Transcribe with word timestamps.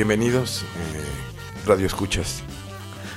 bienvenidos, 0.00 0.62
eh, 0.62 1.66
Radio 1.66 1.86
Escuchas. 1.86 2.42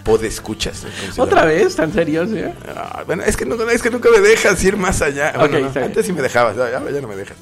Pod 0.04 0.22
Escuchas. 0.26 0.86
¿Otra 1.16 1.46
vez? 1.46 1.78
¿Tan 1.78 1.94
serios? 1.94 2.30
¿eh? 2.34 2.54
Ah, 2.76 3.06
bueno, 3.08 3.24
es 3.24 3.38
que, 3.38 3.46
no, 3.46 3.56
es 3.70 3.82
que 3.82 3.90
nunca 3.90 4.10
me 4.12 4.20
dejas 4.20 4.62
ir 4.66 4.76
más 4.76 5.02
allá. 5.02 5.34
Bueno, 5.38 5.72
antes 5.74 6.06
sí 6.06 6.12
me 6.12 6.22
dejabas, 6.22 6.58
ya, 6.58 6.70
ya 6.70 7.00
no 7.00 7.08
me 7.08 7.16
dejas. 7.16 7.38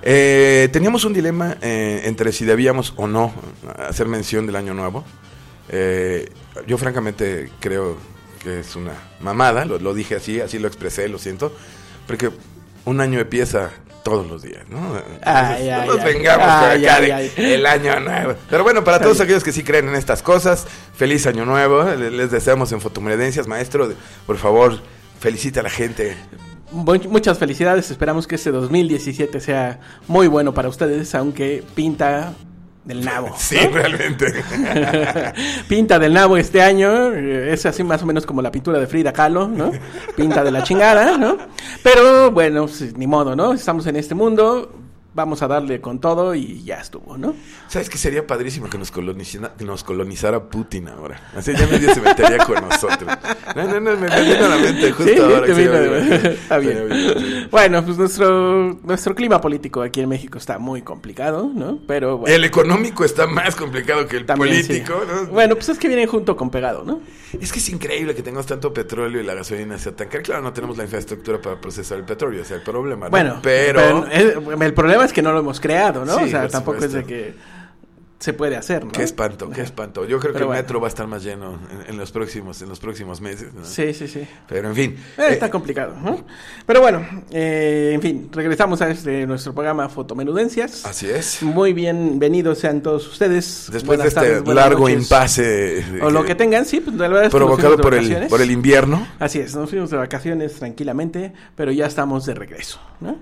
Eh, 0.00 0.70
teníamos 0.72 1.04
un 1.04 1.12
dilema 1.12 1.58
eh, 1.60 2.04
entre 2.04 2.32
si 2.32 2.46
debíamos 2.46 2.94
o 2.96 3.06
no 3.06 3.34
hacer 3.76 4.08
mención 4.08 4.46
del 4.46 4.56
año 4.56 4.72
nuevo. 4.72 5.04
Eh, 5.68 6.30
yo 6.66 6.78
francamente 6.78 7.50
creo 7.60 7.98
que 8.42 8.60
es 8.60 8.76
una 8.76 8.94
mamada, 9.20 9.66
lo, 9.66 9.78
lo 9.78 9.92
dije 9.92 10.14
así, 10.14 10.40
así 10.40 10.58
lo 10.58 10.68
expresé, 10.68 11.10
lo 11.10 11.18
siento, 11.18 11.54
porque 12.06 12.30
un 12.86 13.02
año 13.02 13.20
empieza 13.20 13.72
todos 14.04 14.26
los 14.28 14.42
días, 14.42 14.62
¿no? 14.68 14.78
Ay, 15.24 15.68
Entonces, 15.68 15.72
ay, 15.72 15.86
no 15.88 15.94
nos 15.94 16.04
ay. 16.04 16.14
vengamos 16.14 16.46
acá 16.46 17.00
de 17.00 17.54
el 17.54 17.66
año 17.66 18.00
nuevo. 18.00 18.34
Pero 18.48 18.62
bueno, 18.62 18.84
para 18.84 19.00
todos 19.00 19.20
aquellos 19.20 19.42
que 19.42 19.50
sí 19.50 19.64
creen 19.64 19.88
en 19.88 19.96
estas 19.96 20.22
cosas, 20.22 20.66
feliz 20.94 21.26
año 21.26 21.44
nuevo. 21.44 21.82
Le- 21.84 22.10
Les 22.12 22.30
deseamos 22.30 22.70
en 22.72 22.80
Fotomeredencias, 22.80 23.48
maestro, 23.48 23.92
por 24.26 24.36
favor, 24.36 24.78
felicita 25.18 25.60
a 25.60 25.62
la 25.64 25.70
gente. 25.70 26.16
Mu- 26.70 27.08
Muchas 27.08 27.38
felicidades, 27.38 27.90
esperamos 27.90 28.26
que 28.26 28.34
este 28.34 28.50
2017 28.52 29.40
sea 29.40 29.80
muy 30.06 30.26
bueno 30.28 30.52
para 30.54 30.68
ustedes, 30.68 31.14
aunque 31.14 31.64
pinta 31.74 32.34
del 32.84 33.04
nabo. 33.04 33.34
Sí, 33.38 33.56
realmente. 33.56 34.32
Pinta 35.68 35.98
del 35.98 36.12
nabo 36.12 36.36
este 36.36 36.62
año, 36.62 37.12
eh, 37.12 37.52
es 37.52 37.66
así 37.66 37.82
más 37.82 38.02
o 38.02 38.06
menos 38.06 38.26
como 38.26 38.42
la 38.42 38.50
pintura 38.50 38.78
de 38.78 38.86
Frida 38.86 39.12
Kahlo, 39.12 39.48
¿no? 39.48 39.70
Pinta 40.16 40.42
de 40.42 40.50
la 40.50 40.62
chingada, 40.62 41.18
¿no? 41.18 41.36
Pero 41.82 42.30
bueno, 42.30 42.66
pues, 42.66 42.96
ni 42.96 43.06
modo, 43.06 43.36
¿no? 43.36 43.52
Estamos 43.52 43.86
en 43.86 43.96
este 43.96 44.14
mundo, 44.14 44.72
vamos 45.14 45.42
a 45.42 45.48
darle 45.48 45.80
con 45.80 46.00
todo 46.00 46.34
y 46.34 46.62
ya 46.64 46.80
estuvo, 46.80 47.16
¿no? 47.16 47.34
¿Sabes 47.68 47.88
que 47.88 47.98
sería 47.98 48.26
padrísimo 48.26 48.68
que 48.68 48.78
nos, 48.78 48.92
coloniza- 48.92 49.52
que 49.56 49.64
nos 49.64 49.84
colonizara 49.84 50.42
Putin 50.44 50.88
ahora? 50.88 51.20
Así 51.36 51.52
ya 51.52 51.66
nadie 51.66 51.94
se 51.94 52.00
metería 52.00 52.38
con 52.38 52.56
nosotros. 52.68 53.10
No, 53.54 53.64
no, 53.64 53.80
no, 53.80 53.96
me, 53.96 54.08
me 54.08 54.22
vino 54.22 54.44
a 54.44 54.48
la 54.48 54.56
mente 54.56 54.92
justo 54.92 55.12
Sí, 55.12 55.18
ahora. 55.20 55.40
te 55.40 55.46
que 55.46 55.52
vino, 55.54 55.74
está 55.74 56.58
bien. 56.58 56.88
Bien. 56.88 57.48
Bueno, 57.50 57.84
pues 57.84 57.96
nuestro, 57.96 58.78
nuestro 58.82 59.14
clima 59.14 59.40
político 59.40 59.82
aquí 59.82 60.00
en 60.00 60.08
México 60.08 60.38
está 60.38 60.58
muy 60.58 60.82
complicado, 60.82 61.50
¿no? 61.54 61.78
Pero 61.86 62.18
bueno. 62.18 62.34
El 62.34 62.44
económico 62.44 63.04
está 63.04 63.26
más 63.26 63.54
complicado 63.54 64.06
que 64.06 64.16
el 64.16 64.26
también, 64.26 64.62
político, 64.66 65.00
sí. 65.06 65.12
¿no? 65.14 65.26
Bueno, 65.32 65.54
pues 65.54 65.68
es 65.68 65.78
que 65.78 65.86
vienen 65.88 66.08
junto 66.08 66.36
con 66.36 66.50
pegado, 66.50 66.84
¿no? 66.84 67.00
Es 67.40 67.52
que 67.52 67.58
es 67.60 67.68
increíble 67.68 68.14
que 68.14 68.22
tengamos 68.22 68.46
tanto 68.46 68.72
petróleo 68.72 69.20
y 69.20 69.24
la 69.24 69.34
gasolina 69.34 69.78
sea 69.78 69.94
tan 69.94 70.08
cara. 70.08 70.22
Claro, 70.22 70.42
no 70.42 70.52
tenemos 70.52 70.76
la 70.76 70.84
infraestructura 70.84 71.40
para 71.40 71.60
procesar 71.60 71.98
el 71.98 72.04
petróleo, 72.04 72.42
ese 72.42 72.54
es 72.54 72.58
el 72.60 72.64
problema. 72.64 73.06
¿no? 73.06 73.10
Bueno, 73.10 73.38
pero... 73.42 74.06
el 74.10 74.74
problema 74.74 75.03
es 75.04 75.12
que 75.12 75.22
no 75.22 75.32
lo 75.32 75.40
hemos 75.40 75.60
creado, 75.60 76.04
¿no? 76.04 76.18
Sí, 76.18 76.24
o 76.24 76.28
sea, 76.28 76.48
tampoco 76.48 76.84
es 76.84 76.92
de 76.92 77.04
que 77.04 77.34
se 78.24 78.32
puede 78.32 78.56
hacer, 78.56 78.86
¿no? 78.86 78.92
Qué 78.92 79.02
espanto, 79.02 79.50
qué 79.50 79.60
espanto. 79.60 80.06
Yo 80.06 80.18
creo 80.18 80.32
que 80.32 80.42
el 80.44 80.48
metro 80.48 80.80
va 80.80 80.86
a 80.86 80.88
estar 80.88 81.06
más 81.06 81.22
lleno 81.22 81.58
en, 81.70 81.90
en 81.90 81.96
los 81.98 82.10
próximos, 82.10 82.62
en 82.62 82.70
los 82.70 82.80
próximos 82.80 83.20
meses. 83.20 83.52
¿no? 83.52 83.62
Sí, 83.66 83.92
sí, 83.92 84.08
sí. 84.08 84.26
Pero 84.48 84.68
en 84.70 84.74
fin. 84.74 84.96
Eh, 85.18 85.24
eh, 85.24 85.32
está 85.32 85.50
complicado, 85.50 85.94
¿no? 86.02 86.24
Pero 86.64 86.80
bueno, 86.80 87.06
eh, 87.30 87.90
en 87.92 88.00
fin, 88.00 88.30
regresamos 88.32 88.80
a 88.80 88.88
este, 88.88 89.26
nuestro 89.26 89.52
programa 89.52 89.90
Fotomenudencias. 89.90 90.86
así 90.86 91.10
es. 91.10 91.42
Muy 91.42 91.74
bienvenidos 91.74 92.60
sean 92.60 92.80
todos 92.80 93.06
ustedes. 93.08 93.68
Después 93.70 93.98
Buenas 93.98 94.14
de 94.14 94.20
este 94.20 94.40
tardes, 94.40 94.54
largo 94.54 94.88
noches. 94.88 95.02
impasse 95.02 95.78
eh, 95.80 96.00
O 96.00 96.08
lo 96.08 96.24
que 96.24 96.34
tengan, 96.34 96.64
sí, 96.64 96.80
pues 96.80 96.96
la 96.96 97.08
verdad 97.08 97.24
es 97.24 97.30
que 97.30 97.38
nos 97.38 97.46
provocado 97.46 97.76
por 97.76 97.92
el, 97.94 98.26
por 98.28 98.40
el 98.40 98.50
invierno. 98.50 99.06
Así 99.18 99.38
es, 99.40 99.54
nos 99.54 99.68
fuimos 99.68 99.90
de 99.90 99.98
vacaciones 99.98 100.54
tranquilamente, 100.54 101.34
pero 101.56 101.72
ya 101.72 101.84
estamos 101.84 102.24
de 102.24 102.32
regreso, 102.32 102.80
¿no? 103.00 103.18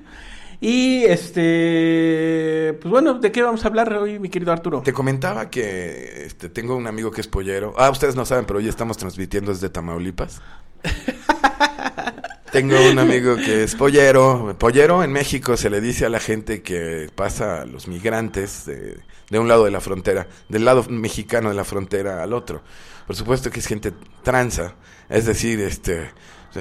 Y 0.65 1.03
este, 1.07 2.79
pues 2.81 2.89
bueno, 2.89 3.15
¿de 3.15 3.33
qué 3.33 3.43
vamos 3.43 3.65
a 3.65 3.67
hablar 3.67 3.93
hoy, 3.95 4.21
mi 4.21 4.29
querido 4.29 4.53
Arturo? 4.53 4.81
Te 4.83 4.93
comentaba 4.93 5.51
que 5.51 6.27
este, 6.27 6.49
tengo 6.51 6.77
un 6.77 6.87
amigo 6.87 7.11
que 7.11 7.21
es 7.21 7.27
pollero. 7.27 7.75
Ah, 7.77 7.91
ustedes 7.91 8.15
no 8.15 8.25
saben, 8.25 8.45
pero 8.45 8.61
hoy 8.61 8.69
estamos 8.69 8.97
transmitiendo 8.97 9.53
desde 9.53 9.71
Tamaulipas. 9.71 10.41
tengo 12.53 12.77
un 12.89 13.01
amigo 13.01 13.35
que 13.35 13.65
es 13.65 13.75
pollero. 13.75 14.55
Pollero 14.57 15.03
en 15.03 15.11
México 15.11 15.57
se 15.57 15.69
le 15.69 15.81
dice 15.81 16.07
a 16.07 16.09
la 16.09 16.21
gente 16.21 16.63
que 16.63 17.11
pasa 17.13 17.63
a 17.63 17.67
los 17.67 17.89
migrantes 17.89 18.65
de, 18.65 19.01
de 19.31 19.39
un 19.41 19.49
lado 19.49 19.65
de 19.65 19.73
la 19.73 19.81
frontera, 19.81 20.29
del 20.49 20.65
lado 20.65 20.85
mexicano 20.89 21.49
de 21.49 21.57
la 21.57 21.65
frontera 21.65 22.23
al 22.23 22.33
otro. 22.33 22.63
Por 23.09 23.17
supuesto 23.17 23.51
que 23.51 23.59
es 23.59 23.67
gente 23.67 23.93
tranza, 24.23 24.77
es 25.09 25.27
decir, 25.27 25.59
este 25.59 26.13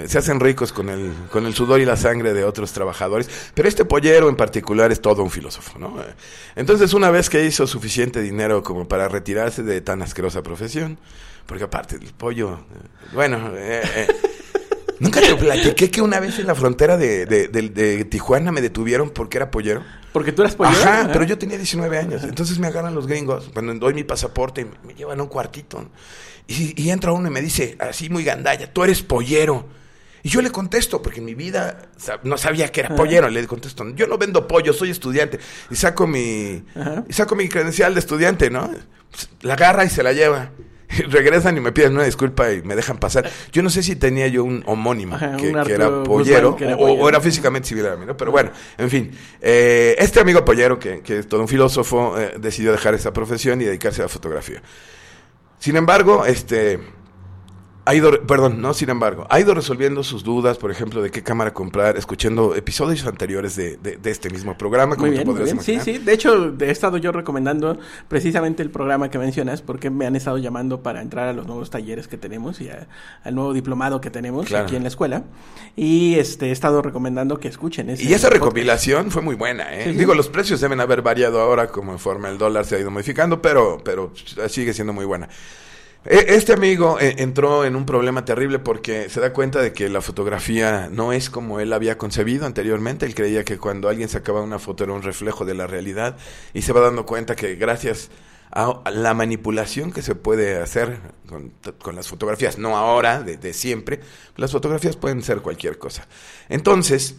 se 0.07 0.17
hacen 0.17 0.39
ricos 0.39 0.71
con 0.71 0.89
el, 0.89 1.13
con 1.31 1.45
el 1.45 1.53
sudor 1.53 1.79
y 1.81 1.85
la 1.85 1.97
sangre 1.97 2.33
de 2.33 2.43
otros 2.43 2.71
trabajadores, 2.71 3.29
pero 3.53 3.67
este 3.67 3.85
pollero 3.85 4.29
en 4.29 4.35
particular 4.35 4.91
es 4.91 5.01
todo 5.01 5.21
un 5.23 5.29
filósofo, 5.29 5.77
¿no? 5.79 5.95
Entonces, 6.55 6.93
una 6.93 7.09
vez 7.11 7.29
que 7.29 7.43
hizo 7.45 7.67
suficiente 7.67 8.21
dinero 8.21 8.63
como 8.63 8.87
para 8.87 9.07
retirarse 9.07 9.63
de 9.63 9.81
tan 9.81 10.01
asquerosa 10.01 10.41
profesión, 10.43 10.97
porque 11.45 11.63
aparte 11.65 11.95
el 11.95 12.13
pollo, 12.13 12.53
eh, 12.53 12.87
bueno, 13.13 13.51
eh, 13.55 13.81
eh, 13.95 14.07
nunca 14.99 15.19
te 15.19 15.35
platiqué 15.35 15.89
que 15.91 16.01
una 16.01 16.19
vez 16.19 16.39
en 16.39 16.47
la 16.47 16.55
frontera 16.55 16.95
de, 16.97 17.25
de- 17.25 17.47
de- 17.49 17.69
de 17.69 18.05
Tijuana 18.05 18.51
me 18.51 18.61
detuvieron 18.61 19.09
porque 19.09 19.37
era 19.37 19.51
pollero. 19.51 19.83
Porque 20.13 20.31
tú 20.31 20.41
eras 20.41 20.55
pollero. 20.55 20.77
Ajá, 20.81 21.01
Ajá. 21.01 21.09
pero 21.11 21.25
yo 21.25 21.37
tenía 21.37 21.57
19 21.57 21.97
años. 21.97 22.23
Entonces 22.23 22.59
me 22.59 22.67
agarran 22.67 22.93
los 22.95 23.07
gringos, 23.07 23.49
cuando 23.53 23.73
doy 23.75 23.93
mi 23.93 24.03
pasaporte, 24.03 24.65
me- 24.65 24.71
me 24.87 24.93
llevan 24.93 25.19
a 25.19 25.23
un 25.23 25.29
cuartito. 25.29 25.89
Y, 26.47 26.81
y 26.81 26.89
entra 26.89 27.11
uno 27.11 27.27
y 27.27 27.31
me 27.31 27.41
dice, 27.41 27.75
así 27.79 28.09
muy 28.09 28.23
gandalla, 28.23 28.71
tú 28.71 28.83
eres 28.83 29.01
pollero. 29.01 29.80
Y 30.23 30.29
yo 30.29 30.41
le 30.41 30.51
contesto, 30.51 31.01
porque 31.01 31.19
en 31.19 31.25
mi 31.25 31.33
vida 31.35 31.89
no 32.23 32.37
sabía 32.37 32.71
que 32.71 32.81
era 32.81 32.95
pollero. 32.95 33.29
Le 33.29 33.45
contesto, 33.47 33.89
yo 33.95 34.07
no 34.07 34.17
vendo 34.17 34.47
pollo, 34.47 34.71
soy 34.73 34.91
estudiante. 34.91 35.39
Y 35.69 35.75
saco 35.75 36.05
mi, 36.07 36.63
Ajá. 36.75 37.03
y 37.09 37.13
saco 37.13 37.35
mi 37.35 37.49
credencial 37.49 37.93
de 37.93 37.99
estudiante, 38.01 38.49
¿no? 38.49 38.69
La 39.41 39.53
agarra 39.53 39.83
y 39.85 39.89
se 39.89 40.03
la 40.03 40.13
lleva. 40.13 40.51
Y 40.93 41.03
regresan 41.03 41.55
y 41.55 41.61
me 41.61 41.71
piden 41.71 41.93
una 41.93 42.03
disculpa 42.03 42.51
y 42.51 42.63
me 42.63 42.75
dejan 42.75 42.97
pasar. 42.97 43.29
Yo 43.53 43.63
no 43.63 43.69
sé 43.69 43.81
si 43.81 43.95
tenía 43.95 44.27
yo 44.27 44.43
un 44.43 44.61
homónimo 44.65 45.15
Ajá, 45.15 45.37
que, 45.37 45.47
un 45.53 45.63
que 45.63 45.71
era 45.71 46.03
pollero, 46.03 46.51
Guzmán 46.51 46.55
que 46.57 46.63
era 46.65 46.75
o- 46.75 46.79
pollero. 46.79 47.03
o 47.05 47.07
era 47.07 47.21
físicamente 47.21 47.69
civil 47.69 47.85
a 47.87 47.95
mí, 47.95 48.05
¿no? 48.05 48.17
Pero 48.17 48.31
bueno, 48.31 48.51
en 48.77 48.89
fin. 48.89 49.09
eh, 49.39 49.95
este 49.97 50.19
amigo 50.19 50.43
pollero, 50.43 50.77
que, 50.77 50.99
que 50.99 51.19
es 51.19 51.29
todo 51.29 51.39
un 51.39 51.47
filósofo, 51.47 52.19
eh, 52.19 52.33
decidió 52.41 52.73
dejar 52.73 52.93
esa 52.93 53.13
profesión 53.13 53.61
y 53.61 53.63
dedicarse 53.63 54.01
a 54.01 54.05
la 54.05 54.09
fotografía. 54.09 54.61
Sin 55.59 55.77
embargo, 55.77 56.25
este 56.25 56.77
ha 57.83 57.95
ido, 57.95 58.11
perdón, 58.27 58.61
no, 58.61 58.73
sin 58.75 58.89
embargo, 58.91 59.25
ha 59.29 59.39
ido 59.39 59.53
resolviendo 59.55 60.03
sus 60.03 60.23
dudas, 60.23 60.57
por 60.59 60.69
ejemplo, 60.69 61.01
de 61.01 61.09
qué 61.09 61.23
cámara 61.23 61.51
comprar, 61.53 61.97
escuchando 61.97 62.53
episodios 62.55 63.05
anteriores 63.07 63.55
de, 63.55 63.77
de- 63.77 63.97
de 63.97 64.11
este 64.11 64.29
mismo 64.29 64.55
programa, 64.57 64.95
como 64.95 65.07
Muy 65.07 65.17
te 65.17 65.25
podrás 65.25 65.45
bien. 65.45 65.61
Sí, 65.61 65.73
imaginar. 65.73 65.97
sí. 65.99 66.05
De 66.05 66.13
hecho, 66.13 66.53
he 66.59 66.69
estado 66.69 66.97
yo 66.97 67.11
recomendando 67.11 67.79
precisamente 68.07 68.61
el 68.61 68.69
programa 68.69 69.09
que 69.09 69.17
mencionas 69.17 69.61
porque 69.63 69.89
me 69.89 70.05
han 70.05 70.15
estado 70.15 70.37
llamando 70.37 70.83
para 70.83 71.01
entrar 71.01 71.27
a 71.27 71.33
los 71.33 71.47
nuevos 71.47 71.71
talleres 71.71 72.07
que 72.07 72.17
tenemos 72.17 72.61
y 72.61 72.69
a- 72.69 72.87
al 73.23 73.33
nuevo 73.33 73.51
diplomado 73.53 73.99
que 73.99 74.11
tenemos 74.11 74.45
Claro. 74.45 74.65
aquí 74.65 74.75
en 74.75 74.83
la 74.83 74.89
escuela. 74.89 75.23
Y 75.75 76.15
este 76.19 76.47
he 76.49 76.51
estado 76.51 76.81
recomendando 76.83 77.39
que 77.39 77.47
escuchen 77.47 77.89
ese 77.89 78.03
Y 78.03 78.07
esa 78.13 78.27
podcast. 78.27 78.33
recopilación 78.33 79.09
fue 79.11 79.21
muy 79.23 79.35
buena, 79.35 79.73
¿eh? 79.75 79.85
Sí, 79.85 79.91
sí. 79.93 79.97
Digo, 79.97 80.13
los 80.13 80.29
precios 80.29 80.61
deben 80.61 80.79
haber 80.81 81.01
variado 81.01 81.41
ahora 81.41 81.67
conforme 81.69 82.29
el 82.29 82.37
dólar 82.37 82.65
se 82.65 82.75
ha 82.75 82.79
ido 82.79 82.91
modificando, 82.91 83.41
pero, 83.41 83.79
pero 83.83 84.11
sigue 84.49 84.73
siendo 84.73 84.93
muy 84.93 85.05
buena. 85.05 85.29
E- 86.05 86.35
Este 86.35 86.53
amigo 86.53 86.99
eh, 86.99 87.15
entró 87.19 87.63
en 87.65 87.75
un 87.75 87.85
problema 87.85 88.25
terrible 88.25 88.59
porque 88.59 89.09
se 89.09 89.19
da 89.19 89.33
cuenta 89.33 89.61
de 89.61 89.71
que 89.73 89.87
la 89.89 90.01
fotografía 90.01 90.89
no 90.91 91.13
es 91.13 91.29
como 91.29 91.59
él 91.59 91.73
había 91.73 91.97
concebido 91.97 92.45
anteriormente. 92.45 93.05
Él 93.05 93.15
creía 93.15 93.43
que 93.43 93.57
cuando 93.57 93.87
alguien 93.89 94.09
sacaba 94.09 94.41
una 94.41 94.59
foto 94.59 94.83
era 94.83 94.93
un 94.93 95.03
reflejo 95.03 95.45
de 95.45 95.53
la 95.53 95.67
realidad 95.67 96.17
y 96.53 96.63
se 96.63 96.73
va 96.73 96.81
dando 96.81 97.05
cuenta 97.05 97.35
que 97.35 97.55
gracias 97.55 98.09
a 98.51 98.81
la 98.91 99.13
manipulación 99.13 99.91
que 99.93 100.01
se 100.01 100.15
puede 100.15 100.59
hacer 100.59 100.99
con, 101.27 101.95
las 101.95 102.07
fotografías, 102.09 102.57
no 102.57 102.75
ahora, 102.75 103.21
de 103.23 103.53
siempre, 103.53 104.01
las 104.35 104.51
fotografías 104.51 104.97
pueden 104.97 105.21
ser 105.21 105.39
cualquier 105.41 105.77
cosa. 105.77 106.05
Entonces, 106.49 107.15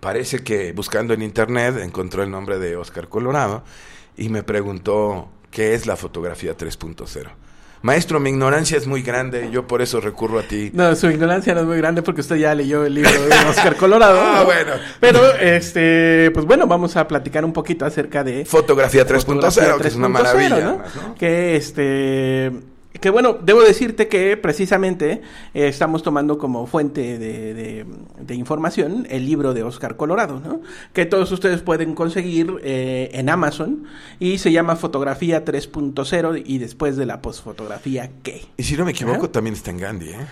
parece 0.00 0.44
que 0.44 0.72
buscando 0.72 1.14
en 1.14 1.22
internet 1.22 1.76
encontró 1.82 2.22
el 2.22 2.30
nombre 2.30 2.58
de 2.60 2.76
Oscar 2.76 3.08
Colorado 3.08 3.64
y 4.16 4.28
me 4.28 4.42
preguntó 4.44 5.28
qué 5.50 5.74
es 5.74 5.86
la 5.86 5.96
fotografía 5.96 6.56
3.0. 6.56 7.30
Maestro, 7.82 8.18
mi 8.18 8.30
ignorancia 8.30 8.78
es 8.78 8.86
muy 8.86 9.02
grande, 9.02 9.50
yo 9.50 9.66
por 9.66 9.82
eso 9.82 10.00
recurro 10.00 10.38
a 10.38 10.42
ti. 10.42 10.70
No, 10.72 10.94
su 10.96 11.10
ignorancia 11.10 11.54
no 11.54 11.60
es 11.60 11.66
muy 11.66 11.76
grande 11.76 12.02
porque 12.02 12.22
usted 12.22 12.36
ya 12.36 12.54
leyó 12.54 12.84
el 12.84 12.94
libro 12.94 13.10
de 13.10 13.34
Oscar 13.48 13.76
Colorado. 13.76 14.20
Ah, 14.24 14.38
¿no? 14.38 14.44
bueno. 14.46 14.72
Pero, 15.00 15.34
este, 15.34 16.30
pues 16.32 16.46
bueno, 16.46 16.66
vamos 16.66 16.96
a 16.96 17.06
platicar 17.06 17.44
un 17.44 17.52
poquito 17.52 17.84
acerca 17.84 18.24
de 18.24 18.44
Fotografía 18.44 19.06
3.0, 19.06 19.18
Fotografía 19.24 19.76
que 19.80 19.88
es 19.88 19.96
una 19.96 20.08
3.0, 20.08 20.10
maravilla. 20.10 20.48
¿no? 20.48 20.56
además, 20.70 20.96
¿no? 20.96 21.14
Que 21.14 21.56
este 21.56 22.52
que 23.00 23.10
bueno, 23.10 23.38
debo 23.42 23.62
decirte 23.62 24.08
que 24.08 24.36
precisamente 24.36 25.20
eh, 25.52 25.68
estamos 25.68 26.02
tomando 26.02 26.38
como 26.38 26.66
fuente 26.66 27.18
de, 27.18 27.52
de- 27.54 27.86
de 28.20 28.34
información 28.34 29.06
el 29.10 29.26
libro 29.26 29.52
de 29.52 29.62
Oscar 29.62 29.96
Colorado, 29.96 30.40
¿no? 30.44 30.60
Que 30.92 31.04
todos 31.04 31.30
ustedes 31.32 31.60
pueden 31.60 31.94
conseguir 31.94 32.54
eh, 32.62 33.10
en 33.12 33.28
Amazon 33.28 33.84
y 34.20 34.38
se 34.38 34.52
llama 34.52 34.76
Fotografía 34.76 35.44
3.0 35.44 36.42
y 36.46 36.58
después 36.58 36.96
de 36.96 37.06
la 37.06 37.20
posfotografía, 37.20 38.10
¿qué? 38.22 38.42
Y 38.56 38.62
si 38.62 38.76
no 38.76 38.84
me 38.84 38.92
equivoco, 38.92 39.28
también 39.30 39.54
está 39.54 39.70
en 39.70 39.78
Gandhi, 39.78 40.10
¿eh? 40.10 40.26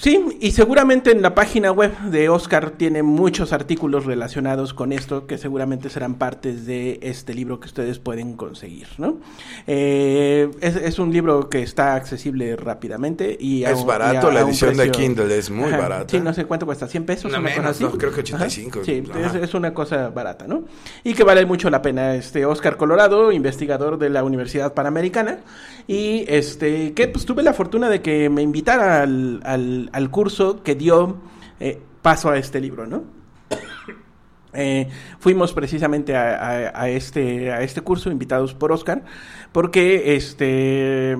Sí, 0.00 0.38
y 0.40 0.52
seguramente 0.52 1.10
en 1.10 1.22
la 1.22 1.34
página 1.34 1.72
web 1.72 1.96
de 2.10 2.28
Oscar 2.28 2.70
tiene 2.70 3.02
muchos 3.02 3.52
artículos 3.52 4.04
relacionados 4.04 4.72
con 4.72 4.92
esto 4.92 5.26
que 5.26 5.38
seguramente 5.38 5.90
serán 5.90 6.14
partes 6.14 6.66
de 6.66 7.00
este 7.02 7.34
libro 7.34 7.58
que 7.58 7.66
ustedes 7.66 7.98
pueden 7.98 8.34
conseguir, 8.34 8.88
¿no? 8.98 9.18
Eh, 9.66 10.50
es, 10.60 10.98
un 10.98 11.12
libro 11.12 11.48
que 11.48 11.62
está 11.62 11.94
accesible 11.94 12.56
rápidamente 12.56 13.36
y 13.38 13.64
es 13.64 13.84
barato, 13.84 14.30
la 14.30 14.40
edición 14.40 14.76
de 14.76 14.90
Kindle 14.90 15.36
es 15.36 15.50
muy 15.50 15.70
barata. 15.70 16.06
Sí, 16.08 16.20
no 16.20 16.32
sé 16.32 16.44
cuánto 16.44 16.66
cuesta, 16.66 16.86
100 16.86 17.04
pesos. 17.04 17.32
No, 17.32 17.40
menos, 17.40 17.80
no, 17.80 17.90
creo 17.92 18.12
que 18.12 18.20
85. 18.20 18.84
Sí, 18.84 19.02
es, 19.42 19.54
una 19.54 19.74
cosa 19.74 20.10
barata, 20.10 20.46
¿no? 20.46 20.64
Y 21.02 21.14
que 21.14 21.24
vale 21.24 21.44
mucho 21.44 21.70
la 21.70 21.82
pena. 21.82 22.14
Este 22.14 22.46
Oscar 22.46 22.76
Colorado, 22.76 23.32
investigador 23.32 23.98
de 23.98 24.10
la 24.10 24.22
Universidad 24.22 24.74
Panamericana 24.74 25.38
y 25.86 26.24
este 26.28 26.92
que 26.92 27.08
pues 27.08 27.24
tuve 27.24 27.42
la 27.42 27.52
fortuna 27.52 27.88
de 27.88 28.02
que 28.02 28.28
me 28.28 28.42
invitara 28.42 29.02
al 29.02 29.40
al, 29.44 29.87
curso 30.10 30.62
que 30.62 30.74
dio 30.74 31.18
eh, 31.60 31.80
paso 32.02 32.30
a 32.30 32.38
este 32.38 32.60
libro, 32.60 32.86
¿no? 32.86 33.04
Eh, 34.54 34.88
fuimos 35.18 35.52
precisamente 35.52 36.16
a, 36.16 36.88
este, 36.88 37.52
a 37.52 37.60
este 37.62 37.82
curso 37.82 38.10
invitados 38.10 38.54
por 38.54 38.72
Oscar 38.72 39.04
porque 39.52 40.16
este 40.16 41.16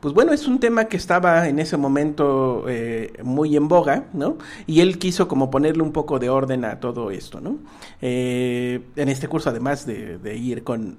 pues 0.00 0.14
bueno 0.14 0.32
es 0.32 0.46
un 0.46 0.60
tema 0.60 0.86
que 0.86 0.96
estaba 0.96 1.48
en 1.48 1.58
ese 1.58 1.76
momento 1.76 2.64
eh, 2.68 3.12
muy 3.22 3.56
en 3.56 3.68
boga 3.68 4.06
no 4.12 4.38
y 4.66 4.80
él 4.80 4.98
quiso 4.98 5.28
como 5.28 5.50
ponerle 5.50 5.82
un 5.82 5.92
poco 5.92 6.18
de 6.18 6.30
orden 6.30 6.64
a 6.64 6.80
todo 6.80 7.10
esto 7.10 7.40
no 7.40 7.58
eh, 8.00 8.82
en 8.96 9.08
este 9.08 9.28
curso 9.28 9.50
además 9.50 9.86
de, 9.86 10.36
ir 10.36 10.62
con, 10.64 10.96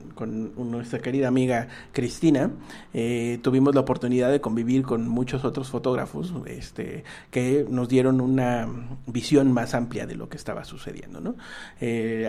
nuestra 0.57 0.99
querida 0.99 1.27
amiga 1.27 1.67
Cristina 1.91 2.51
eh, 2.93 3.39
tuvimos 3.41 3.73
la 3.75 3.81
oportunidad 3.81 4.31
de 4.31 4.41
convivir 4.41 4.83
con 4.83 5.07
muchos 5.07 5.45
otros 5.45 5.69
fotógrafos 5.69 6.33
este 6.45 7.03
que 7.31 7.65
nos 7.69 7.87
dieron 7.87 8.21
una 8.21 8.67
visión 9.07 9.51
más 9.51 9.73
amplia 9.73 10.05
de 10.05 10.15
lo 10.15 10.29
que 10.29 10.37
estaba 10.37 10.65
sucediendo 10.65 11.21
no 11.21 11.35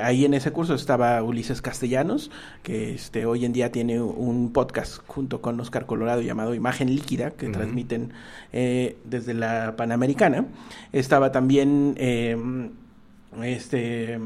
ahí 0.02 0.24
en 0.24 0.34
ese 0.34 0.52
curso 0.52 0.74
estaba 0.74 1.22
Ulises 1.22 1.60
Castellanos 1.60 2.30
que 2.62 2.94
este 2.94 3.26
hoy 3.26 3.44
en 3.44 3.52
día 3.52 3.70
tiene 3.72 4.00
un 4.00 4.43
podcast 4.52 5.00
junto 5.06 5.40
con 5.40 5.58
Oscar 5.60 5.86
Colorado 5.86 6.20
llamado 6.20 6.54
Imagen 6.54 6.88
Líquida, 6.88 7.30
que 7.30 7.48
transmiten 7.48 8.12
eh, 8.52 8.96
desde 9.04 9.34
la 9.34 9.74
Panamericana. 9.76 10.46
Estaba 10.92 11.32
también 11.32 11.94
eh, 11.98 12.36
este 13.42 14.18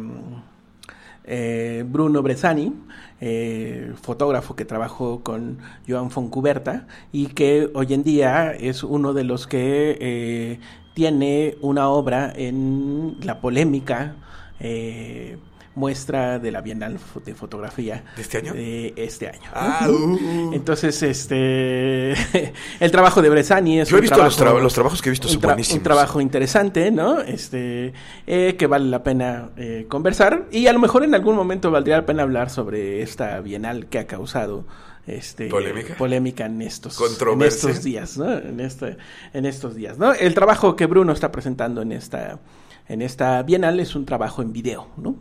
eh, 1.25 1.85
Bruno 1.87 2.23
Bresani, 2.23 2.75
fotógrafo 4.01 4.57
que 4.57 4.65
trabajó 4.65 5.21
con 5.23 5.59
Joan 5.89 6.11
Foncuberta 6.11 6.87
y 7.13 7.27
que 7.27 7.71
hoy 7.75 7.95
en 7.95 8.03
día 8.03 8.53
es 8.53 8.83
uno 8.83 9.13
de 9.13 9.25
los 9.25 9.47
que 9.47 10.61
tiene 10.95 11.57
una 11.61 11.89
obra 11.89 12.33
en 12.35 13.17
la 13.23 13.41
polémica 13.41 14.17
muestra 15.79 16.39
de 16.39 16.51
la 16.51 16.61
Bienal 16.61 16.99
de 17.25 17.35
Fotografía. 17.35 18.05
¿De 18.17 18.23
este 18.23 18.39
año? 18.39 18.53
De 18.53 18.93
este 18.97 19.29
año. 19.29 19.49
Ah, 19.55 19.89
uh. 19.89 20.53
Entonces, 20.53 21.03
este, 21.03 22.13
el 22.81 22.91
trabajo 22.91 23.23
de 23.23 23.31
Bresani 23.31 23.81
es 23.81 23.89
Yo 23.89 23.99
he 23.99 24.01
visto 24.01 24.23
los, 24.23 24.37
trabajos 24.37 25.01
que 25.01 25.09
he 25.09 25.13
visto, 25.13 25.29
son 25.29 25.41
buenísimos. 25.41 25.79
Un 25.79 25.85
trabajo 25.85 26.21
interesante, 26.21 26.91
¿no? 26.91 27.21
Este, 27.21 27.93
eh, 28.27 28.57
que 28.59 28.67
vale 28.67 28.87
la 28.87 29.03
pena 29.05 29.51
eh, 29.57 29.87
conversar 29.89 30.47
y 30.51 30.67
a 30.67 30.73
lo 30.73 30.81
mejor 30.81 31.05
en 31.05 31.15
algún 31.15 31.37
momento 31.37 31.71
valdría 31.71 31.99
la 31.99 32.07
pena 32.07 32.25
hablar 32.25 32.51
sobre 32.51 33.03
esta 33.03 33.41
Bienal 33.41 33.87
que 33.87 34.01
ha 34.01 34.07
causado 34.07 34.67
este, 35.07 35.49
¿Polémica? 35.49 35.95
polémica 35.97 36.47
en 36.47 36.61
estos, 36.61 37.01
en 37.21 37.43
estos 37.43 37.83
días, 37.83 38.19
¿no? 38.19 38.31
En, 38.37 38.61
este, 38.61 38.99
en 39.33 39.47
estos 39.47 39.75
días, 39.77 39.97
¿no? 39.97 40.13
El 40.13 40.35
trabajo 40.35 40.77
que 40.77 40.87
Bruno 40.87 41.13
está 41.13 41.33
presentando 41.33 41.83
en 41.83 41.93
esta 41.93 42.41
en 42.89 43.03
esta 43.03 43.43
bienal 43.43 43.81
es 43.81 43.95
un 43.95 44.07
trabajo 44.07 44.41
en 44.43 44.53
video, 44.53 44.89
¿no? 44.97 45.17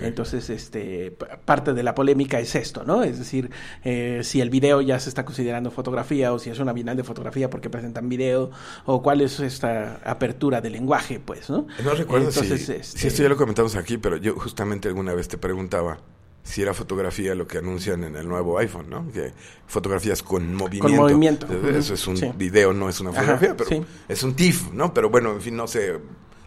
Entonces, 0.00 0.50
este, 0.50 1.10
parte 1.44 1.74
de 1.74 1.82
la 1.82 1.94
polémica 1.94 2.38
es 2.38 2.54
esto, 2.54 2.84
¿no? 2.84 3.02
Es 3.02 3.18
decir, 3.18 3.50
eh, 3.84 4.20
si 4.22 4.40
el 4.40 4.50
video 4.50 4.80
ya 4.80 5.00
se 5.00 5.08
está 5.08 5.24
considerando 5.24 5.70
fotografía 5.70 6.32
o 6.32 6.38
si 6.38 6.50
es 6.50 6.58
una 6.58 6.72
bienal 6.72 6.96
de 6.96 7.04
fotografía 7.04 7.50
porque 7.50 7.70
presentan 7.70 8.08
video 8.08 8.50
o 8.86 9.02
cuál 9.02 9.20
es 9.20 9.40
esta 9.40 10.00
apertura 10.04 10.60
del 10.60 10.72
lenguaje, 10.74 11.20
pues, 11.20 11.50
¿no? 11.50 11.66
No 11.82 11.94
recuerdo 11.94 12.30
si, 12.30 12.52
este 12.52 12.82
si 12.82 13.06
esto 13.08 13.22
ya 13.22 13.28
lo 13.28 13.36
comentamos 13.36 13.74
aquí, 13.74 13.98
pero 13.98 14.16
yo 14.16 14.34
justamente 14.36 14.88
alguna 14.88 15.14
vez 15.14 15.26
te 15.26 15.38
preguntaba 15.38 15.98
si 16.44 16.62
era 16.62 16.72
fotografía 16.72 17.34
lo 17.34 17.46
que 17.46 17.58
anuncian 17.58 18.04
en 18.04 18.14
el 18.16 18.28
nuevo 18.28 18.58
iPhone, 18.58 18.88
¿no? 18.88 19.10
Que 19.12 19.32
fotografías 19.66 20.22
con 20.22 20.54
movimiento. 20.54 20.86
Con 20.86 20.96
movimiento. 20.96 21.46
Eso 21.68 21.94
es 21.94 22.06
un 22.06 22.38
video, 22.38 22.72
no 22.72 22.88
es 22.88 23.00
una 23.00 23.12
fotografía, 23.12 23.56
pero 23.56 23.84
es 24.08 24.22
un 24.22 24.34
TIFF, 24.34 24.72
¿no? 24.72 24.94
Pero 24.94 25.10
bueno, 25.10 25.32
en 25.32 25.40
fin, 25.40 25.56
no 25.56 25.66
sé, 25.66 25.98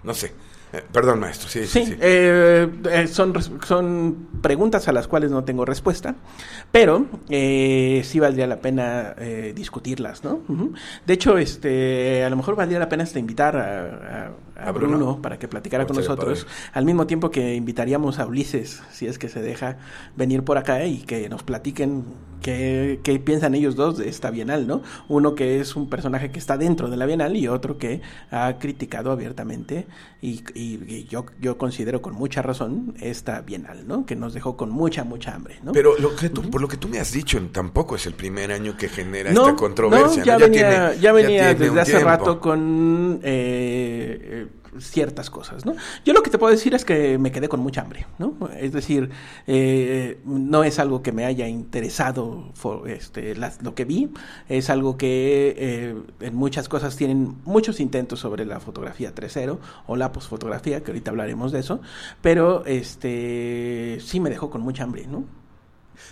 no 0.04 0.14
sé. 0.14 0.32
Eh, 0.74 0.84
perdón, 0.92 1.20
maestro. 1.20 1.50
Sí, 1.50 1.66
sí. 1.66 1.86
sí, 1.86 1.98
eh, 2.00 2.70
eh, 2.90 3.08
son, 3.08 3.34
son 3.64 4.28
preguntas 4.42 4.88
a 4.88 4.94
las 4.94 5.08
cuales 5.08 5.30
no 5.30 5.44
tengo 5.44 5.66
respuesta, 5.66 6.16
pero 6.72 7.08
sí 7.28 8.20
valdría 8.20 8.48
la 8.48 8.62
pena 8.62 9.16
discutirlas, 9.54 10.24
¿no? 10.24 10.42
De 11.06 11.14
hecho, 11.14 11.38
este, 11.38 12.24
a 12.24 12.30
lo 12.30 12.38
mejor 12.38 12.56
valdría 12.56 12.80
la 12.80 12.90
pena 12.90 13.04
hasta 13.04 13.20
invitar 13.20 13.58
a, 13.58 14.28
a, 14.28 14.32
Bruno? 14.72 15.22
para 15.22 15.40
que 15.40 15.48
platicara 15.48 15.88
con 15.88 15.96
nosotros, 15.96 16.46
al 16.74 16.86
mismo 16.86 17.08
tiempo 17.08 17.32
que 17.32 17.56
invitaríamos 17.56 18.20
a 18.20 18.26
Ulises, 18.26 18.82
si 18.92 19.08
es 19.08 19.18
que 19.18 19.30
se 19.30 19.42
deja 19.42 19.78
venir 20.16 20.44
por 20.44 20.58
acá 20.58 20.86
y 20.86 21.00
que 21.00 21.28
nos 21.30 21.44
platiquen 21.44 22.06
qué, 22.42 23.00
qué 23.04 23.20
piensan 23.20 23.56
ellos 23.56 23.76
dos 23.76 23.98
de 23.98 24.10
esta 24.10 24.32
Bienal, 24.32 24.68
¿no? 24.68 24.82
Uno 25.08 25.36
que 25.36 25.60
es 25.60 25.76
un 25.76 25.90
personaje 25.90 26.32
que 26.32 26.40
está 26.40 26.58
dentro 26.58 26.90
de 26.90 26.98
la 26.98 27.06
Bienal 27.06 27.36
y 27.36 27.48
otro 27.48 27.78
que 27.78 28.02
ha 28.30 28.58
criticado 28.60 29.12
abiertamente 29.12 29.88
y, 30.22 30.44
y, 30.54 31.06
yo, 31.06 31.26
yo 31.40 31.58
considero 31.58 32.02
con 32.02 32.14
mucha 32.14 32.42
razón 32.42 32.96
esta 33.00 33.42
Bienal, 33.42 33.88
¿no? 33.88 34.06
Que 34.06 34.16
nos 34.16 34.34
dejó 34.34 34.58
con 34.58 34.70
mucha, 34.70 35.04
mucha 35.04 35.34
hambre, 35.36 35.60
¿no? 35.64 35.72
Pero 35.72 35.98
lo 35.98 36.16
que 36.16 36.30
tú, 36.30 36.50
por 36.50 36.62
lo 36.62 36.68
que 36.68 36.78
tú 36.78 36.88
me 36.88 37.00
has 37.00 37.12
dicho, 37.12 37.40
tampoco 37.52 37.96
es 37.96 38.06
el 38.06 38.14
primer 38.14 38.52
año 38.52 38.76
que 38.78 38.90
genera 38.90 39.32
esta 39.32 39.56
controversia. 39.56 40.20
No, 40.20 40.26
ya, 40.26 40.38
venía, 40.38 40.96
ya, 40.96 41.12
venía 41.12 41.54
desde 41.54 41.80
hace 41.80 42.00
rato 42.00 42.40
con... 42.40 43.20
Eh, 43.24 44.48
ciertas 44.80 45.30
cosas, 45.30 45.66
¿no? 45.66 45.76
Yo 46.06 46.14
lo 46.14 46.24
que 46.24 46.30
te 46.30 46.38
puedo 46.38 46.52
decir 46.52 46.74
es 46.74 46.86
que 46.86 47.18
me 47.18 47.32
quedé 47.32 47.50
con 47.50 47.60
mucha 47.60 47.82
hambre, 47.82 48.06
¿no? 48.20 48.38
Es 48.58 48.72
decir, 48.72 49.10
eh, 49.48 50.20
no 50.26 50.64
es 50.64 50.80
algo 50.80 51.02
que 51.02 51.12
me 51.12 51.26
haya 51.26 51.48
interesado 51.48 52.52
este, 52.88 53.36
lo 53.62 53.76
que 53.76 53.86
vi, 53.86 54.10
es 54.50 54.70
algo 54.70 54.98
que 54.98 55.56
eh, 55.58 55.96
en 56.22 56.36
muchas 56.36 56.70
cosas 56.70 56.96
tienen 56.96 57.38
muchos 57.44 57.80
intentos 57.80 58.20
sobre 58.20 58.46
la 58.46 58.60
fotografía 58.60 59.14
3.0 59.14 59.58
o 59.88 59.96
la 59.96 60.12
posfotografía, 60.12 60.82
que 60.82 60.92
ahorita 60.92 61.12
hablaremos 61.12 61.52
de 61.52 61.60
eso, 61.60 61.82
pero 62.22 62.66
este 62.66 63.98
sí 64.02 64.20
me 64.20 64.30
dejó 64.30 64.50
con 64.50 64.62
mucha 64.62 64.84
hambre, 64.84 65.08
¿no? 65.08 65.26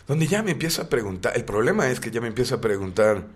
Donde 0.08 0.28
ya 0.28 0.44
me 0.44 0.52
empiezo 0.52 0.82
a 0.82 0.90
preguntar, 0.90 1.34
el 1.36 1.46
problema 1.46 1.90
es 1.90 2.00
que 2.00 2.12
ya 2.12 2.22
me 2.22 2.28
empiezo 2.28 2.56
a 2.56 2.62
preguntar 2.62 3.28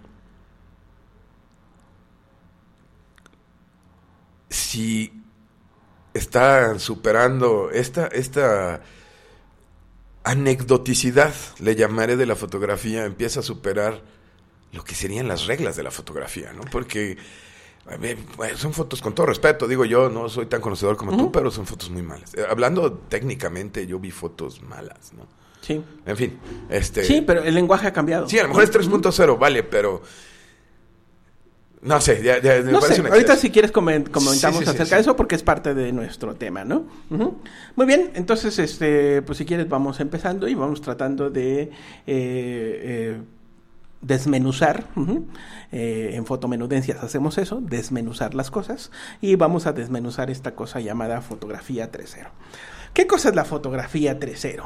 si 4.54 5.12
está 6.14 6.78
superando 6.78 7.72
esta, 7.72 8.08
esta 8.08 8.82
anecdoticidad, 10.24 11.34
le 11.60 11.76
llamaré 11.76 12.16
de 12.16 12.26
la 12.26 12.36
fotografía, 12.36 13.06
empieza 13.06 13.40
a 13.40 13.44
superar 13.44 14.02
lo 14.72 14.84
que 14.84 14.96
serían 14.96 15.28
las 15.28 15.48
reglas 15.48 15.76
de 15.76 15.84
la 15.84 15.92
fotografía, 15.92 16.54
¿no? 16.54 16.62
Porque 16.72 17.18
son 18.56 18.74
fotos 18.74 19.02
con 19.02 19.14
todo 19.14 19.26
respeto, 19.26 19.68
digo 19.68 19.86
yo, 19.86 20.10
no 20.10 20.30
soy 20.30 20.46
tan 20.46 20.62
conocedor 20.62 20.98
como 20.98 21.18
tú, 21.18 21.32
pero 21.32 21.52
son 21.52 21.66
fotos 21.66 21.90
muy 21.90 22.04
malas. 22.04 22.34
Eh, 22.36 22.46
hablando 22.48 22.94
técnicamente, 22.94 23.86
yo 23.88 24.00
vi 24.00 24.12
fotos 24.12 24.62
malas, 24.62 25.14
¿no? 25.14 25.28
Sí. 25.62 25.84
En 26.06 26.18
fin, 26.18 26.40
este... 26.70 27.04
Sí, 27.04 27.24
pero 27.26 27.42
el 27.44 27.54
lenguaje 27.56 27.88
ha 27.88 27.94
cambiado. 27.94 28.30
Sí, 28.30 28.38
a 28.38 28.44
lo 28.44 28.50
mejor 28.50 28.64
es 28.64 28.72
3.0, 28.72 29.40
vale, 29.40 29.64
pero 29.64 30.02
no 31.84 32.00
sé, 32.00 32.24
ya, 32.24 32.42
ya 32.42 32.62
no 32.62 32.82
sé. 32.82 33.02
Ahorita 33.02 33.36
si 33.36 33.52
quieres 33.52 33.72
comentamos 33.72 34.68
acerca 34.68 34.96
de 34.96 35.02
eso 35.02 35.16
porque 35.16 35.36
es 35.36 35.44
parte 35.44 35.74
de 35.74 35.92
nuestro 35.92 36.36
tema, 36.36 36.64
¿no? 36.64 36.86
Muy 37.76 37.86
bien, 37.86 38.12
entonces, 38.16 38.58
este, 38.60 39.22
pues 39.22 39.38
si 39.38 39.46
quieres 39.46 39.68
vamos 39.68 40.00
empezando 40.00 40.48
y 40.48 40.56
vamos 40.56 40.82
tratando 40.82 41.30
de 41.30 41.62
eh, 41.62 41.70
eh, 42.08 43.22
desmenuzar. 44.02 44.86
Eh, 45.72 46.12
en 46.14 46.28
fotomenudencias 46.28 47.04
hacemos 47.04 47.40
eso, 47.40 47.60
desmenuzar 47.60 48.36
las 48.36 48.52
cosas 48.52 48.92
y 49.22 49.36
vamos 49.36 49.66
a 49.66 49.74
desmenuzar 49.74 50.30
esta 50.30 50.52
cosa 50.54 50.80
llamada 50.80 51.20
fotografía 51.22 51.92
3.0. 51.92 52.28
¿Qué 52.94 53.08
cosa 53.08 53.30
es 53.30 53.36
la 53.36 53.44
fotografía 53.44 54.20
3.0? 54.20 54.64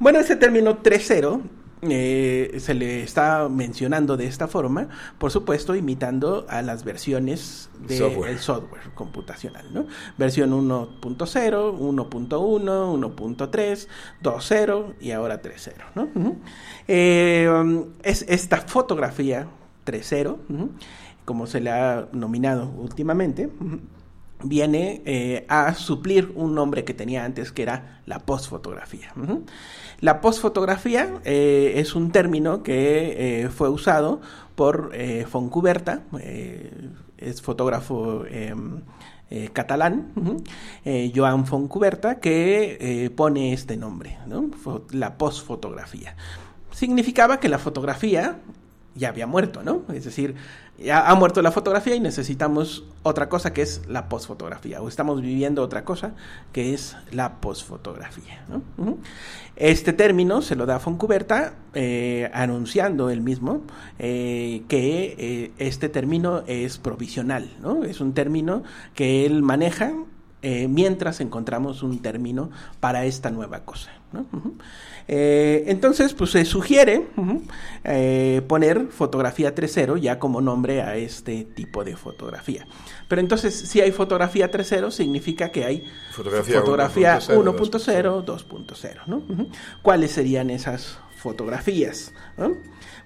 Bueno, 0.00 0.18
ese 0.18 0.34
término 0.34 0.82
3.0 0.82 1.42
eh, 1.82 2.56
se 2.58 2.74
le 2.74 3.02
está 3.02 3.48
mencionando 3.48 4.16
de 4.16 4.26
esta 4.26 4.48
forma, 4.48 4.88
por 5.18 5.30
supuesto, 5.30 5.74
imitando 5.74 6.46
a 6.48 6.62
las 6.62 6.84
versiones 6.84 7.70
del 7.86 7.98
software. 7.98 8.38
software 8.38 8.94
computacional, 8.94 9.72
¿no? 9.72 9.86
Versión 10.18 10.52
1.0, 10.52 11.00
1.1, 11.00 12.28
1.3, 12.28 13.88
2.0 14.22 14.94
y 15.00 15.10
ahora 15.12 15.40
3.0, 15.40 15.72
¿no? 15.94 16.36
Eh, 16.88 17.84
es 18.02 18.24
esta 18.28 18.58
fotografía 18.58 19.46
3.0 19.86 20.38
como 21.30 21.46
se 21.46 21.60
le 21.60 21.70
ha 21.70 22.08
nominado 22.12 22.68
últimamente, 22.76 23.48
viene 24.42 25.02
eh, 25.04 25.44
a 25.48 25.74
suplir 25.74 26.32
un 26.34 26.54
nombre 26.54 26.84
que 26.84 26.94
tenía 26.94 27.24
antes 27.24 27.52
que 27.52 27.62
era 27.62 28.00
la 28.06 28.20
postfotografía. 28.20 29.12
La 30.00 30.20
postfotografía 30.20 31.20
eh, 31.24 31.74
es 31.76 31.94
un 31.94 32.10
término 32.10 32.62
que 32.62 33.44
eh, 33.44 33.48
fue 33.48 33.68
usado 33.68 34.20
por 34.54 34.92
Foncuberta, 35.28 36.02
es 37.16 37.40
fotógrafo 37.40 38.26
em, 38.26 38.82
catalán, 39.54 40.12
Joan 41.14 41.46
Foncuberta, 41.46 42.20
que 42.20 43.10
pone 43.16 43.54
este 43.54 43.78
nombre, 43.78 44.18
la 44.90 45.16
postfotografía. 45.16 46.14
Significaba 46.72 47.40
que 47.40 47.48
la 47.48 47.58
fotografía 47.58 48.40
ya 48.94 49.08
había 49.08 49.26
muerto, 49.26 49.62
¿no? 49.62 49.82
Es 49.92 50.04
decir, 50.04 50.34
ya 50.80 51.08
ha 51.08 51.14
muerto 51.14 51.42
la 51.42 51.52
fotografía 51.52 51.94
y 51.94 52.00
necesitamos 52.00 52.84
otra 53.02 53.28
cosa 53.28 53.52
que 53.52 53.62
es 53.62 53.82
la 53.86 54.08
posfotografía, 54.08 54.80
o 54.80 54.88
estamos 54.88 55.20
viviendo 55.20 55.62
otra 55.62 55.84
cosa 55.84 56.14
que 56.52 56.72
es 56.74 56.96
la 57.12 57.40
posfotografía. 57.40 58.44
Este 59.56 59.92
término 59.92 60.40
se 60.40 60.56
lo 60.56 60.64
da 60.64 60.78
Foncuberta 60.78 61.54
eh, 61.74 62.30
anunciando 62.32 63.10
él 63.10 63.20
mismo 63.20 63.62
eh, 63.98 64.62
que 64.68 65.16
eh, 65.18 65.52
este 65.58 65.88
término 65.90 66.44
es 66.46 66.78
provisional, 66.78 67.50
¿no? 67.60 67.84
es 67.84 68.00
un 68.00 68.14
término 68.14 68.62
que 68.94 69.26
él 69.26 69.42
maneja 69.42 69.92
mientras 70.42 71.20
encontramos 71.20 71.82
un 71.82 72.00
término 72.00 72.48
para 72.80 73.04
esta 73.04 73.30
nueva 73.30 73.66
cosa. 73.66 73.90
Eh, 75.08 75.64
entonces, 75.66 76.14
pues 76.14 76.30
se 76.30 76.44
sugiere 76.44 77.06
eh, 77.84 78.42
poner 78.46 78.88
fotografía 78.88 79.54
3.0 79.54 79.98
ya 80.00 80.18
como 80.18 80.40
nombre 80.40 80.82
a 80.82 80.96
este 80.96 81.44
tipo 81.44 81.84
de 81.84 81.96
fotografía. 81.96 82.66
Pero 83.08 83.20
entonces, 83.20 83.54
si 83.54 83.80
hay 83.80 83.92
fotografía 83.92 84.50
3.0, 84.50 84.90
significa 84.90 85.50
que 85.50 85.64
hay 85.64 85.84
fotografía, 86.12 87.18
1.0, 87.18 88.24
2.0. 88.24 89.46
¿Cuáles 89.82 90.12
serían 90.12 90.50
esas 90.50 90.98
fotografías? 91.16 92.12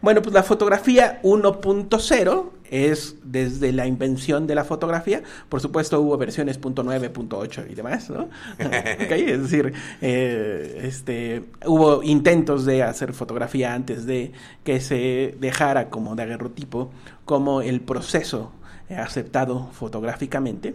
Bueno, 0.04 0.20
pues 0.20 0.34
la 0.34 0.42
fotografía 0.42 1.18
1.0 1.22 2.50
es 2.70 3.16
desde 3.24 3.72
la 3.72 3.86
invención 3.86 4.46
de 4.46 4.54
la 4.54 4.62
fotografía. 4.62 5.22
Por 5.48 5.62
supuesto, 5.62 5.98
hubo 5.98 6.18
versiones 6.18 6.60
.9, 6.60 7.10
.8 7.10 7.70
y 7.70 7.74
demás, 7.74 8.10
¿no? 8.10 8.28
es 8.58 9.42
decir, 9.42 9.72
eh, 10.02 10.82
este, 10.82 11.44
hubo 11.64 12.02
intentos 12.02 12.66
de 12.66 12.82
hacer 12.82 13.14
fotografía 13.14 13.72
antes 13.72 14.04
de 14.04 14.32
que 14.62 14.82
se 14.82 15.38
dejara 15.40 15.88
como 15.88 16.14
daguerrotipo, 16.14 16.90
como 17.24 17.62
el 17.62 17.80
proceso 17.80 18.52
aceptado 18.90 19.70
fotográficamente. 19.72 20.74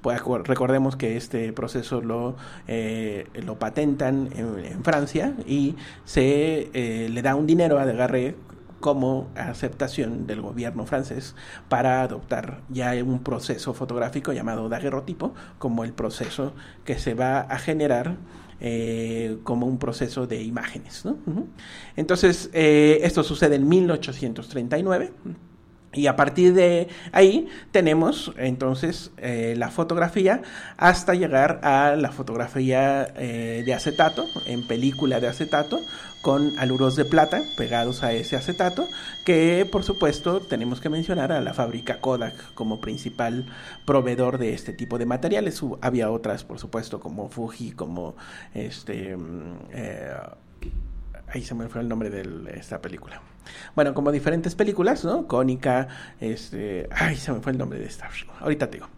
Pues 0.00 0.22
recordemos 0.44 0.94
que 0.94 1.16
este 1.16 1.52
proceso 1.52 2.00
lo, 2.00 2.36
eh, 2.68 3.26
lo 3.44 3.58
patentan 3.58 4.28
en, 4.36 4.84
Francia 4.84 5.34
y 5.46 5.74
se 6.04 6.70
eh, 6.72 7.08
le 7.10 7.22
da 7.22 7.34
un 7.34 7.46
dinero 7.46 7.80
a 7.80 7.86
Degarre 7.86 8.36
como 8.80 9.28
aceptación 9.36 10.26
del 10.26 10.40
gobierno 10.40 10.86
francés 10.86 11.34
para 11.68 12.02
adoptar 12.02 12.62
ya 12.68 12.92
un 13.02 13.22
proceso 13.22 13.74
fotográfico 13.74 14.32
llamado 14.32 14.68
daguerrotipo 14.68 15.34
como 15.58 15.84
el 15.84 15.92
proceso 15.92 16.54
que 16.84 16.98
se 16.98 17.14
va 17.14 17.40
a 17.40 17.58
generar 17.58 18.16
eh, 18.60 19.38
como 19.44 19.66
un 19.66 19.78
proceso 19.78 20.26
de 20.26 20.42
imágenes. 20.42 21.04
Entonces, 21.94 22.50
eh, 22.52 22.98
esto 23.02 23.22
sucede 23.22 23.54
en 23.54 23.68
1839. 23.68 25.12
Y 25.92 26.06
a 26.06 26.16
partir 26.16 26.52
de 26.52 26.88
ahí 27.12 27.48
tenemos 27.72 28.32
entonces 28.36 29.10
eh, 29.16 29.54
la 29.56 29.70
fotografía 29.70 30.42
hasta 30.76 31.14
llegar 31.14 31.60
a 31.62 31.96
la 31.96 32.12
fotografía 32.12 33.04
de 33.04 33.74
acetato, 33.74 34.26
en 34.46 34.66
película 34.66 35.18
de 35.18 35.28
acetato, 35.28 35.78
con 36.22 36.58
aluros 36.58 36.96
de 36.96 37.04
plata 37.04 37.42
pegados 37.56 38.02
a 38.02 38.12
ese 38.12 38.36
acetato, 38.36 38.86
que 39.24 39.66
por 39.70 39.84
supuesto 39.84 40.40
tenemos 40.40 40.80
que 40.80 40.88
mencionar 40.88 41.32
a 41.32 41.40
la 41.40 41.54
fábrica 41.54 42.00
Kodak 42.00 42.54
como 42.54 42.80
principal 42.80 43.46
proveedor 43.86 44.38
de 44.38 44.54
este 44.54 44.72
tipo 44.72 44.98
de 44.98 45.06
materiales. 45.06 45.62
Había 45.80 46.10
otras, 46.10 46.44
por 46.44 46.58
supuesto, 46.58 47.00
como 47.00 47.28
Fuji, 47.28 47.72
como 47.72 48.16
este... 48.54 49.16
Mm, 49.16 49.58
eh, 49.72 50.12
ahí 51.28 51.42
se 51.42 51.54
me 51.54 51.68
fue 51.68 51.80
el 51.80 51.88
nombre 51.88 52.10
de 52.10 52.58
esta 52.58 52.80
película. 52.80 53.20
Bueno, 53.74 53.94
como 53.94 54.12
diferentes 54.12 54.54
películas, 54.54 55.04
¿no? 55.04 55.26
Cónica, 55.26 55.88
este... 56.20 56.88
Ay, 56.90 57.16
se 57.16 57.32
me 57.32 57.40
fue 57.40 57.52
el 57.52 57.58
nombre 57.58 57.78
de 57.78 57.86
esta. 57.86 58.08
Ahorita 58.40 58.68
te 58.68 58.78
digo. 58.78 58.88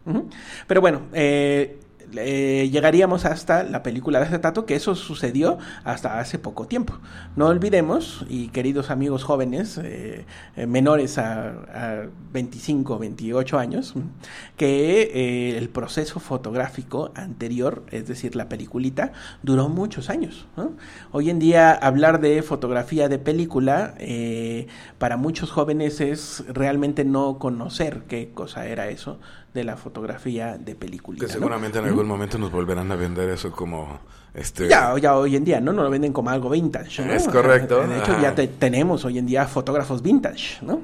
Pero 0.67 0.81
bueno, 0.81 1.03
eh, 1.13 1.79
eh, 2.15 2.69
llegaríamos 2.71 3.25
hasta 3.25 3.63
la 3.63 3.83
película 3.83 4.19
de 4.19 4.27
acetato, 4.27 4.67
que 4.67 4.75
eso 4.75 4.95
sucedió 4.95 5.59
hasta 5.85 6.19
hace 6.21 6.39
poco 6.39 6.67
tiempo. 6.67 6.95
No 7.37 7.47
olvidemos, 7.47 8.25
y 8.29 8.49
queridos 8.49 8.91
amigos 8.91 9.25
jóvenes, 9.25 9.79
eh, 9.79 10.25
eh, 10.57 10.67
menores 10.67 11.19
a, 11.19 12.09
25, 12.33 12.99
28 12.99 13.59
años, 13.59 13.95
que 14.57 15.57
el 15.59 15.69
proceso 15.69 16.21
fotográfico 16.21 17.11
anterior, 17.15 17.85
es 17.91 18.07
decir, 18.07 18.37
la 18.37 18.49
peliculita, 18.49 19.13
duró 19.43 19.69
muchos 19.69 20.11
años. 20.11 20.47
Hoy 21.11 21.31
en 21.31 21.39
día 21.41 21.73
hablar 21.73 22.21
de 22.21 22.43
fotografía 22.43 23.09
de 23.09 23.19
película 23.19 23.95
para 24.99 25.17
muchos 25.17 25.51
jóvenes 25.51 26.01
es 26.01 26.45
realmente 26.49 27.05
no 27.05 27.39
conocer 27.39 28.05
qué 28.09 28.31
cosa 28.33 28.67
era 28.67 28.89
eso 28.89 29.19
de 29.55 29.65
la 29.65 29.77
fotografía 29.77 30.59
de 30.59 30.75
película. 30.75 31.19
Que 31.19 31.29
seguramente 31.29 31.79
en 31.79 31.87
algún 31.87 32.07
momento 32.07 32.39
nos 32.39 32.51
volverán 32.53 32.91
a 32.93 32.97
vender 32.97 33.29
eso 33.31 33.51
como 33.51 34.01
este... 34.35 34.69
Ya, 34.69 34.97
ya 34.99 35.17
hoy 35.17 35.37
en 35.37 35.45
día, 35.45 35.61
¿no? 35.61 35.73
No 35.73 35.83
lo 35.83 35.91
venden 35.91 36.13
como 36.13 36.31
algo 36.31 36.51
vintage. 36.51 37.15
Es 37.15 37.27
correcto. 37.27 37.87
De 37.87 37.99
hecho, 37.99 38.21
ya 38.21 38.35
tenemos 38.35 39.05
hoy 39.05 39.19
en 39.19 39.27
día 39.27 39.47
fotógrafos 39.47 40.03
vintage, 40.03 40.59
¿no? 40.63 40.81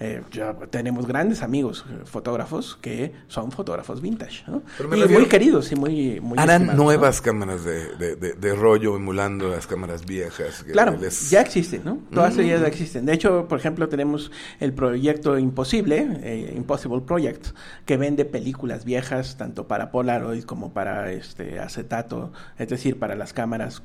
Eh, 0.00 0.22
ya 0.32 0.54
tenemos 0.70 1.06
grandes 1.06 1.42
amigos 1.42 1.84
eh, 1.88 2.04
fotógrafos 2.04 2.78
que 2.80 3.12
son 3.28 3.52
fotógrafos 3.52 4.00
vintage, 4.00 4.44
¿no? 4.46 4.62
y 4.96 5.08
muy 5.08 5.26
queridos 5.26 5.70
y 5.72 5.76
muy... 5.76 6.20
muy 6.20 6.38
Harán 6.38 6.76
nuevas 6.76 7.20
cámaras 7.20 7.64
de, 7.64 8.16
de, 8.16 8.54
rollo 8.54 8.96
emulando 8.96 9.48
las 9.48 9.66
cámaras 9.66 10.04
viejas. 10.04 10.64
claro, 10.72 10.98
ya 11.30 11.40
existen, 11.40 11.82
¿no? 11.84 11.98
Todas 12.12 12.38
ellas 12.38 12.60
ya 12.60 12.66
existen. 12.66 13.04
De 13.06 13.12
hecho, 13.12 13.46
por 13.48 13.58
ejemplo, 13.58 13.88
tenemos 13.88 14.30
el 14.60 14.72
proyecto 14.72 15.38
Imposible, 15.38 16.08
eh, 16.22 16.54
Impossible 16.56 17.00
Project, 17.00 17.48
que 17.84 17.96
vende 17.96 18.24
películas 18.24 18.84
viejas 18.84 19.36
tanto 19.36 19.68
para 19.68 19.90
Polaroid 19.90 20.44
como 20.44 20.72
para 20.72 21.12
este 21.12 21.60
acetato, 21.60 22.32
es 22.58 22.68
decir, 22.78 22.98
para 22.98 23.14
las 23.14 23.32
cámaras 23.32 23.82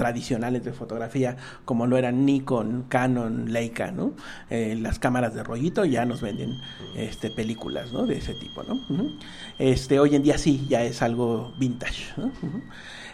tradicionales 0.00 0.64
de 0.64 0.72
fotografía 0.72 1.36
como 1.66 1.86
lo 1.86 1.98
eran 1.98 2.24
Nikon, 2.24 2.86
Canon, 2.88 3.52
Leica, 3.52 3.90
¿no? 3.90 4.14
Eh, 4.48 4.74
las 4.80 4.98
cámaras 4.98 5.34
de 5.34 5.42
rollito 5.42 5.84
ya 5.84 6.06
nos 6.06 6.22
venden 6.22 6.54
este, 6.96 7.30
películas, 7.30 7.92
¿no? 7.92 8.06
De 8.06 8.16
ese 8.16 8.32
tipo, 8.34 8.62
¿no? 8.62 8.80
Este, 9.58 10.00
hoy 10.00 10.16
en 10.16 10.22
día 10.22 10.38
sí, 10.38 10.66
ya 10.70 10.82
es 10.84 11.02
algo 11.02 11.52
vintage, 11.58 12.14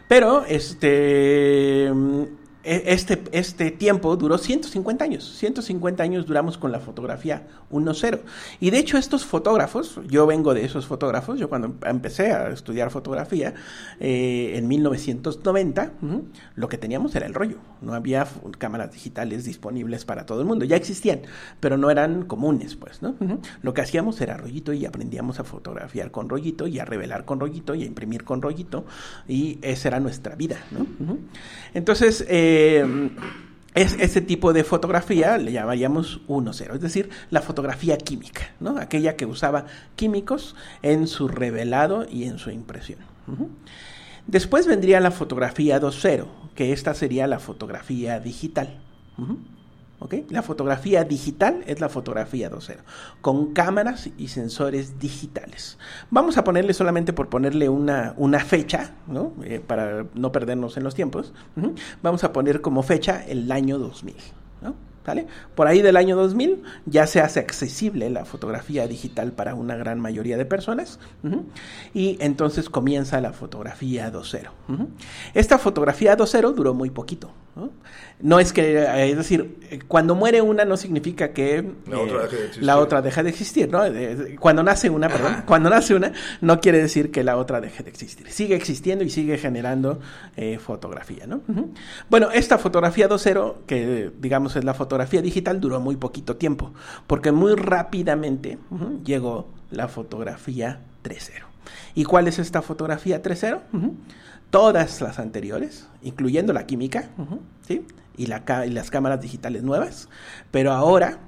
Pero, 0.07 0.45
este 0.47 1.93
este, 2.67 3.23
este 3.33 3.71
tiempo 3.71 4.17
duró 4.17 4.39
150 4.39 5.05
años. 5.05 5.37
150 5.39 6.03
años 6.03 6.27
duramos 6.27 6.59
con 6.59 6.73
la 6.73 6.81
fotografía 6.81 7.47
1.0. 7.71 8.21
Y 8.61 8.71
de 8.71 8.79
hecho 8.79 8.99
estos 8.99 9.25
fotógrafos, 9.25 10.01
yo 10.09 10.27
vengo 10.27 10.53
de 10.53 10.65
esos 10.65 10.87
fotógrafos, 10.87 11.39
yo 11.39 11.49
cuando 11.49 11.75
empecé 11.87 12.33
a 12.33 12.49
estudiar 12.49 12.91
fotografía 12.91 13.55
eh, 14.01 14.53
en 14.57 14.67
1990, 14.67 15.93
lo 16.57 16.69
que 16.69 16.79
teníamos 16.79 17.15
era 17.15 17.27
el 17.27 17.35
rollo. 17.35 17.59
No 17.81 17.95
había 17.95 18.27
cámaras 18.59 18.93
digitales 18.93 19.45
disponibles 19.45 20.05
para 20.05 20.27
todo 20.27 20.41
el 20.41 20.47
mundo. 20.47 20.65
Ya 20.65 20.77
existían, 20.77 21.21
pero 21.61 21.77
no 21.77 21.91
eran 21.91 22.25
comunes, 22.25 22.75
pues, 22.75 23.03
¿no? 23.03 23.15
Lo 23.63 23.75
que 23.75 23.81
hacíamos 23.81 24.21
era 24.21 24.37
rollito 24.37 24.73
y 24.73 24.87
aprendíamos 24.87 25.39
a 25.39 25.45
fotografiar 25.45 26.11
con 26.11 26.29
rollito 26.29 26.67
y 26.67 26.79
a 26.81 26.85
revelar 26.85 27.25
con 27.25 27.39
rollito 27.39 27.75
y 27.75 27.83
a 27.83 27.87
imprimir 27.87 28.25
con 28.25 28.43
rollito. 28.43 28.85
Y 29.29 29.59
esa 29.63 29.89
era 29.89 30.01
nuestra 30.01 30.35
vida, 30.35 30.57
¿no? 30.71 30.87
Entonces, 31.75 32.25
eh, 32.29 32.56
eh, 32.57 33.11
es 33.77 33.95
ese 34.01 34.23
tipo 34.23 34.55
de 34.55 34.65
fotografía 34.65 35.37
le 35.37 35.53
llamaríamos 35.53 36.21
1.0, 36.29 36.75
es 36.75 36.81
decir, 36.81 37.11
la 37.31 37.43
fotografía 37.43 37.99
química, 37.99 38.53
¿no? 38.59 38.79
aquella 38.79 39.17
que 39.17 39.27
usaba 39.27 39.67
químicos 39.97 40.57
en 40.83 41.07
su 41.07 41.29
revelado 41.29 42.07
y 42.11 42.25
en 42.25 42.39
su 42.39 42.51
impresión. 42.51 43.01
Después 44.27 44.67
vendría 44.67 45.01
la 45.01 45.11
fotografía 45.11 45.81
2.0, 45.81 46.27
que 46.55 46.73
esta 46.73 46.95
sería 46.95 47.27
la 47.27 47.39
fotografía 47.39 48.19
digital. 48.19 48.81
La 50.29 50.43
fotografía 50.43 51.05
digital 51.05 51.65
es 51.67 51.81
la 51.81 51.89
fotografía 51.89 52.51
2.0, 52.51 52.77
con 53.23 53.55
cámaras 53.55 54.11
y 54.19 54.29
sensores 54.29 54.99
digitales. 54.99 55.79
Vamos 56.11 56.37
a 56.37 56.45
ponerle 56.45 56.75
solamente 56.75 57.13
por 57.13 57.29
ponerle 57.29 57.69
una, 57.69 58.15
una 58.17 58.41
fecha, 58.41 58.93
¿no? 59.07 59.33
Eh, 59.43 59.61
para 59.67 60.07
no 60.15 60.33
perdernos 60.33 60.77
en 60.77 60.85
los 60.85 60.95
tiempos, 60.95 61.33
vamos 62.03 62.25
a 62.25 62.33
poner 62.33 62.61
como 62.61 62.83
fecha 62.83 63.25
el 63.27 63.51
año 63.51 63.79
2000. 63.79 64.15
¿Sale? 65.05 65.29
Por 65.55 65.69
ahí 65.69 65.83
del 65.83 65.97
año 65.97 66.17
2000 66.17 66.65
ya 66.85 67.07
se 67.07 67.21
hace 67.21 67.39
accesible 67.39 68.11
la 68.11 68.25
fotografía 68.25 68.89
digital 68.89 69.31
para 69.31 69.55
una 69.55 69.77
gran 69.77 70.01
mayoría 70.01 70.37
de 70.37 70.45
personas 70.45 70.99
y 71.95 72.19
entonces 72.21 72.69
comienza 72.69 73.21
la 73.21 73.33
fotografía 73.33 74.13
2.0. 74.13 74.89
Esta 75.33 75.59
fotografía 75.59 76.17
2.0 76.17 76.55
duró 76.55 76.75
muy 76.75 76.91
poquito. 76.91 77.31
¿No? 78.21 78.39
es 78.39 78.53
que, 78.53 78.79
eh, 78.79 79.11
es 79.11 79.17
decir, 79.17 79.83
cuando 79.89 80.15
muere 80.15 80.43
una 80.43 80.65
no 80.65 80.77
significa 80.77 81.33
que 81.33 81.73
la, 82.61 82.79
otra, 82.79 83.03
deja 83.03 83.23
de 83.23 83.31
existir, 83.31 83.71
¿no? 83.71 83.81
Cuando 84.39 84.63
nace 84.63 84.91
una, 84.91 85.09
perdón, 85.09 85.43
cuando 85.47 85.71
nace 85.71 85.95
una 85.95 86.13
no 86.41 86.61
quiere 86.61 86.79
decir 86.79 87.11
que 87.11 87.25
la 87.25 87.37
otra 87.37 87.61
deje 87.61 87.83
de 87.83 87.91
existir. 87.91 88.31
Sigue 88.31 88.55
existiendo 88.55 89.05
y 89.05 89.11
sigue 89.11 89.39
generando 89.39 90.01
eh, 90.37 90.59
fotografía, 90.59 91.27
¿no? 91.27 91.41
Bueno, 92.11 92.31
esta 92.31 92.59
fotografía 92.59 93.09
2.0, 93.09 93.55
que 93.67 94.11
digamos 94.21 94.57
es 94.57 94.65
la 94.65 94.75
fotografía 94.75 95.23
digital, 95.23 95.61
duró 95.61 95.81
muy 95.81 95.97
poquito 95.97 96.37
tiempo, 96.37 96.73
porque 97.07 97.33
muy 97.33 97.55
rápidamente 97.55 98.59
llegó 99.05 99.49
la 99.71 99.89
fotografía 99.89 100.81
3.0. 101.03 101.47
¿Y 101.95 102.05
cuál 102.05 102.29
es 102.29 102.39
esta 102.39 102.63
fotografía 102.63 103.23
3.0? 103.23 103.61
Todas 104.51 105.01
las 105.01 105.19
anteriores, 105.19 105.89
incluyendo 106.03 106.53
la 106.53 106.67
química, 106.67 107.11
¿sí? 107.67 107.85
y, 108.17 108.27
la, 108.27 108.45
y 108.67 108.71
las 108.71 108.91
cámaras 108.91 109.21
digitales 109.21 109.63
nuevas, 109.63 110.09
pero 110.51 110.73
ahora 110.73 111.19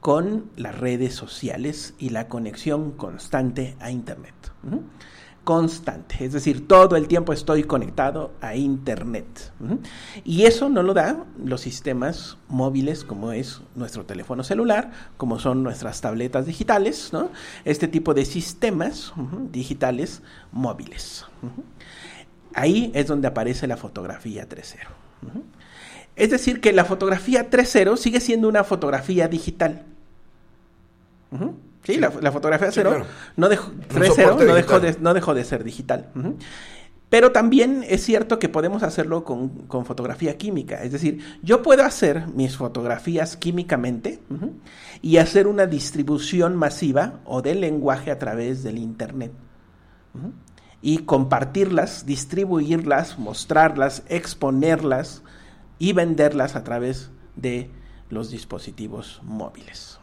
con 0.00 0.50
las 0.56 0.78
redes 0.78 1.14
sociales 1.14 1.94
y 1.98 2.10
la 2.10 2.28
conexión 2.28 2.92
constante 2.92 3.76
a 3.80 3.90
Internet 3.90 4.34
constante, 5.44 6.24
es 6.24 6.32
decir, 6.32 6.68
todo 6.68 6.94
el 6.94 7.08
tiempo 7.08 7.32
estoy 7.32 7.64
conectado 7.64 8.32
a 8.40 8.54
Internet. 8.54 9.52
Y 10.24 10.44
eso 10.44 10.68
no 10.68 10.82
lo 10.82 10.94
da 10.94 11.24
los 11.44 11.60
sistemas 11.60 12.36
móviles 12.48 13.04
como 13.04 13.32
es 13.32 13.60
nuestro 13.74 14.04
teléfono 14.04 14.44
celular, 14.44 14.92
como 15.16 15.38
son 15.38 15.62
nuestras 15.62 16.00
tabletas 16.00 16.46
digitales, 16.46 17.12
¿no? 17.12 17.30
este 17.64 17.88
tipo 17.88 18.14
de 18.14 18.24
sistemas 18.24 19.12
digitales 19.50 20.22
móviles. 20.52 21.26
Ahí 22.54 22.90
es 22.94 23.06
donde 23.06 23.28
aparece 23.28 23.66
la 23.66 23.76
fotografía 23.76 24.48
3.0. 24.48 24.78
Es 26.14 26.30
decir, 26.30 26.60
que 26.60 26.72
la 26.72 26.84
fotografía 26.84 27.50
3.0 27.50 27.96
sigue 27.96 28.20
siendo 28.20 28.48
una 28.48 28.64
fotografía 28.64 29.28
digital. 29.28 29.84
Sí, 31.84 31.96
La, 31.96 32.10
fotografía 32.30 32.70
cero 32.70 33.04
no, 33.36 33.48
dejó, 33.48 33.72
no, 33.72 34.54
dejó 34.54 34.78
de, 34.78 34.96
no 35.00 35.14
dejó 35.14 35.34
de 35.34 35.44
ser 35.44 35.64
digital. 35.64 36.10
Pero 37.12 37.32
también 37.32 37.84
es 37.88 38.04
cierto 38.04 38.38
que 38.38 38.48
podemos 38.48 38.82
hacerlo 38.82 39.24
con, 39.24 39.66
fotografía 39.84 40.38
química. 40.38 40.82
Es 40.82 40.92
decir, 40.92 41.20
yo 41.42 41.60
puedo 41.60 41.84
hacer 41.84 42.26
mis 42.28 42.56
fotografías 42.56 43.36
químicamente 43.36 44.20
y 45.02 45.16
hacer 45.16 45.46
una 45.46 45.66
distribución 45.66 46.56
masiva 46.56 47.20
o 47.24 47.42
del 47.42 47.60
lenguaje 47.60 48.10
a 48.10 48.18
través 48.18 48.62
del 48.62 48.78
Internet. 48.78 49.32
Y 50.82 50.98
compartirlas, 50.98 52.04
distribuirlas, 52.04 53.18
mostrarlas, 53.18 54.02
exponerlas 54.08 55.22
y 55.78 55.92
venderlas 55.92 56.56
a 56.56 56.64
través 56.64 57.10
de 57.36 57.70
los 58.12 58.30
dispositivos 58.30 59.20
móviles. 59.24 59.98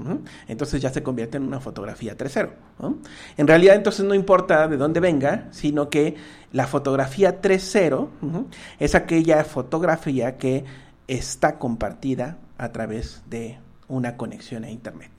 Entonces 0.48 0.82
ya 0.82 0.90
se 0.90 1.04
convierte 1.04 1.38
en 1.38 1.44
una 1.44 1.60
fotografía 1.60 2.18
3.0. 2.18 2.96
En 3.38 3.48
realidad 3.48 3.76
entonces 3.76 4.04
no 4.04 4.16
importa 4.16 4.68
de 4.68 4.78
dónde 4.78 5.00
venga, 5.00 5.48
sino 5.52 5.90
que 5.90 6.16
la 6.52 6.66
fotografía 6.66 7.40
3.0 7.40 8.46
es 8.80 8.96
aquella 8.96 9.44
fotografía 9.44 10.38
que 10.38 10.66
está 11.08 11.60
compartida 11.60 12.38
a 12.58 12.72
través 12.72 13.22
de 13.30 13.60
una 13.88 14.18
conexión 14.18 14.64
a 14.64 14.72
Internet 14.72 15.12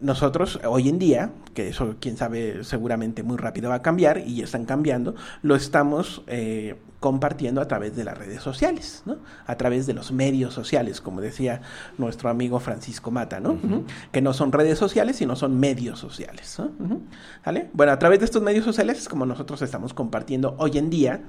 nosotros 0.00 0.60
hoy 0.64 0.88
en 0.88 0.98
día, 0.98 1.30
que 1.54 1.68
eso 1.68 1.96
quién 2.00 2.16
sabe 2.16 2.64
seguramente 2.64 3.22
muy 3.22 3.36
rápido 3.36 3.70
va 3.70 3.76
a 3.76 3.82
cambiar 3.82 4.18
y 4.18 4.36
ya 4.36 4.44
están 4.44 4.66
cambiando, 4.66 5.14
lo 5.42 5.56
estamos 5.56 6.22
eh, 6.26 6.76
compartiendo 7.00 7.60
a 7.60 7.68
través 7.68 7.96
de 7.96 8.04
las 8.04 8.16
redes 8.18 8.42
sociales, 8.42 9.02
¿no? 9.06 9.18
a 9.46 9.56
través 9.56 9.86
de 9.86 9.94
los 9.94 10.12
medios 10.12 10.52
sociales, 10.52 11.00
como 11.00 11.20
decía 11.20 11.62
nuestro 11.98 12.28
amigo 12.28 12.60
Francisco 12.60 13.10
Mata, 13.10 13.40
¿no? 13.40 13.58
que 14.12 14.20
no 14.20 14.32
son 14.34 14.52
redes 14.52 14.78
sociales, 14.78 15.16
sino 15.16 15.36
son 15.36 15.58
medios 15.58 15.98
sociales. 15.98 16.60
¿Vale? 17.44 17.70
Bueno, 17.72 17.92
a 17.92 17.98
través 17.98 18.18
de 18.18 18.26
estos 18.26 18.42
medios 18.42 18.64
sociales 18.64 18.98
es 18.98 19.08
como 19.08 19.24
nosotros 19.24 19.62
estamos 19.62 19.94
compartiendo 19.94 20.56
hoy 20.58 20.78
en 20.78 20.90
día 20.90 21.22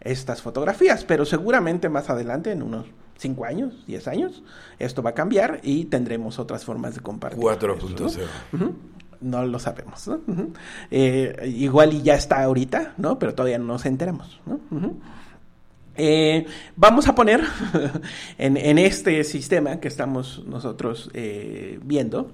estas 0.00 0.42
fotografías, 0.42 1.04
pero 1.04 1.24
seguramente 1.24 1.88
más 1.88 2.10
adelante, 2.10 2.52
en 2.52 2.62
unos 2.62 2.86
5 3.22 3.44
años, 3.44 3.84
10 3.86 4.08
años, 4.08 4.42
esto 4.78 5.02
va 5.02 5.10
a 5.10 5.14
cambiar 5.14 5.60
y 5.62 5.86
tendremos 5.86 6.38
otras 6.38 6.64
formas 6.64 6.94
de 6.94 7.00
compartir. 7.00 7.40
4.0. 7.42 8.18
¿no? 8.52 8.72
no 9.22 9.46
lo 9.46 9.58
sabemos. 9.58 10.08
¿no? 10.08 10.20
Eh, 10.90 11.52
igual 11.56 11.94
y 11.94 12.02
ya 12.02 12.14
está 12.14 12.42
ahorita, 12.42 12.94
¿no? 12.98 13.18
Pero 13.18 13.34
todavía 13.34 13.58
no 13.58 13.66
nos 13.66 13.86
enteramos. 13.86 14.40
¿no? 14.44 14.60
Eh, 15.94 16.46
vamos 16.74 17.06
a 17.06 17.14
poner 17.14 17.42
en, 18.38 18.78
este 18.78 19.22
sistema 19.24 19.78
que 19.78 19.88
estamos 19.88 20.42
nosotros 20.46 21.10
eh, 21.12 21.78
viendo 21.82 22.32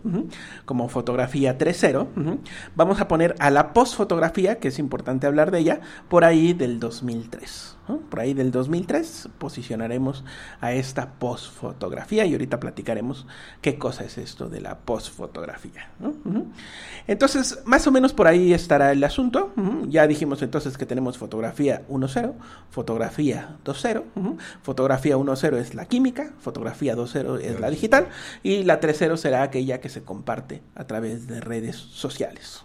como 0.64 0.88
fotografía 0.88 1.59
3.0, 1.59 2.38
vamos 2.77 3.01
a 3.01 3.09
poner 3.09 3.35
a 3.40 3.51
la 3.51 3.72
postfotografía, 3.72 4.61
que 4.61 4.68
es 4.68 4.79
importante 4.79 5.27
hablar 5.27 5.51
de 5.51 5.59
ella, 5.59 5.81
por 6.09 6.24
ahí 6.24 6.53
del 6.53 6.79
2003. 6.79 7.78
Por 8.11 8.20
ahí 8.20 8.35
del 8.35 8.51
2003 8.51 9.29
posicionaremos 9.38 10.24
a 10.61 10.72
esta 10.72 11.12
postfotografía 11.14 12.24
y 12.27 12.33
ahorita 12.33 12.61
platicaremos 12.61 13.27
qué 13.61 13.79
cosa 13.79 14.05
es 14.05 14.18
esto 14.18 14.48
de 14.48 14.61
la 14.61 14.79
postfotografía. 14.79 15.90
Entonces, 17.07 17.61
más 17.64 17.87
o 17.87 17.90
menos 17.90 18.12
por 18.12 18.27
ahí 18.27 18.53
estará 18.53 18.92
el 18.92 19.03
asunto. 19.05 19.53
Ya 19.88 20.07
dijimos 20.07 20.42
entonces 20.42 20.77
que 20.77 20.87
tenemos 20.87 21.18
fotografía 21.18 21.83
1.0, 21.88 22.35
fotografía 22.70 23.57
2.0, 23.64 24.37
fotografía 24.62 25.16
1.0 25.16 25.57
es 25.57 25.74
la 25.74 25.87
química, 25.87 26.33
fotografía 26.40 26.96
2.0 26.96 27.40
es 27.40 27.61
la 27.61 27.70
digital 27.70 28.09
y 28.42 28.64
la 28.64 28.81
3.0 28.81 29.16
será 29.16 29.42
aquella 29.42 29.81
que 29.81 29.88
se 29.88 30.03
comparte 30.03 30.62
a 30.74 30.85
través 30.85 31.27
de 31.27 31.40
redes 31.40 31.77
sociales. 31.77 32.64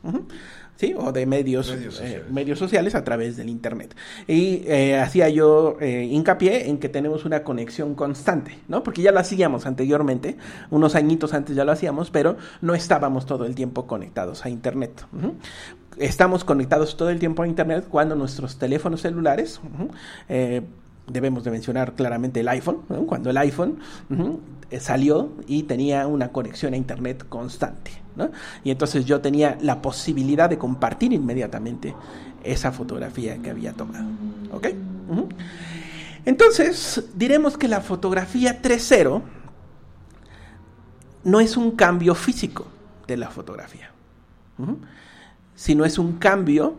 ¿Sí? 0.75 0.93
o 0.97 1.11
de 1.11 1.25
medios, 1.25 1.69
medios, 1.69 1.99
eh, 2.01 2.55
sociales. 2.55 2.95
a 2.95 3.03
través 3.03 3.37
del 3.37 3.49
Internet. 3.49 3.95
Y 4.27 4.63
eh, 4.67 4.99
hacía 4.99 5.29
yo 5.29 5.77
eh, 5.79 6.07
hincapié 6.09 6.69
en 6.69 6.77
que 6.77 6.89
tenemos 6.89 7.25
una 7.25 7.43
conexión 7.43 7.95
constante, 7.95 8.59
¿no? 8.67 8.83
porque 8.83 9.01
ya 9.01 9.11
lo 9.11 9.19
hacíamos 9.19 9.65
anteriormente, 9.65 10.37
unos 10.69 10.95
añitos 10.95 11.33
antes 11.33 11.55
ya 11.55 11.65
lo 11.65 11.71
hacíamos, 11.71 12.11
pero 12.11 12.37
no 12.61 12.75
estábamos 12.75 13.25
todo 13.25 13.45
el 13.45 13.55
tiempo 13.55 13.87
conectados 13.87 14.45
a 14.45 14.49
Internet. 14.49 15.05
Estamos 15.97 16.43
conectados 16.43 16.97
todo 16.97 17.09
el 17.09 17.19
tiempo 17.19 17.43
a 17.43 17.47
Internet 17.47 17.85
cuando 17.89 18.15
nuestros 18.15 18.57
teléfonos 18.57 19.01
celulares 19.01 19.61
debemos 21.07 21.43
de 21.43 21.51
mencionar 21.51 21.93
claramente 21.93 22.39
el 22.39 22.47
iPhone, 22.47 22.81
cuando 23.05 23.29
el 23.29 23.37
iPhone 23.37 23.79
salió 24.79 25.33
y 25.47 25.63
tenía 25.63 26.07
una 26.07 26.29
conexión 26.29 26.73
a 26.73 26.77
Internet 26.77 27.25
constante. 27.29 28.02
Y 28.63 28.71
entonces 28.71 29.05
yo 29.05 29.21
tenía 29.21 29.57
la 29.61 29.81
posibilidad 29.81 30.49
de 30.49 30.57
compartir 30.57 31.13
inmediatamente 31.13 31.95
esa 32.43 32.71
fotografía 32.71 33.37
que 33.37 33.49
había 33.49 33.73
tomado. 33.73 34.05
¿Ok? 34.51 34.67
Entonces, 36.25 37.03
diremos 37.15 37.57
que 37.57 37.67
la 37.67 37.81
fotografía 37.81 38.61
3.0 38.61 39.21
no 41.25 41.39
es 41.39 41.57
un 41.57 41.71
cambio 41.71 42.15
físico 42.15 42.67
de 43.07 43.17
la 43.17 43.29
fotografía, 43.29 43.91
sino 45.55 45.85
es 45.85 45.97
un 45.97 46.13
cambio 46.13 46.75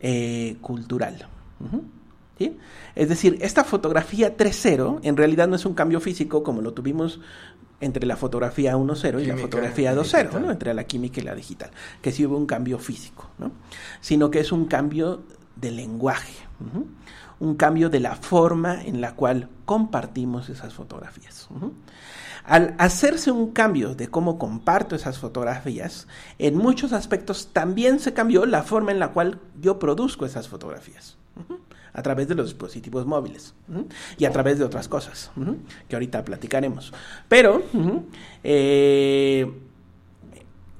eh, 0.00 0.56
cultural. 0.60 1.28
Es 2.94 3.08
decir, 3.08 3.38
esta 3.40 3.64
fotografía 3.64 4.36
3.0 4.36 5.00
en 5.02 5.16
realidad 5.16 5.48
no 5.48 5.56
es 5.56 5.64
un 5.64 5.74
cambio 5.74 6.00
físico 6.00 6.42
como 6.42 6.60
lo 6.60 6.72
tuvimos 6.72 7.20
entre 7.80 8.06
la 8.06 8.16
fotografía 8.16 8.76
1.0 8.76 9.22
y 9.22 9.26
la 9.26 9.36
fotografía 9.36 9.94
2.0, 9.94 10.40
¿no? 10.40 10.50
entre 10.50 10.74
la 10.74 10.84
química 10.84 11.20
y 11.20 11.24
la 11.24 11.34
digital, 11.34 11.70
que 12.00 12.12
sí 12.12 12.24
hubo 12.24 12.36
un 12.36 12.46
cambio 12.46 12.78
físico, 12.78 13.28
¿no? 13.38 13.52
sino 14.00 14.30
que 14.30 14.40
es 14.40 14.52
un 14.52 14.66
cambio 14.66 15.22
de 15.56 15.70
lenguaje, 15.70 16.34
un 17.40 17.54
cambio 17.56 17.90
de 17.90 18.00
la 18.00 18.16
forma 18.16 18.82
en 18.82 19.00
la 19.00 19.14
cual 19.14 19.48
compartimos 19.64 20.48
esas 20.48 20.74
fotografías. 20.74 21.48
Al 22.44 22.74
hacerse 22.78 23.30
un 23.30 23.52
cambio 23.52 23.94
de 23.94 24.08
cómo 24.08 24.38
comparto 24.38 24.94
esas 24.94 25.18
fotografías, 25.18 26.06
en 26.38 26.56
muchos 26.56 26.92
aspectos 26.92 27.50
también 27.52 28.00
se 28.00 28.12
cambió 28.12 28.46
la 28.46 28.62
forma 28.62 28.92
en 28.92 28.98
la 28.98 29.12
cual 29.12 29.40
yo 29.60 29.78
produzco 29.78 30.26
esas 30.26 30.48
fotografías 30.48 31.16
a 31.94 32.02
través 32.02 32.28
de 32.28 32.34
los 32.34 32.46
dispositivos 32.46 33.06
móviles 33.06 33.54
y 34.18 34.24
a 34.24 34.30
través 34.30 34.58
de 34.58 34.64
otras 34.64 34.88
cosas 34.88 35.30
que 35.88 35.96
ahorita 35.96 36.24
platicaremos. 36.24 36.92
Pero 37.28 37.62
eh, 38.42 39.50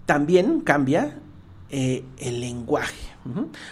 también 0.04 0.60
cambia 0.60 1.16
eh, 1.70 2.04
el 2.18 2.40
lenguaje. 2.40 3.14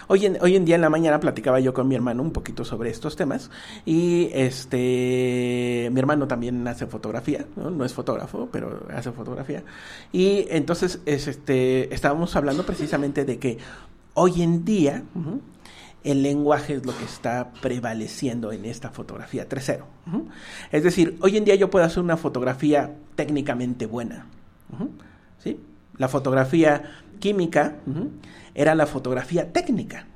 hoy, 0.07 0.25
en, 0.25 0.37
hoy 0.41 0.55
en 0.55 0.65
día 0.65 0.75
en 0.75 0.81
la 0.81 0.89
mañana 0.89 1.19
platicaba 1.19 1.59
yo 1.59 1.73
con 1.73 1.87
mi 1.87 1.95
hermano 1.95 2.23
un 2.23 2.31
poquito 2.31 2.65
sobre 2.65 2.89
estos 2.89 3.15
temas 3.15 3.51
y 3.85 4.29
este 4.33 5.89
mi 5.91 5.99
hermano 5.99 6.27
también 6.27 6.67
hace 6.67 6.87
fotografía, 6.87 7.45
no, 7.55 7.85
es 7.85 7.93
fotógrafo, 7.93 8.49
pero 8.51 8.87
hace 8.95 9.11
fotografía. 9.11 9.63
Y 10.11 10.47
entonces 10.49 11.01
este, 11.05 11.93
estábamos 11.93 12.35
hablando 12.37 12.65
precisamente 12.65 13.25
de 13.25 13.37
que 13.37 13.57
hoy 14.13 14.41
en 14.41 14.65
día 14.65 15.03
el 16.03 16.21
lenguaje 16.21 16.75
es 16.75 16.85
lo 16.85 16.95
que 16.97 17.05
está 17.05 17.51
prevaleciendo 17.61 18.51
en 18.51 18.65
esta 18.65 18.89
fotografía 18.89 19.47
3.0. 19.47 19.83
Es 20.71 20.83
decir, 20.83 21.17
hoy 21.21 21.37
en 21.37 21.45
día 21.45 21.55
yo 21.55 21.69
puedo 21.69 21.85
hacer 21.85 22.03
una 22.03 22.17
fotografía 22.17 22.93
técnicamente 23.15 23.85
buena. 23.85 24.27
¿sí? 25.39 25.59
La 25.97 26.07
fotografía 26.07 26.83
química 27.19 27.77
era 28.53 28.75
la 28.75 28.85
fotografía 28.85 29.51
técnica. 29.51 30.07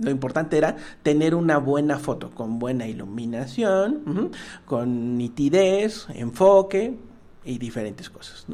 Lo 0.00 0.10
importante 0.10 0.56
era 0.56 0.76
tener 1.02 1.34
una 1.34 1.58
buena 1.58 1.98
foto, 1.98 2.30
con 2.30 2.60
buena 2.60 2.86
iluminación, 2.86 4.30
con 4.66 5.18
nitidez, 5.18 6.06
enfoque 6.10 6.96
y 7.44 7.58
diferentes 7.58 8.08
cosas. 8.08 8.46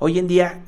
Hoy 0.00 0.18
en 0.18 0.28
día 0.28 0.60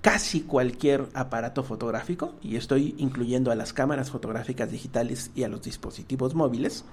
casi 0.00 0.42
cualquier 0.42 1.08
aparato 1.14 1.64
fotográfico, 1.64 2.34
y 2.42 2.56
estoy 2.56 2.94
incluyendo 2.98 3.50
a 3.50 3.56
las 3.56 3.72
cámaras 3.72 4.10
fotográficas 4.10 4.70
digitales 4.70 5.30
y 5.34 5.42
a 5.42 5.48
los 5.48 5.62
dispositivos 5.62 6.34
móviles, 6.34 6.84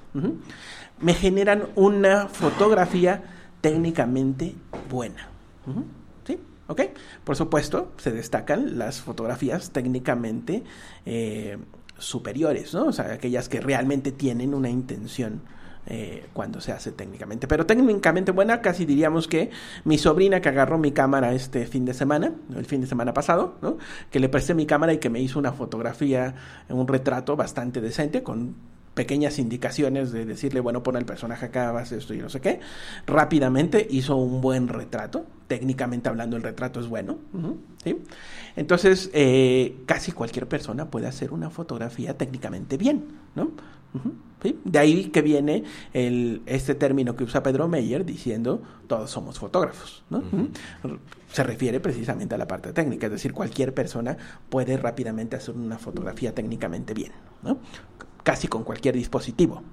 me 0.99 1.13
generan 1.13 1.67
una 1.75 2.27
fotografía 2.27 3.23
técnicamente 3.61 4.55
buena. 4.89 5.29
¿Sí? 6.25 6.39
Por 7.23 7.35
supuesto, 7.35 7.91
se 7.97 8.11
destacan 8.11 8.77
las 8.77 9.01
fotografías 9.01 9.71
técnicamente 9.71 10.63
eh, 11.05 11.57
superiores, 11.97 12.73
¿no? 12.73 12.85
O 12.85 12.91
sea, 12.91 13.13
aquellas 13.13 13.49
que 13.49 13.61
realmente 13.61 14.11
tienen 14.11 14.53
una 14.53 14.69
intención 14.69 15.41
eh, 15.87 16.25
cuando 16.33 16.61
se 16.61 16.71
hace 16.71 16.91
técnicamente. 16.91 17.47
Pero 17.47 17.65
técnicamente 17.65 18.31
buena, 18.31 18.61
casi 18.61 18.85
diríamos 18.85 19.27
que 19.27 19.51
mi 19.83 19.97
sobrina 19.97 20.41
que 20.41 20.49
agarró 20.49 20.77
mi 20.77 20.91
cámara 20.91 21.33
este 21.33 21.65
fin 21.67 21.85
de 21.85 21.93
semana, 21.93 22.33
el 22.55 22.65
fin 22.65 22.81
de 22.81 22.87
semana 22.87 23.13
pasado, 23.13 23.55
¿no? 23.61 23.77
que 24.09 24.19
le 24.19 24.29
presté 24.29 24.53
mi 24.53 24.65
cámara 24.65 24.93
y 24.93 24.97
que 24.97 25.09
me 25.09 25.19
hizo 25.19 25.39
una 25.39 25.51
fotografía, 25.51 26.35
un 26.69 26.87
retrato 26.87 27.35
bastante 27.35 27.81
decente 27.81 28.23
con 28.23 28.55
pequeñas 28.95 29.37
indicaciones 29.37 30.11
de 30.11 30.25
decirle, 30.25 30.61
bueno, 30.61 30.81
pon 30.81 30.95
el 30.95 31.05
personaje 31.05 31.47
acá, 31.47 31.71
vas 31.71 31.91
esto 31.91 32.13
y 32.13 32.17
no 32.17 32.29
sé 32.29 32.39
qué. 32.39 32.61
Rápidamente 33.05 33.85
hizo 33.87 34.15
un 34.15 34.41
buen 34.41 34.67
retrato. 34.67 35.25
Técnicamente 35.47 36.09
hablando, 36.09 36.37
el 36.37 36.41
retrato 36.41 36.79
es 36.79 36.87
bueno. 36.87 37.19
¿sí? 37.83 38.01
Entonces, 38.55 39.11
eh, 39.13 39.75
casi 39.85 40.11
cualquier 40.13 40.47
persona 40.47 40.89
puede 40.89 41.05
hacer 41.05 41.31
una 41.31 41.51
fotografía 41.51 42.17
técnicamente 42.17 42.77
bien, 42.77 43.03
¿no? 43.35 43.51
De 44.63 44.79
ahí 44.79 45.05
que 45.05 45.21
viene 45.21 45.63
el, 45.93 46.41
este 46.45 46.75
término 46.75 47.15
que 47.15 47.23
usa 47.23 47.41
Pedro 47.41 47.67
Meyer 47.67 48.05
diciendo 48.05 48.61
todos 48.87 49.09
somos 49.09 49.39
fotógrafos. 49.39 50.03
¿no? 50.09 50.21
Se 51.31 51.43
refiere 51.43 51.79
precisamente 51.79 52.35
a 52.35 52.37
la 52.37 52.47
parte 52.47 52.71
técnica, 52.71 53.07
es 53.07 53.11
decir, 53.11 53.33
cualquier 53.33 53.73
persona 53.73 54.17
puede 54.49 54.77
rápidamente 54.77 55.35
hacer 55.35 55.55
una 55.55 55.77
fotografía 55.77 56.35
técnicamente 56.35 56.93
bien. 56.93 57.11
¿no? 57.41 57.57
Casi 58.23 58.47
con 58.47 58.63
cualquier 58.63 58.95
dispositivo. 58.95 59.63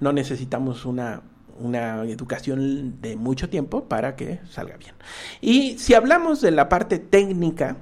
No 0.00 0.12
necesitamos 0.12 0.84
una 0.84 1.22
una 1.60 2.04
educación 2.04 3.00
de 3.00 3.16
mucho 3.16 3.48
tiempo 3.48 3.84
para 3.84 4.16
que 4.16 4.40
salga 4.50 4.76
bien. 4.76 4.94
Y 5.40 5.78
si 5.78 5.94
hablamos 5.94 6.40
de 6.40 6.50
la 6.50 6.68
parte 6.68 6.98
técnica, 6.98 7.76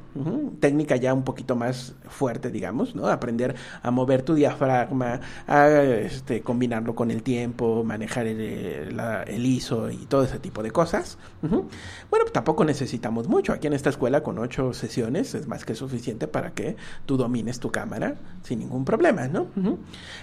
técnica 0.61 0.97
ya 0.97 1.13
un 1.13 1.25
poquito 1.25 1.57
más 1.57 1.95
fuerte, 2.09 2.51
digamos, 2.51 2.95
¿no? 2.95 3.09
Aprender 3.09 3.55
a 3.83 3.91
mover 3.91 4.23
tu 4.23 4.35
diafragma, 4.35 5.21
a 5.47 5.69
este, 5.69 6.41
combinarlo 6.41 6.95
con 6.95 7.11
el 7.11 7.23
tiempo, 7.23 7.85
manejar 7.85 8.27
el, 8.27 8.41
el, 8.41 9.47
ISO 9.47 9.91
y 9.91 10.07
todo 10.07 10.25
ese 10.25 10.39
tipo 10.39 10.63
de 10.63 10.71
cosas. 10.71 11.19
Bueno, 11.43 11.69
pues 12.09 12.33
tampoco 12.33 12.65
necesitamos 12.65 13.29
mucho. 13.29 13.53
Aquí 13.53 13.67
en 13.67 13.73
esta 13.73 13.91
escuela 13.91 14.23
con 14.23 14.39
ocho 14.39 14.73
sesiones 14.73 15.35
es 15.35 15.47
más 15.47 15.65
que 15.65 15.75
suficiente 15.75 16.27
para 16.27 16.53
que 16.53 16.77
tú 17.05 17.17
domines 17.17 17.61
tu 17.61 17.71
cámara 17.71 18.17
sin 18.43 18.61
ningún 18.61 18.85
problema, 18.85 19.29
¿no? 19.29 19.49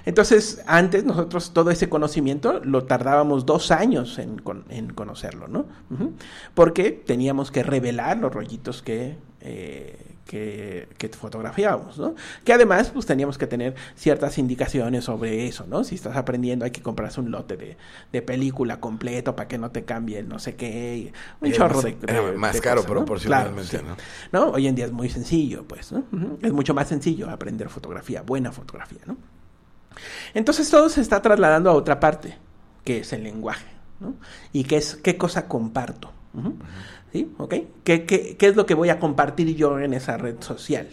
Entonces, 0.05 0.63
antes 0.65 1.03
nosotros 1.05 1.51
todo 1.53 1.71
ese 1.71 1.89
conocimiento 1.89 2.59
lo 2.63 2.85
tardábamos 2.85 3.42
dos 3.45 3.71
años 3.71 4.19
en, 4.19 4.39
conocerlo, 4.93 5.47
¿no? 5.47 5.65
Porque 6.53 6.91
teníamos 6.91 7.51
que 7.51 7.63
revelar 7.63 8.17
los 8.17 8.33
rollitos 8.33 8.81
que, 8.81 9.17
eh, 9.41 10.13
que, 10.25 11.11
fotografiábamos, 11.13 11.97
¿no? 11.97 12.15
Que 12.43 12.53
además, 12.53 12.91
pues 12.91 13.05
teníamos 13.05 13.37
que 13.37 13.47
tener 13.47 13.75
ciertas 13.95 14.37
indicaciones 14.37 15.05
sobre 15.05 15.47
eso, 15.47 15.65
¿no? 15.67 15.83
Si 15.83 15.95
estás 15.95 16.15
aprendiendo, 16.15 16.65
hay 16.65 16.71
que 16.71 16.81
comprarse 16.81 17.19
un 17.19 17.31
lote 17.31 17.77
de, 18.11 18.21
película 18.21 18.79
completo 18.79 19.35
para 19.35 19.47
que 19.47 19.57
no 19.57 19.71
te 19.71 19.83
cambie 19.83 20.19
el 20.19 20.29
no 20.29 20.39
sé 20.39 20.55
qué, 20.55 21.11
un 21.41 21.51
chorro 21.51 21.81
de, 21.81 21.97
Más 22.37 22.61
caro 22.61 22.83
proporcionalmente, 22.83 23.81
¿no? 23.83 23.97
¿no? 24.31 24.51
Hoy 24.51 24.67
en 24.67 24.75
día 24.75 24.85
es 24.85 24.91
muy 24.91 25.09
sencillo, 25.09 25.65
pues, 25.67 25.91
¿no? 25.91 26.05
Es 26.41 26.53
mucho 26.53 26.73
más 26.73 26.87
sencillo 26.87 27.29
aprender 27.29 27.69
fotografía, 27.69 28.21
buena 28.21 28.51
fotografía, 28.51 29.01
¿no? 29.05 29.17
Entonces 30.33 30.69
todo 30.69 30.89
se 30.89 31.01
está 31.01 31.21
trasladando 31.21 31.69
a 31.69 31.73
otra 31.73 31.99
parte 31.99 32.37
qué 32.83 32.99
es 32.99 33.13
el 33.13 33.23
lenguaje, 33.23 33.67
¿no? 33.99 34.15
Y 34.51 34.63
qué 34.63 34.77
es 34.77 34.95
qué 34.95 35.17
cosa 35.17 35.47
comparto. 35.47 36.11
¿Sí? 37.11 37.31
¿Ok? 37.37 37.55
¿Qué, 37.83 38.05
¿Qué, 38.05 38.35
qué, 38.37 38.47
es 38.47 38.55
lo 38.55 38.65
que 38.65 38.73
voy 38.73 38.89
a 38.89 38.99
compartir 38.99 39.55
yo 39.55 39.79
en 39.79 39.93
esa 39.93 40.17
red 40.17 40.41
social? 40.41 40.87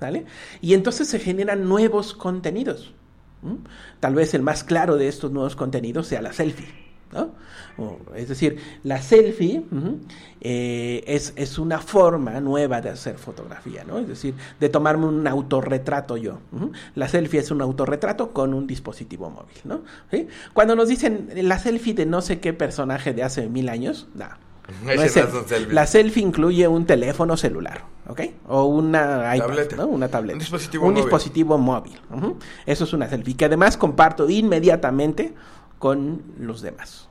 ¿Vale? 0.00 0.26
Y 0.60 0.74
entonces 0.74 1.08
se 1.08 1.20
generan 1.20 1.68
nuevos 1.68 2.14
contenidos. 2.14 2.94
Tal 4.00 4.14
vez 4.14 4.34
el 4.34 4.42
más 4.42 4.64
claro 4.64 4.96
de 4.96 5.08
estos 5.08 5.30
nuevos 5.30 5.54
contenidos 5.54 6.08
sea 6.08 6.22
la 6.22 6.32
selfie 6.32 6.83
es 8.14 8.28
decir, 8.28 8.58
la 8.82 9.02
selfie 9.02 9.62
eh, 10.40 11.02
es, 11.06 11.58
una 11.58 11.80
forma 11.80 12.40
nueva 12.40 12.80
de 12.80 12.90
hacer 12.90 13.18
fotografía, 13.18 13.84
¿no? 13.84 13.98
Es 13.98 14.08
decir, 14.08 14.34
de 14.60 14.68
tomarme 14.68 15.06
un 15.06 15.26
autorretrato 15.26 16.16
yo. 16.16 16.38
La 16.94 17.08
selfie 17.08 17.40
es 17.40 17.50
un 17.50 17.62
autorretrato 17.62 18.32
con 18.32 18.54
un 18.54 18.66
dispositivo 18.66 19.30
móvil, 19.30 19.56
¿no? 19.64 19.82
Cuando 20.52 20.76
nos 20.76 20.88
dicen 20.88 21.30
la 21.34 21.58
selfie 21.58 21.94
de 21.94 22.06
no 22.06 22.20
sé 22.20 22.40
qué 22.40 22.52
personaje 22.52 23.12
de 23.12 23.22
hace 23.22 23.48
mil 23.48 23.68
años, 23.68 24.08
no. 24.14 24.26
La 25.70 25.86
selfie 25.86 26.22
incluye 26.22 26.66
un 26.66 26.86
teléfono 26.86 27.36
celular, 27.36 27.82
¿ok? 28.08 28.20
O 28.48 28.64
una 28.64 29.36
iPad, 29.36 29.76
¿no? 29.76 29.86
Una 29.86 30.08
tableta. 30.08 30.38
Un 30.80 30.94
dispositivo 30.94 31.58
móvil. 31.58 32.00
Eso 32.64 32.84
es 32.84 32.92
una 32.92 33.08
selfie 33.08 33.36
que 33.36 33.44
además 33.44 33.76
comparto 33.76 34.28
inmediatamente 34.28 35.34
con 35.84 36.22
los 36.38 36.62
demás. 36.62 37.10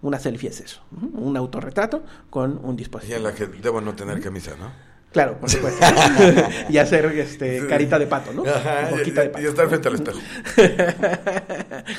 Una 0.00 0.18
selfie 0.18 0.48
es 0.48 0.60
eso, 0.60 0.80
un 1.12 1.36
autorretrato 1.36 2.02
con 2.30 2.58
un 2.64 2.74
dispositivo. 2.74 3.14
Y 3.14 3.18
en 3.18 3.24
la 3.24 3.34
que 3.34 3.44
debo 3.44 3.82
no 3.82 3.94
tener 3.94 4.22
camisa, 4.22 4.52
¿no? 4.58 4.72
Claro, 5.12 5.38
por 5.38 5.50
supuesto. 5.50 5.84
y 6.70 6.78
hacer 6.78 7.04
este, 7.18 7.66
carita 7.66 7.98
de 7.98 8.06
pato, 8.06 8.32
¿no? 8.32 8.42
y, 8.42 9.10
de 9.10 9.12
pato. 9.28 9.42
y 9.42 9.44
estar 9.44 9.68
frente 9.68 9.88
al 9.88 9.94
espejo. 9.96 10.18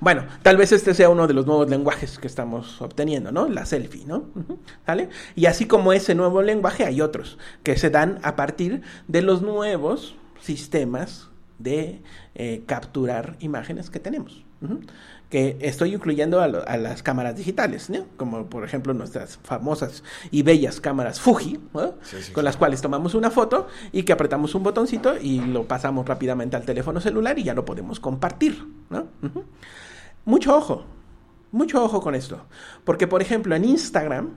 Bueno, 0.00 0.24
tal 0.42 0.56
vez 0.56 0.72
este 0.72 0.94
sea 0.94 1.08
uno 1.08 1.26
de 1.26 1.34
los 1.34 1.46
nuevos 1.46 1.68
lenguajes 1.68 2.18
que 2.18 2.26
estamos 2.26 2.80
obteniendo, 2.80 3.32
¿no? 3.32 3.48
La 3.48 3.64
selfie, 3.64 4.04
¿no? 4.06 4.24
¿Vale? 4.86 5.08
Y 5.34 5.46
así 5.46 5.66
como 5.66 5.92
ese 5.92 6.14
nuevo 6.14 6.42
lenguaje, 6.42 6.84
hay 6.84 7.00
otros 7.00 7.38
que 7.62 7.76
se 7.76 7.90
dan 7.90 8.18
a 8.22 8.34
partir 8.34 8.82
de 9.08 9.22
los 9.22 9.42
nuevos 9.42 10.16
sistemas 10.40 11.28
de 11.58 12.02
eh, 12.34 12.62
capturar 12.66 13.36
imágenes 13.40 13.90
que 13.90 14.00
tenemos 14.00 14.43
que 15.30 15.56
estoy 15.60 15.94
incluyendo 15.94 16.40
a, 16.40 16.46
las 16.48 17.02
cámaras 17.02 17.36
digitales, 17.36 17.90
¿no? 17.90 18.06
como 18.16 18.46
por 18.46 18.64
ejemplo 18.64 18.94
nuestras 18.94 19.38
famosas 19.42 20.04
y 20.30 20.42
bellas 20.42 20.80
cámaras 20.80 21.20
Fuji, 21.20 21.58
con 22.32 22.44
las 22.44 22.56
cuales 22.56 22.80
tomamos 22.80 23.14
una 23.14 23.30
foto 23.30 23.66
y 23.90 24.04
que 24.04 24.12
apretamos 24.12 24.54
un 24.54 24.62
botoncito 24.62 25.16
y 25.20 25.40
lo 25.40 25.64
pasamos 25.64 26.06
rápidamente 26.06 26.56
al 26.56 26.64
teléfono 26.64 27.00
celular 27.00 27.38
y 27.38 27.44
ya 27.44 27.54
lo 27.54 27.64
podemos 27.64 27.98
compartir. 27.98 28.64
¿no? 28.90 29.08
Mucho 30.24 30.56
ojo, 30.56 30.84
mucho 31.52 31.82
ojo 31.82 32.00
con 32.00 32.14
esto, 32.14 32.46
porque 32.84 33.06
por 33.06 33.20
ejemplo 33.20 33.56
en 33.56 33.64
Instagram, 33.64 34.30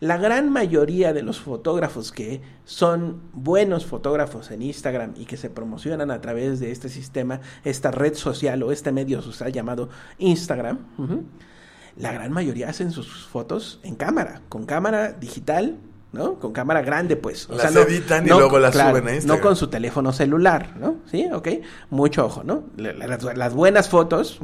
la 0.00 0.16
gran 0.16 0.50
mayoría 0.50 1.12
de 1.12 1.22
los 1.22 1.40
fotógrafos 1.40 2.12
que 2.12 2.40
son 2.64 3.20
buenos 3.32 3.86
fotógrafos 3.86 4.50
en 4.50 4.62
Instagram 4.62 5.14
y 5.16 5.24
que 5.26 5.36
se 5.36 5.50
promocionan 5.50 6.10
a 6.10 6.20
través 6.20 6.60
de 6.60 6.70
este 6.70 6.88
sistema, 6.88 7.40
esta 7.64 7.90
red 7.90 8.14
social 8.14 8.62
o 8.62 8.72
este 8.72 8.92
medio 8.92 9.22
social 9.22 9.52
llamado 9.52 9.88
Instagram, 10.18 10.78
la 11.96 12.12
gran 12.12 12.32
mayoría 12.32 12.68
hacen 12.68 12.92
sus 12.92 13.26
fotos 13.26 13.80
en 13.82 13.96
cámara, 13.96 14.42
con 14.48 14.66
cámara 14.66 15.12
digital 15.12 15.78
¿no? 16.12 16.38
Con 16.38 16.52
cámara 16.52 16.82
grande, 16.82 17.16
pues. 17.16 17.48
las 17.50 17.74
editan 17.76 18.26
y 18.26 18.30
luego 18.30 18.58
las 18.58 18.74
suben 18.74 19.08
a 19.08 19.14
Instagram. 19.14 19.26
No 19.26 19.42
con 19.42 19.56
su 19.56 19.68
teléfono 19.68 20.12
celular, 20.12 20.74
¿no? 20.78 20.96
Sí, 21.06 21.28
ok. 21.30 21.48
Mucho 21.90 22.26
ojo, 22.26 22.44
¿no? 22.44 22.64
Las, 22.76 23.54
buenas 23.54 23.88
fotos 23.88 24.40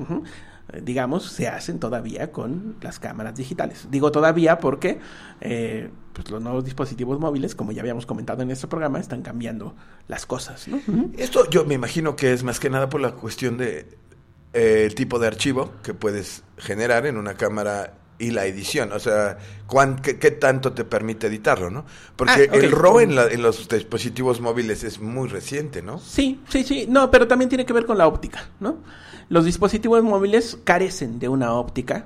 digamos, 0.82 1.24
se 1.24 1.48
hacen 1.48 1.78
todavía 1.78 2.32
con 2.32 2.76
las 2.80 2.98
cámaras 2.98 3.34
digitales. 3.36 3.86
Digo 3.90 4.10
todavía 4.10 4.58
porque 4.58 4.98
eh, 5.40 5.90
pues 6.12 6.30
los 6.30 6.40
nuevos 6.40 6.64
dispositivos 6.64 7.18
móviles, 7.20 7.54
como 7.54 7.72
ya 7.72 7.82
habíamos 7.82 8.06
comentado 8.06 8.42
en 8.42 8.50
este 8.50 8.66
programa, 8.66 8.98
están 8.98 9.22
cambiando 9.22 9.74
las 10.08 10.26
cosas. 10.26 10.68
¿no? 10.68 10.80
Esto 11.16 11.48
yo 11.50 11.64
me 11.64 11.74
imagino 11.74 12.16
que 12.16 12.32
es 12.32 12.42
más 12.42 12.60
que 12.60 12.70
nada 12.70 12.88
por 12.88 13.00
la 13.00 13.12
cuestión 13.12 13.58
de 13.58 13.86
eh, 14.52 14.84
el 14.86 14.94
tipo 14.94 15.18
de 15.18 15.26
archivo 15.26 15.72
que 15.82 15.94
puedes 15.94 16.44
generar 16.56 17.06
en 17.06 17.18
una 17.18 17.34
cámara 17.34 17.94
y 18.18 18.30
la 18.30 18.46
edición, 18.46 18.92
o 18.92 19.00
sea, 19.00 19.38
cuán, 19.66 19.96
qué, 19.96 20.18
qué 20.18 20.30
tanto 20.30 20.72
te 20.72 20.84
permite 20.84 21.26
editarlo, 21.28 21.70
¿no? 21.70 21.84
Porque 22.16 22.48
Ah, 22.52 22.56
el 22.56 22.70
RAW 22.72 23.00
en, 23.00 23.14
la- 23.16 23.26
en 23.28 23.42
los 23.42 23.68
dispositivos 23.68 24.40
móviles 24.40 24.84
es 24.84 25.00
muy 25.00 25.28
reciente, 25.28 25.82
¿no? 25.82 25.98
Sí, 25.98 26.40
sí, 26.48 26.64
sí. 26.64 26.86
No, 26.88 27.10
pero 27.10 27.26
también 27.26 27.48
tiene 27.48 27.64
que 27.66 27.72
ver 27.72 27.86
con 27.86 27.96
la 27.98 28.06
óptica, 28.06 28.48
¿no? 28.60 28.78
Los 29.30 29.46
dispositivos 29.46 30.04
móviles 30.04 30.58
carecen 30.64 31.18
de 31.18 31.30
una 31.30 31.54
óptica, 31.54 32.04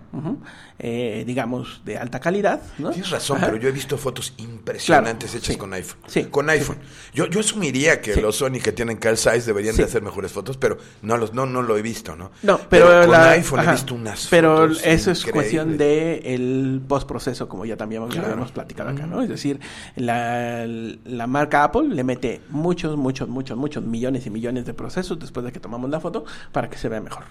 eh, 0.79 1.25
digamos, 1.27 1.83
de 1.85 1.99
alta 1.99 2.21
calidad, 2.21 2.63
¿no? 2.79 2.91
Tienes 2.91 3.11
razón, 3.11 3.39
Ajá. 3.39 3.47
pero 3.47 3.59
yo 3.59 3.69
he 3.69 3.73
visto 3.73 3.99
fotos 3.99 4.35
impresionantes 4.37 5.31
Claro, 5.33 5.39
hechas 5.43 5.53
sí. 5.55 5.59
con 5.59 5.73
iPhone. 5.73 5.99
Sí. 6.07 6.25
Con 6.27 6.49
iPhone. 6.49 6.79
Yo, 7.13 7.27
yo 7.27 7.41
asumiría 7.41 8.01
que 8.01 8.15
los 8.23 8.37
Sony 8.37 8.61
que 8.63 8.71
tienen 8.71 8.99
Cal 8.99 9.19
Size 9.19 9.41
deberían 9.41 9.75
de 9.75 9.83
hacer 9.83 10.01
mejores 10.01 10.31
fotos, 10.31 10.57
pero 10.57 10.79
no 11.03 11.17
los 11.17 11.35
no 11.35 11.45
no 11.45 11.63
lo 11.63 11.77
he 11.77 11.83
visto, 11.83 12.15
¿no? 12.15 12.31
No, 12.45 12.61
pero, 12.71 12.87
con 13.03 13.11
la- 13.11 13.31
iPhone 13.31 13.59
ajá. 13.61 13.71
he 13.71 13.75
visto 13.75 13.95
unas 13.97 14.29
Pero 14.31 14.57
fotos 14.69 14.83
eso 14.85 15.11
es 15.11 15.25
cuestión 15.27 15.77
de 15.77 16.19
el 16.25 16.81
postproceso, 16.87 17.48
como 17.49 17.65
ya 17.65 17.77
también 17.77 18.03
hemos- 18.03 18.15
Claro. 18.15 18.33
hemos 18.35 18.53
platicado 18.53 18.91
acá, 18.91 19.07
¿no? 19.07 19.23
Es 19.23 19.29
decir, 19.29 19.61
la, 19.97 20.67
la 20.67 21.27
marca 21.27 21.65
Apple 21.65 21.89
le 21.89 22.05
mete 22.05 22.41
muchos, 22.51 22.97
muchos, 22.97 23.29
muchos, 23.29 23.57
muchos 23.57 23.83
millones 23.85 24.27
y 24.27 24.31
millones 24.31 24.67
de 24.67 24.75
procesos 24.75 25.19
después 25.19 25.45
de 25.45 25.53
que 25.53 25.61
tomamos 25.61 25.91
la 25.91 26.01
foto 26.01 26.25
para 26.53 26.69
que 26.71 26.79
se 26.79 26.89
vea 26.89 27.01
mejor. 27.01 27.25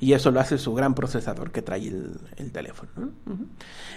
Y 0.00 0.12
eso 0.12 0.30
lo 0.30 0.40
hace 0.40 0.58
su 0.58 0.74
gran 0.74 0.94
procesador 0.94 1.50
que 1.50 1.62
trae 1.62 1.88
el, 1.88 2.12
el 2.36 2.50
teléfono. 2.52 2.90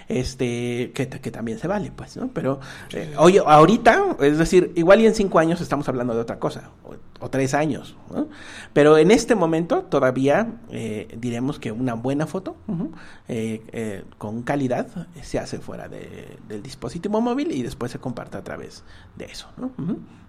Este, 0.08 0.90
que, 0.94 1.08
que 1.08 1.30
también 1.30 1.58
se 1.58 1.68
vale, 1.68 1.92
pues, 1.94 2.16
¿no? 2.16 2.28
Pero 2.28 2.60
eh, 2.92 3.14
oye, 3.18 3.40
ahorita, 3.44 4.16
es 4.20 4.38
decir, 4.38 4.72
igual 4.74 5.00
y 5.00 5.06
en 5.06 5.14
cinco 5.14 5.38
años 5.38 5.60
estamos 5.60 5.88
hablando 5.88 6.14
de 6.14 6.20
otra 6.20 6.38
cosa, 6.38 6.70
o, 6.84 6.94
o 7.24 7.30
tres 7.30 7.54
años, 7.54 7.96
¿no? 8.12 8.28
Pero 8.72 8.98
en 8.98 9.10
este 9.10 9.34
momento 9.34 9.82
todavía 9.82 10.48
eh, 10.70 11.08
diremos 11.18 11.58
que 11.58 11.70
una 11.72 11.94
buena 11.94 12.26
foto 12.26 12.56
eh, 13.28 13.62
eh, 13.72 14.04
con 14.18 14.42
calidad 14.42 14.88
se 15.22 15.38
hace 15.38 15.58
fuera 15.58 15.88
de- 15.88 16.36
del 16.48 16.62
dispositivo 16.62 17.20
móvil 17.20 17.52
y 17.52 17.62
después 17.62 17.90
se 17.92 17.98
comparte 17.98 18.36
a 18.36 18.44
través 18.44 18.82
de 19.16 19.24
eso, 19.26 19.48
¿no? 19.56 19.72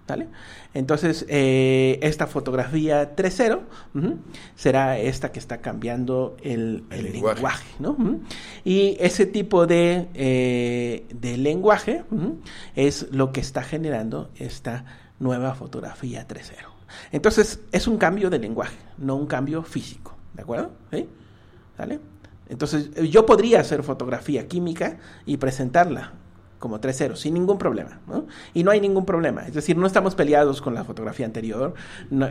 ¿Vale? 0.05 0.27
Entonces, 0.73 1.25
eh, 1.29 1.97
esta 2.01 2.27
fotografía 2.27 3.15
3.0 3.15 3.61
ujú, 3.95 4.17
será 4.53 4.97
esta 4.99 5.31
que 5.31 5.39
está 5.39 5.59
cambiando 5.61 6.35
el, 6.43 6.83
El 6.89 7.05
el 7.07 7.13
lenguaje. 7.13 7.35
lenguaje, 7.35 7.67
¿no? 7.79 7.97
Y 8.65 8.97
ese 8.99 9.25
tipo 9.25 9.65
de, 9.65 10.09
eh, 10.13 11.05
de 11.13 11.37
lenguaje 11.37 12.03
es 12.75 13.07
lo 13.11 13.31
que 13.31 13.39
está 13.39 13.63
generando 13.63 14.29
esta 14.35 14.83
nueva 15.19 15.55
fotografía 15.55 16.27
3.0. 16.27 16.67
Entonces, 17.13 17.61
es 17.71 17.87
un 17.87 17.97
cambio 17.97 18.29
de 18.29 18.39
lenguaje, 18.39 18.75
no 18.97 19.15
un 19.15 19.25
cambio 19.25 19.63
físico, 19.63 20.17
¿de 20.33 20.41
acuerdo? 20.41 20.71
¿Sí? 20.91 21.07
¿Sale? 21.77 21.99
Entonces, 22.49 22.89
eh, 22.95 23.07
yo 23.07 23.25
podría 23.25 23.59
hacer 23.59 23.83
fotografía 23.83 24.47
química 24.47 24.97
y 25.25 25.37
presentarla 25.37 26.13
como 26.63 26.79
3.0 26.79 27.17
sin 27.17 27.33
ningún 27.33 27.57
problema, 27.57 27.99
¿no? 28.07 28.25
Y 28.53 28.63
no 28.63 28.71
hay 28.71 28.79
ningún 28.79 29.05
problema, 29.05 29.45
es 29.45 29.53
decir, 29.53 29.75
no 29.75 29.85
estamos 29.85 30.15
peleados 30.15 30.61
con 30.61 30.73
la 30.73 30.85
fotografía 30.85 31.25
anterior, 31.25 31.73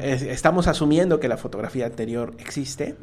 estamos 0.01 0.69
asumiendo 0.69 1.21
que 1.21 1.29
la 1.29 1.37
fotografía 1.37 1.85
anterior 1.85 2.35
existe 2.39 2.97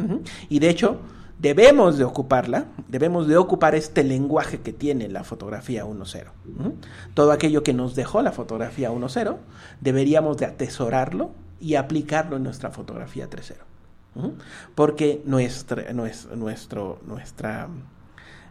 y 0.50 0.58
de 0.58 0.70
hecho 0.72 0.98
debemos 1.38 2.00
de 2.00 2.04
ocuparla, 2.04 2.66
debemos 2.88 3.28
de 3.28 3.38
ocupar 3.38 3.76
este 3.76 4.04
lenguaje 4.04 4.62
que 4.62 4.74
tiene 4.74 5.08
la 5.08 5.24
fotografía 5.24 5.86
1.0. 5.86 6.32
ujú. 6.58 6.76
Todo 7.14 7.32
aquello 7.32 7.62
que 7.62 7.74
nos 7.74 7.94
dejó 7.94 8.24
la 8.24 8.32
fotografía 8.32 8.92
1.0 8.92 9.38
deberíamos 9.82 10.38
de 10.38 10.48
atesorarlo 10.48 11.30
y 11.60 11.76
aplicarlo 11.76 12.38
en 12.38 12.44
nuestra 12.44 12.72
fotografía 12.72 13.30
3.0. 13.30 13.69
Porque 14.76 15.22
nuestra, 15.26 15.90
nues- 15.94 16.30
nuestro, 16.36 17.00
nuestra, 17.06 17.68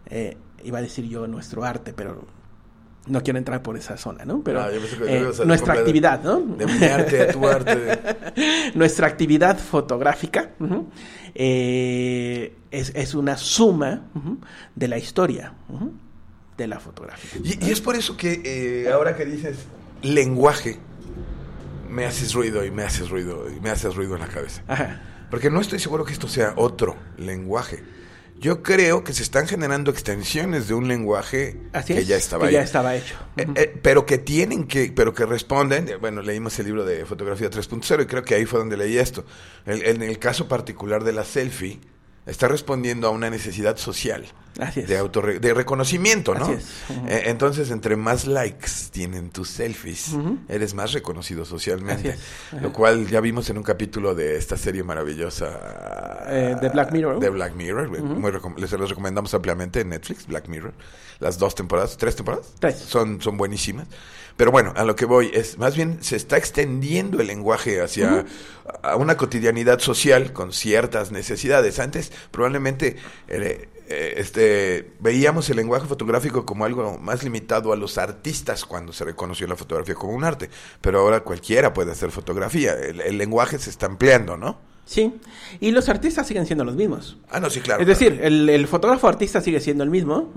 eh, 0.06 0.36
iba 0.64 0.78
a 0.78 0.82
decir 0.82 1.04
yo 1.06 1.26
nuestro 1.26 1.64
arte, 1.64 1.92
pero 1.92 2.24
no 3.06 3.22
quiero 3.22 3.38
entrar 3.38 3.62
por 3.62 3.76
esa 3.76 3.96
zona, 3.96 4.24
¿no? 4.24 4.42
Pero 4.42 4.60
Ah, 4.62 4.70
eh, 4.70 5.20
nuestra 5.46 5.74
actividad, 5.80 6.22
¿no? 6.22 6.40
De 6.40 6.66
mi 6.66 6.84
arte 6.84 7.22
a 7.22 7.32
tu 7.32 7.46
arte. 7.46 7.98
nuestra 8.74 9.06
actividad 9.06 9.58
fotográfica 9.58 10.50
eh, 11.34 12.54
es, 12.70 12.92
es 12.94 13.14
una 13.14 13.36
suma 13.36 14.06
de 14.74 14.88
la 14.88 14.98
historia 14.98 15.54
de 16.56 16.66
la 16.66 16.80
fotografía. 16.80 17.40
Y, 17.42 17.66
y 17.66 17.70
es 17.70 17.80
por 17.80 17.94
eso 17.96 18.16
que 18.16 18.42
eh, 18.84 18.92
ahora 18.92 19.16
que 19.16 19.24
dices 19.24 19.56
lenguaje, 20.02 20.78
me 21.88 22.04
haces 22.04 22.34
ruido 22.34 22.64
y 22.64 22.70
me 22.70 22.82
haces 22.82 23.08
ruido 23.08 23.50
y 23.50 23.58
me 23.60 23.70
haces 23.70 23.94
ruido 23.94 24.14
en 24.16 24.20
la 24.22 24.28
cabeza. 24.28 24.62
Ajá. 24.68 25.00
Porque 25.30 25.50
no 25.50 25.60
estoy 25.60 25.78
seguro 25.78 26.04
que 26.04 26.12
esto 26.12 26.28
sea 26.28 26.54
otro 26.56 26.96
lenguaje. 27.16 27.82
Yo 28.40 28.62
creo 28.62 29.02
que 29.02 29.12
se 29.12 29.24
están 29.24 29.48
generando 29.48 29.90
extensiones 29.90 30.68
de 30.68 30.74
un 30.74 30.86
lenguaje 30.86 31.60
Así 31.72 31.92
que 31.94 32.00
es, 32.00 32.06
ya 32.06 32.16
estaba 32.16 32.42
que 32.44 32.48
ahí. 32.48 32.54
ya 32.54 32.62
estaba 32.62 32.94
hecho. 32.94 33.16
Eh, 33.36 33.46
eh, 33.56 33.78
pero 33.82 34.06
que 34.06 34.18
tienen 34.18 34.68
que, 34.68 34.92
pero 34.94 35.12
que 35.12 35.26
responden, 35.26 35.88
eh, 35.88 35.96
bueno, 35.96 36.22
leímos 36.22 36.56
el 36.60 36.66
libro 36.66 36.84
de 36.84 37.04
fotografía 37.04 37.50
3.0 37.50 38.02
y 38.04 38.06
creo 38.06 38.22
que 38.22 38.36
ahí 38.36 38.46
fue 38.46 38.60
donde 38.60 38.76
leí 38.76 38.96
esto. 38.96 39.24
El- 39.66 39.84
en 39.84 40.02
el 40.02 40.20
caso 40.20 40.46
particular 40.46 41.02
de 41.02 41.12
la 41.14 41.24
selfie, 41.24 41.80
está 42.26 42.46
respondiendo 42.46 43.08
a 43.08 43.10
una 43.10 43.28
necesidad 43.28 43.76
social 43.76 44.24
Así 44.58 44.80
es. 44.80 44.88
de 44.88 44.98
autorre- 44.98 45.38
de 45.38 45.54
reconocimiento, 45.54 46.34
¿no? 46.34 46.44
Así 46.44 46.52
es. 46.54 46.64
Eh, 47.06 47.22
entonces, 47.26 47.70
entre 47.70 47.96
más 47.96 48.26
likes 48.26 48.70
tienen 48.90 49.30
tus 49.30 49.50
selfies, 49.50 50.10
eres 50.48 50.74
más 50.74 50.92
reconocido 50.92 51.44
socialmente. 51.44 52.16
Lo 52.60 52.72
cual 52.72 53.06
ya 53.08 53.20
vimos 53.20 53.48
en 53.50 53.58
un 53.58 53.62
capítulo 53.62 54.14
de 54.14 54.36
esta 54.36 54.56
serie 54.56 54.82
maravillosa 54.82 56.24
Eh, 56.28 56.56
de 56.60 56.68
Black 56.70 56.92
Mirror. 56.92 57.20
De 57.20 57.28
Black 57.30 57.54
Mirror. 57.54 57.88
Muy 58.02 58.32
les 58.56 58.72
los 58.72 58.90
recomendamos 58.90 59.32
ampliamente 59.34 59.80
en 59.80 59.90
Netflix, 59.90 60.26
Black 60.26 60.48
Mirror. 60.48 60.72
Las 61.20 61.38
dos 61.38 61.54
temporadas, 61.54 61.96
tres 61.96 62.16
temporadas. 62.16 62.46
Tres. 62.58 62.76
Son, 62.76 63.20
son 63.20 63.36
buenísimas. 63.36 63.86
Pero 64.36 64.52
bueno, 64.52 64.72
a 64.76 64.84
lo 64.84 64.94
que 64.94 65.04
voy 65.04 65.30
es, 65.34 65.58
más 65.58 65.74
bien 65.74 65.98
se 66.00 66.14
está 66.14 66.36
extendiendo 66.36 67.20
el 67.20 67.26
lenguaje 67.26 67.80
hacia 67.80 68.24
a 68.82 68.94
una 68.94 69.16
cotidianidad 69.16 69.80
social 69.80 70.32
con 70.32 70.52
ciertas 70.52 71.10
necesidades. 71.10 71.80
Antes 71.80 72.12
probablemente 72.30 72.96
eh, 73.26 73.68
eh, 73.88 74.14
este, 74.18 74.92
veíamos 75.00 75.48
el 75.50 75.56
lenguaje 75.56 75.86
fotográfico 75.86 76.44
como 76.44 76.64
algo 76.64 76.98
más 76.98 77.22
limitado 77.22 77.72
a 77.72 77.76
los 77.76 77.98
artistas 77.98 78.64
cuando 78.64 78.92
se 78.92 79.04
reconoció 79.04 79.46
la 79.46 79.56
fotografía 79.56 79.94
como 79.94 80.12
un 80.12 80.24
arte. 80.24 80.50
Pero 80.80 81.00
ahora 81.00 81.20
cualquiera 81.20 81.72
puede 81.72 81.92
hacer 81.92 82.10
fotografía. 82.10 82.74
El, 82.74 83.00
el 83.00 83.18
lenguaje 83.18 83.58
se 83.58 83.70
está 83.70 83.86
ampliando, 83.86 84.36
¿no? 84.36 84.58
Sí, 84.88 85.20
y 85.60 85.70
los 85.70 85.90
artistas 85.90 86.26
siguen 86.26 86.46
siendo 86.46 86.64
los 86.64 86.74
mismos. 86.74 87.18
Ah, 87.28 87.40
no, 87.40 87.50
sí, 87.50 87.60
claro. 87.60 87.82
es 87.82 87.86
decir, 87.86 88.20
el, 88.22 88.48
el 88.48 88.66
fotógrafo 88.66 89.06
artista 89.06 89.42
sigue 89.42 89.60
siendo 89.60 89.84
el 89.84 89.90
mismo, 89.90 90.32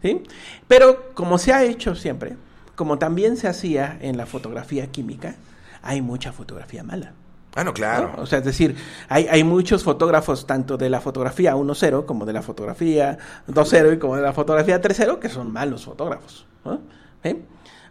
¿sí? 0.00 0.22
Pero 0.68 1.12
como 1.12 1.36
se 1.36 1.52
ha 1.52 1.64
hecho 1.64 1.94
siempre, 1.94 2.36
como 2.76 2.98
también 2.98 3.36
se 3.36 3.46
hacía 3.46 3.98
en 4.00 4.16
la 4.16 4.24
fotografía 4.24 4.86
química, 4.86 5.36
hay 5.82 6.00
mucha 6.00 6.32
fotografía 6.32 6.82
mala. 6.82 7.12
Ah, 7.54 7.64
no, 7.64 7.74
claro. 7.74 8.14
O 8.18 8.26
sea, 8.26 8.38
es 8.38 8.44
decir, 8.44 8.76
hay, 9.08 9.26
hay 9.28 9.42
muchos 9.42 9.82
fotógrafos, 9.82 10.46
tanto 10.46 10.76
de 10.76 10.88
la 10.88 11.00
fotografía 11.00 11.56
1.0 11.56 12.06
como 12.06 12.24
de 12.24 12.32
la 12.32 12.42
fotografía 12.42 13.18
2.0 13.48 13.94
y 13.94 13.98
como 13.98 14.16
de 14.16 14.22
la 14.22 14.32
fotografía 14.32 14.80
3.0, 14.80 15.18
que 15.18 15.28
son 15.28 15.52
malos 15.52 15.84
fotógrafos. 15.84 16.46
¿no? 16.64 16.80
¿Sí? 17.24 17.42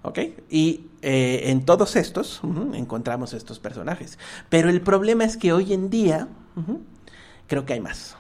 ¿Ok? 0.02 0.20
Y 0.50 0.88
eh, 1.02 1.44
en 1.46 1.66
todos 1.66 1.96
estos 1.96 2.42
encontramos 2.74 3.34
estos 3.34 3.60
personajes. 3.60 4.18
Pero 4.48 4.70
el 4.70 4.82
problema 4.82 5.26
es 5.26 5.36
que 5.36 5.52
hoy 5.52 5.74
en 5.74 5.90
día 5.90 6.28
creo 7.48 7.66
que 7.66 7.74
hay 7.74 7.82
más. 7.82 8.16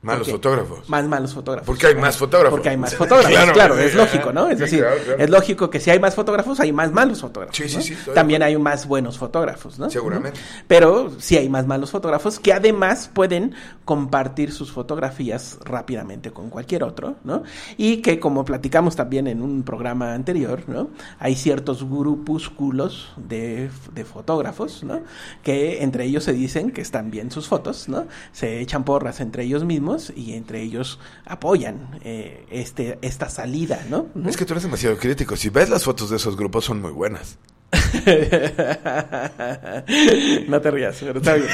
Malos 0.00 0.28
Porque- 0.28 0.32
fotógrafos. 0.32 0.88
Más 0.88 1.08
malos 1.08 1.34
fotógrafos. 1.34 1.66
Porque 1.66 1.86
hay 1.88 1.94
más 1.96 2.16
fotógrafos. 2.16 2.56
Porque 2.56 2.68
hay 2.68 2.76
más 2.76 2.94
fotógrafos, 2.96 3.32
claro, 3.32 3.52
Claro, 3.52 3.78
es 3.78 3.90
sí, 3.90 3.96
lógico, 3.96 4.32
¿no? 4.32 4.46
Es 4.48 4.58
sí, 4.58 4.64
decir, 4.64 4.78
claro, 4.80 4.96
claro. 5.04 5.24
es 5.24 5.30
lógico 5.30 5.70
que 5.70 5.80
si 5.80 5.90
hay 5.90 5.98
más 5.98 6.14
fotógrafos, 6.14 6.60
hay 6.60 6.72
más 6.72 6.92
malos 6.92 7.20
fotógrafos. 7.20 7.56
Sí, 7.56 7.68
sí, 7.68 7.76
¿no? 7.76 7.82
sí, 7.82 7.94
de 8.06 8.12
También 8.12 8.44
hay 8.44 8.56
más 8.58 8.86
buenos 8.86 9.18
fotógrafos, 9.18 9.76
¿no? 9.80 9.90
Seguramente. 9.90 10.38
Pero 10.68 11.10
sí 11.18 11.36
hay 11.36 11.48
más 11.48 11.66
malos 11.66 11.90
fotógrafos 11.90 12.38
que 12.38 12.52
además 12.52 13.10
pueden 13.12 13.54
compartir 13.84 14.52
sus 14.52 14.70
fotografías 14.70 15.58
rápidamente 15.64 16.30
con 16.30 16.48
cualquier 16.48 16.84
otro, 16.84 17.16
¿no? 17.24 17.42
Y 17.76 17.96
que 17.96 18.20
como 18.20 18.44
platicamos 18.44 18.94
también 18.94 19.26
en 19.26 19.42
un 19.42 19.64
programa 19.64 20.14
anterior, 20.14 20.62
¿no? 20.68 20.90
Hay 21.18 21.34
ciertos 21.34 21.82
grupúsculos 21.88 23.12
de, 23.16 23.68
de 23.94 24.04
fotógrafos, 24.04 24.84
¿no? 24.84 25.00
Que 25.42 25.82
entre 25.82 26.04
ellos 26.04 26.22
se 26.22 26.32
dicen 26.34 26.70
que 26.70 26.82
están 26.82 27.10
bien 27.10 27.32
sus 27.32 27.48
fotos, 27.48 27.88
¿no? 27.88 28.06
Se 28.30 28.60
echan 28.60 28.84
porras 28.84 29.18
entre 29.20 29.42
ellos 29.42 29.64
mismos 29.64 29.87
y 30.14 30.34
entre 30.34 30.62
ellos 30.62 30.98
apoyan 31.24 31.98
eh, 32.02 32.46
este, 32.50 32.98
esta 33.02 33.28
salida, 33.28 33.84
¿no? 33.88 34.06
Es 34.26 34.36
que 34.36 34.44
tú 34.44 34.52
eres 34.52 34.64
demasiado 34.64 34.96
crítico. 34.96 35.36
Si 35.36 35.48
ves 35.48 35.68
las 35.68 35.84
fotos 35.84 36.10
de 36.10 36.16
esos 36.16 36.36
grupos, 36.36 36.64
son 36.64 36.80
muy 36.80 36.92
buenas. 36.92 37.38
no 40.48 40.60
te 40.60 40.70
rías, 40.70 40.96
pero 41.00 41.18
está 41.18 41.34
bien. 41.34 41.48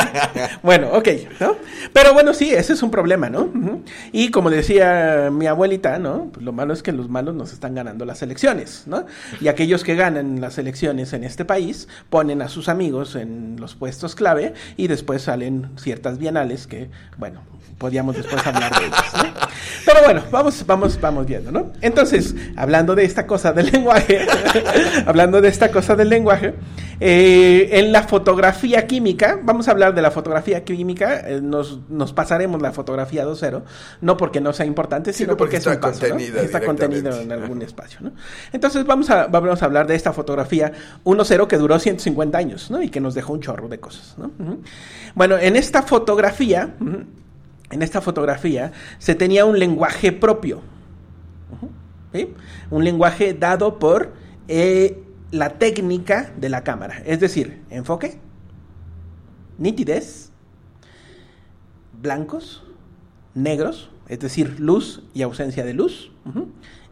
bueno, 0.62 0.90
ok, 0.92 1.08
¿no? 1.40 1.56
Pero 1.92 2.12
bueno, 2.12 2.32
sí, 2.32 2.54
ese 2.54 2.74
es 2.74 2.82
un 2.82 2.92
problema, 2.92 3.28
¿no? 3.28 3.50
Y 4.12 4.30
como 4.30 4.50
decía 4.50 5.30
mi 5.32 5.46
abuelita, 5.46 5.98
¿no? 5.98 6.28
Pues 6.32 6.44
lo 6.44 6.52
malo 6.52 6.72
es 6.72 6.84
que 6.84 6.92
los 6.92 7.08
malos 7.08 7.34
nos 7.34 7.52
están 7.52 7.74
ganando 7.74 8.04
las 8.04 8.22
elecciones, 8.22 8.84
¿no? 8.86 9.06
Y 9.40 9.48
aquellos 9.48 9.82
que 9.82 9.96
ganan 9.96 10.40
las 10.40 10.58
elecciones 10.58 11.12
en 11.12 11.24
este 11.24 11.44
país 11.44 11.88
ponen 12.08 12.40
a 12.42 12.48
sus 12.48 12.68
amigos 12.68 13.16
en 13.16 13.56
los 13.58 13.74
puestos 13.74 14.14
clave 14.14 14.54
y 14.76 14.86
después 14.86 15.22
salen 15.22 15.70
ciertas 15.76 16.18
bienales 16.18 16.68
que, 16.68 16.88
bueno, 17.16 17.42
podríamos 17.78 18.16
después 18.16 18.44
hablar 18.46 18.78
de 18.78 18.86
ellas. 18.86 19.04
Pero 19.84 20.00
bueno, 20.04 20.22
vamos, 20.30 20.64
vamos, 20.66 21.00
vamos 21.00 21.26
viendo, 21.26 21.50
¿no? 21.50 21.72
Entonces, 21.80 22.34
hablando 22.56 22.94
de 22.94 23.04
esta 23.04 23.26
cosa 23.26 23.52
del 23.52 23.70
lenguaje, 23.70 24.26
hablando 25.06 25.40
de 25.40 25.47
esta 25.48 25.70
cosa 25.70 25.96
del 25.96 26.08
lenguaje, 26.08 26.54
eh, 27.00 27.68
en 27.72 27.92
la 27.92 28.02
fotografía 28.02 28.86
química, 28.86 29.38
vamos 29.42 29.68
a 29.68 29.70
hablar 29.70 29.94
de 29.94 30.02
la 30.02 30.10
fotografía 30.10 30.64
química, 30.64 31.20
eh, 31.28 31.40
nos, 31.40 31.80
nos 31.88 32.12
pasaremos 32.12 32.60
la 32.60 32.72
fotografía 32.72 33.24
2.0, 33.24 33.62
no 34.00 34.16
porque 34.16 34.40
no 34.40 34.52
sea 34.52 34.66
importante, 34.66 35.12
sino, 35.12 35.28
Sino 35.28 35.36
porque 35.36 35.56
porque, 35.56 35.56
es 35.58 35.66
un 35.66 35.72
está 35.72 35.90
contenida 35.90 36.42
Está 36.42 36.60
contenido 36.60 37.20
en 37.20 37.32
algún 37.32 37.62
espacio, 37.62 38.00
¿no? 38.00 38.12
Entonces 38.52 38.84
vamos 38.84 39.10
a, 39.10 39.26
vamos 39.26 39.62
a 39.62 39.64
hablar 39.64 39.86
de 39.86 39.94
esta 39.94 40.12
fotografía 40.12 40.72
1.0 41.04 41.46
que 41.46 41.56
duró 41.56 41.78
150 41.78 42.36
años, 42.36 42.70
¿no? 42.70 42.82
Y 42.82 42.88
que 42.88 43.00
nos 43.00 43.14
dejó 43.14 43.32
un 43.32 43.40
chorro 43.40 43.68
de 43.68 43.78
cosas, 43.78 44.16
¿no? 44.18 44.30
Bueno, 45.14 45.38
en 45.38 45.56
esta 45.56 45.82
fotografía, 45.82 46.74
en 47.70 47.82
esta 47.82 48.00
fotografía 48.00 48.72
se 48.98 49.14
tenía 49.14 49.44
un 49.44 49.58
lenguaje 49.58 50.12
propio. 50.12 50.62
Un 52.70 52.84
lenguaje 52.84 53.34
dado 53.34 53.78
por 53.78 54.12
eh, 54.48 55.02
la 55.30 55.58
técnica 55.58 56.32
de 56.36 56.48
la 56.48 56.62
cámara, 56.64 57.02
es 57.04 57.20
decir, 57.20 57.62
enfoque, 57.70 58.18
nitidez, 59.58 60.30
blancos, 62.00 62.64
negros, 63.34 63.90
es 64.08 64.20
decir, 64.20 64.58
luz 64.60 65.02
y 65.14 65.22
ausencia 65.22 65.64
de 65.64 65.74
luz, 65.74 66.12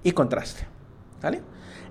y 0.02 0.12
contraste. 0.12 0.66
¿Vale? 1.22 1.40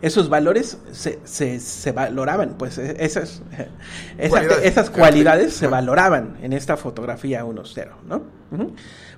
Esos 0.02 0.30
valores 0.30 0.78
se, 0.92 1.20
se- 1.24 1.60
se 1.60 1.92
valoraban, 1.92 2.56
pues 2.58 2.78
e- 2.78 3.04
esas, 3.04 3.42
esas, 4.18 4.30
Cualidades. 4.30 4.66
esas 4.66 4.90
cualidades 4.90 5.54
se 5.54 5.68
valoraban 5.68 6.38
en 6.42 6.54
esta 6.54 6.78
fotografía 6.78 7.44
1.0, 7.46 7.90
¿no? 8.08 8.22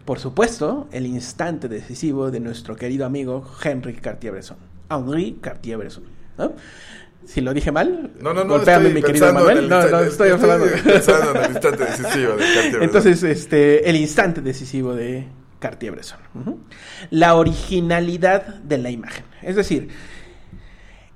Por 0.05 0.19
supuesto, 0.19 0.87
el 0.91 1.05
instante 1.05 1.67
decisivo 1.67 2.31
de 2.31 2.39
nuestro 2.39 2.75
querido 2.77 3.05
amigo 3.05 3.43
Henry 3.61 3.95
Cartier-Bresson. 3.95 4.57
Henri 4.89 5.37
Cartier-Bresson, 5.41 6.03
¿no? 6.37 6.53
Si 7.27 7.41
lo 7.41 7.53
dije 7.53 7.73
mal, 7.73 8.11
No, 8.21 8.33
no, 8.33 8.45
no. 8.45 8.53
golpéame, 8.53 8.87
estoy 8.87 9.01
mi 9.01 9.05
querido 9.05 9.33
Manuel. 9.33 9.57
el 9.57 9.69
No, 9.69 9.85
no, 9.89 9.99
estoy 9.99 10.29
hablando. 10.29 10.65
pensando 10.85 11.31
en 11.31 11.43
el 11.43 11.51
instante 11.51 11.83
decisivo 11.83 12.31
de 12.37 12.53
Cartier. 12.55 12.83
Entonces, 12.83 13.23
este, 13.23 13.89
el 13.89 13.97
instante 13.97 14.41
decisivo 14.41 14.95
de 14.95 15.27
Cartier-Bresson. 15.59 16.19
La 17.09 17.35
originalidad 17.35 18.43
de 18.45 18.77
la 18.77 18.91
imagen. 18.91 19.25
Es 19.41 19.57
decir, 19.57 19.89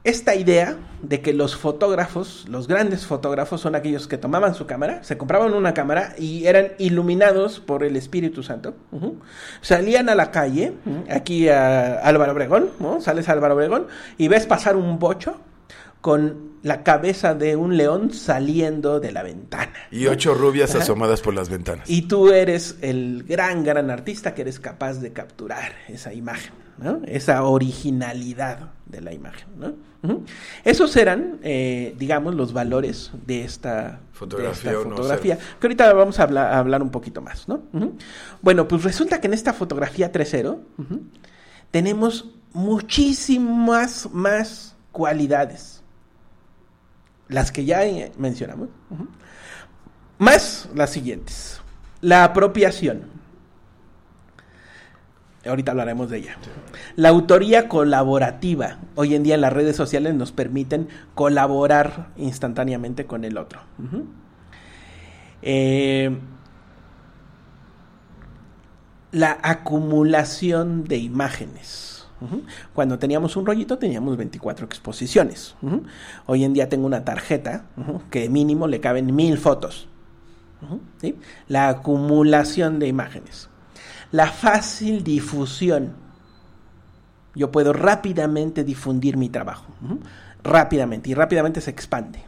esta 0.03 0.35
idea 0.35 0.77
de 1.01 1.21
que 1.21 1.31
los 1.31 1.55
fotógrafos, 1.55 2.45
los 2.49 2.67
grandes 2.67 3.05
fotógrafos, 3.05 3.61
son 3.61 3.75
aquellos 3.75 4.07
que 4.09 4.17
tomaban 4.17 4.53
su 4.53 4.65
cámara, 4.65 5.03
se 5.05 5.17
compraban 5.17 5.53
una 5.53 5.73
cámara 5.73 6.13
y 6.17 6.45
eran 6.45 6.73
iluminados 6.77 7.61
por 7.61 7.83
el 7.85 7.95
Espíritu 7.95 8.43
Santo. 8.43 8.75
Salían 9.61 10.09
a 10.09 10.15
la 10.15 10.31
calle, 10.31 10.73
aquí 11.09 11.47
a 11.47 11.99
Álvaro 11.99 12.33
Obregón, 12.33 12.71
¿no? 12.79 12.99
sales 12.99 13.29
a 13.29 13.31
Álvaro 13.31 13.55
Obregón 13.55 13.87
y 14.17 14.27
ves 14.27 14.45
pasar 14.45 14.75
un 14.75 14.99
bocho 14.99 15.39
con 16.01 16.51
la 16.63 16.83
cabeza 16.83 17.33
de 17.33 17.55
un 17.55 17.77
león 17.77 18.11
saliendo 18.13 18.99
de 18.99 19.11
la 19.11 19.23
ventana. 19.23 19.73
Y 19.91 20.07
ocho 20.07 20.33
rubias 20.33 20.71
Ajá. 20.71 20.83
asomadas 20.83 21.21
por 21.21 21.33
las 21.33 21.49
ventanas. 21.49 21.89
Y 21.89 22.03
tú 22.03 22.31
eres 22.31 22.77
el 22.81 23.23
gran, 23.27 23.63
gran 23.63 23.89
artista 23.89 24.33
que 24.35 24.41
eres 24.41 24.59
capaz 24.59 24.95
de 24.99 25.11
capturar 25.13 25.73
esa 25.87 26.13
imagen, 26.13 26.53
¿no? 26.77 27.01
Esa 27.05 27.43
originalidad 27.43 28.71
de 28.85 29.01
la 29.01 29.13
imagen, 29.13 29.47
¿no? 29.57 29.73
Esos 30.63 30.95
eran, 30.97 31.37
eh, 31.43 31.95
digamos, 31.99 32.33
los 32.33 32.53
valores 32.53 33.11
de 33.27 33.43
esta 33.43 33.99
Fotografía 34.13 34.71
de 34.71 34.77
esta 34.77 34.89
1.0. 34.89 34.95
fotografía, 34.95 35.37
que 35.37 35.67
ahorita 35.67 35.93
vamos 35.93 36.19
a 36.19 36.23
hablar, 36.23 36.53
a 36.53 36.57
hablar 36.57 36.81
un 36.81 36.89
poquito 36.89 37.21
más, 37.21 37.47
¿no? 37.47 37.61
Bueno, 38.41 38.67
pues 38.67 38.83
resulta 38.83 39.21
que 39.21 39.27
en 39.27 39.35
esta 39.35 39.53
fotografía 39.53 40.11
3.0 40.11 40.57
ujú, 40.79 41.01
tenemos 41.69 42.31
muchísimas 42.53 44.09
más 44.11 44.75
cualidades. 44.91 45.80
Las 47.31 47.51
que 47.51 47.65
ya 47.65 47.85
eh, 47.85 48.11
mencionamos. 48.17 48.67
Más 50.19 50.69
las 50.75 50.91
siguientes. 50.91 51.61
La 52.01 52.25
apropiación. 52.25 53.05
Ahorita 55.45 55.71
hablaremos 55.71 56.09
de 56.09 56.19
ella. 56.19 56.37
La 56.95 57.09
autoría 57.09 57.67
colaborativa. 57.67 58.77
Hoy 58.95 59.15
en 59.15 59.23
día 59.23 59.37
las 59.37 59.53
redes 59.53 59.75
sociales 59.75 60.13
nos 60.13 60.31
permiten 60.31 60.89
colaborar 61.15 62.09
instantáneamente 62.17 63.05
con 63.05 63.23
el 63.23 63.37
otro. 63.37 63.61
Eh, 65.41 66.15
la 69.11 69.39
acumulación 69.41 70.83
de 70.83 70.97
imágenes. 70.97 71.90
Cuando 72.73 72.99
teníamos 72.99 73.35
un 73.35 73.45
rollito 73.45 73.77
teníamos 73.77 74.15
24 74.17 74.65
exposiciones. 74.65 75.55
Hoy 76.25 76.43
en 76.43 76.53
día 76.53 76.69
tengo 76.69 76.85
una 76.85 77.03
tarjeta 77.03 77.65
que 78.09 78.29
mínimo 78.29 78.67
le 78.67 78.79
caben 78.79 79.15
mil 79.15 79.37
fotos. 79.37 79.87
La 81.47 81.69
acumulación 81.69 82.79
de 82.79 82.87
imágenes. 82.87 83.49
La 84.11 84.27
fácil 84.27 85.03
difusión. 85.03 85.93
Yo 87.33 87.51
puedo 87.51 87.73
rápidamente 87.73 88.63
difundir 88.63 89.17
mi 89.17 89.29
trabajo. 89.29 89.65
Rápidamente. 90.43 91.09
Y 91.09 91.13
rápidamente 91.13 91.61
se 91.61 91.71
expande. 91.71 92.23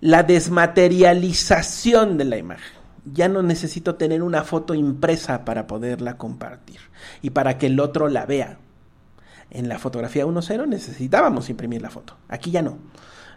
La 0.00 0.22
desmaterialización 0.22 2.16
de 2.16 2.24
la 2.24 2.36
imagen. 2.36 2.81
Ya 3.04 3.28
no 3.28 3.42
necesito 3.42 3.96
tener 3.96 4.22
una 4.22 4.44
foto 4.44 4.74
impresa 4.74 5.44
para 5.44 5.66
poderla 5.66 6.16
compartir 6.16 6.78
y 7.20 7.30
para 7.30 7.58
que 7.58 7.66
el 7.66 7.80
otro 7.80 8.08
la 8.08 8.26
vea. 8.26 8.58
En 9.50 9.68
la 9.68 9.78
fotografía 9.78 10.24
1.0 10.24 10.66
necesitábamos 10.66 11.50
imprimir 11.50 11.82
la 11.82 11.90
foto. 11.90 12.16
Aquí 12.28 12.50
ya 12.50 12.62
no. 12.62 12.78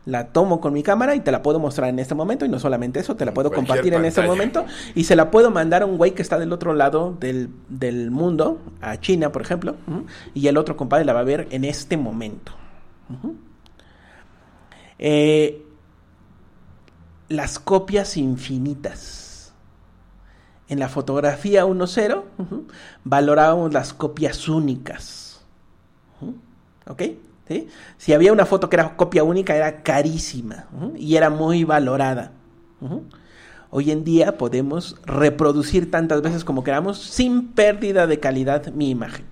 La 0.05 0.27
tomo 0.27 0.61
con 0.61 0.71
mi 0.71 0.83
cámara 0.83 1.15
y 1.15 1.19
te 1.19 1.31
la 1.31 1.41
puedo 1.41 1.59
mostrar 1.59 1.89
en 1.89 1.97
este 1.97 2.13
momento 2.13 2.45
y 2.45 2.49
no 2.49 2.59
solamente 2.59 2.99
eso, 2.99 3.15
te 3.15 3.25
la 3.25 3.33
puedo 3.33 3.49
cualquier 3.49 3.67
compartir 3.67 3.93
en 3.95 4.05
este 4.05 4.21
momento 4.21 4.65
y 4.93 5.05
se 5.05 5.15
la 5.15 5.31
puedo 5.31 5.49
mandar 5.49 5.81
a 5.81 5.87
un 5.87 5.97
güey 5.97 6.11
que 6.11 6.21
está 6.21 6.37
del 6.37 6.53
otro 6.53 6.75
lado 6.75 7.17
del, 7.19 7.49
del 7.69 8.11
mundo, 8.11 8.61
a 8.81 8.99
China, 8.99 9.31
por 9.31 9.41
ejemplo, 9.41 9.75
y 10.35 10.47
el 10.47 10.57
otro 10.57 10.77
compadre 10.77 11.05
la 11.05 11.13
va 11.13 11.21
a 11.21 11.23
ver 11.23 11.47
en 11.49 11.65
este 11.65 11.97
momento. 11.97 12.51
Eh, 14.99 15.65
las 17.29 17.59
copias 17.59 18.17
infinitas. 18.17 19.24
En 20.67 20.79
la 20.79 20.89
fotografía 20.89 21.65
1.0 21.65 22.23
ujú, 22.37 22.67
valorábamos 23.03 23.71
las 23.73 23.93
copias 23.93 24.47
únicas. 24.49 25.41
¿Ok? 26.87 27.01
¿Sí? 27.47 27.67
Si 27.97 28.13
había 28.13 28.33
una 28.33 28.45
foto 28.45 28.69
que 28.69 28.75
era 28.75 28.95
copia 28.95 29.23
única, 29.23 29.55
era 29.55 29.83
carísima 29.83 30.65
y 30.95 31.15
era 31.15 31.29
muy 31.29 31.63
valorada. 31.63 32.31
Hoy 33.69 33.91
en 33.91 34.03
día 34.03 34.37
podemos 34.37 34.95
reproducir 35.05 35.91
tantas 35.91 36.21
veces 36.21 36.43
como 36.43 36.63
queramos 36.63 36.99
sin 36.99 37.49
pérdida 37.49 38.07
de 38.07 38.19
calidad 38.19 38.67
mi 38.73 38.89
imagen. 38.89 39.25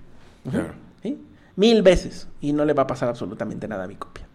Mil 1.56 1.82
veces 1.82 2.28
y 2.40 2.52
no 2.52 2.64
le 2.64 2.72
va 2.72 2.84
a 2.84 2.86
pasar 2.86 3.08
absolutamente 3.08 3.66
nada 3.66 3.84
a 3.84 3.88
mi 3.88 3.96
copia. 3.96 4.26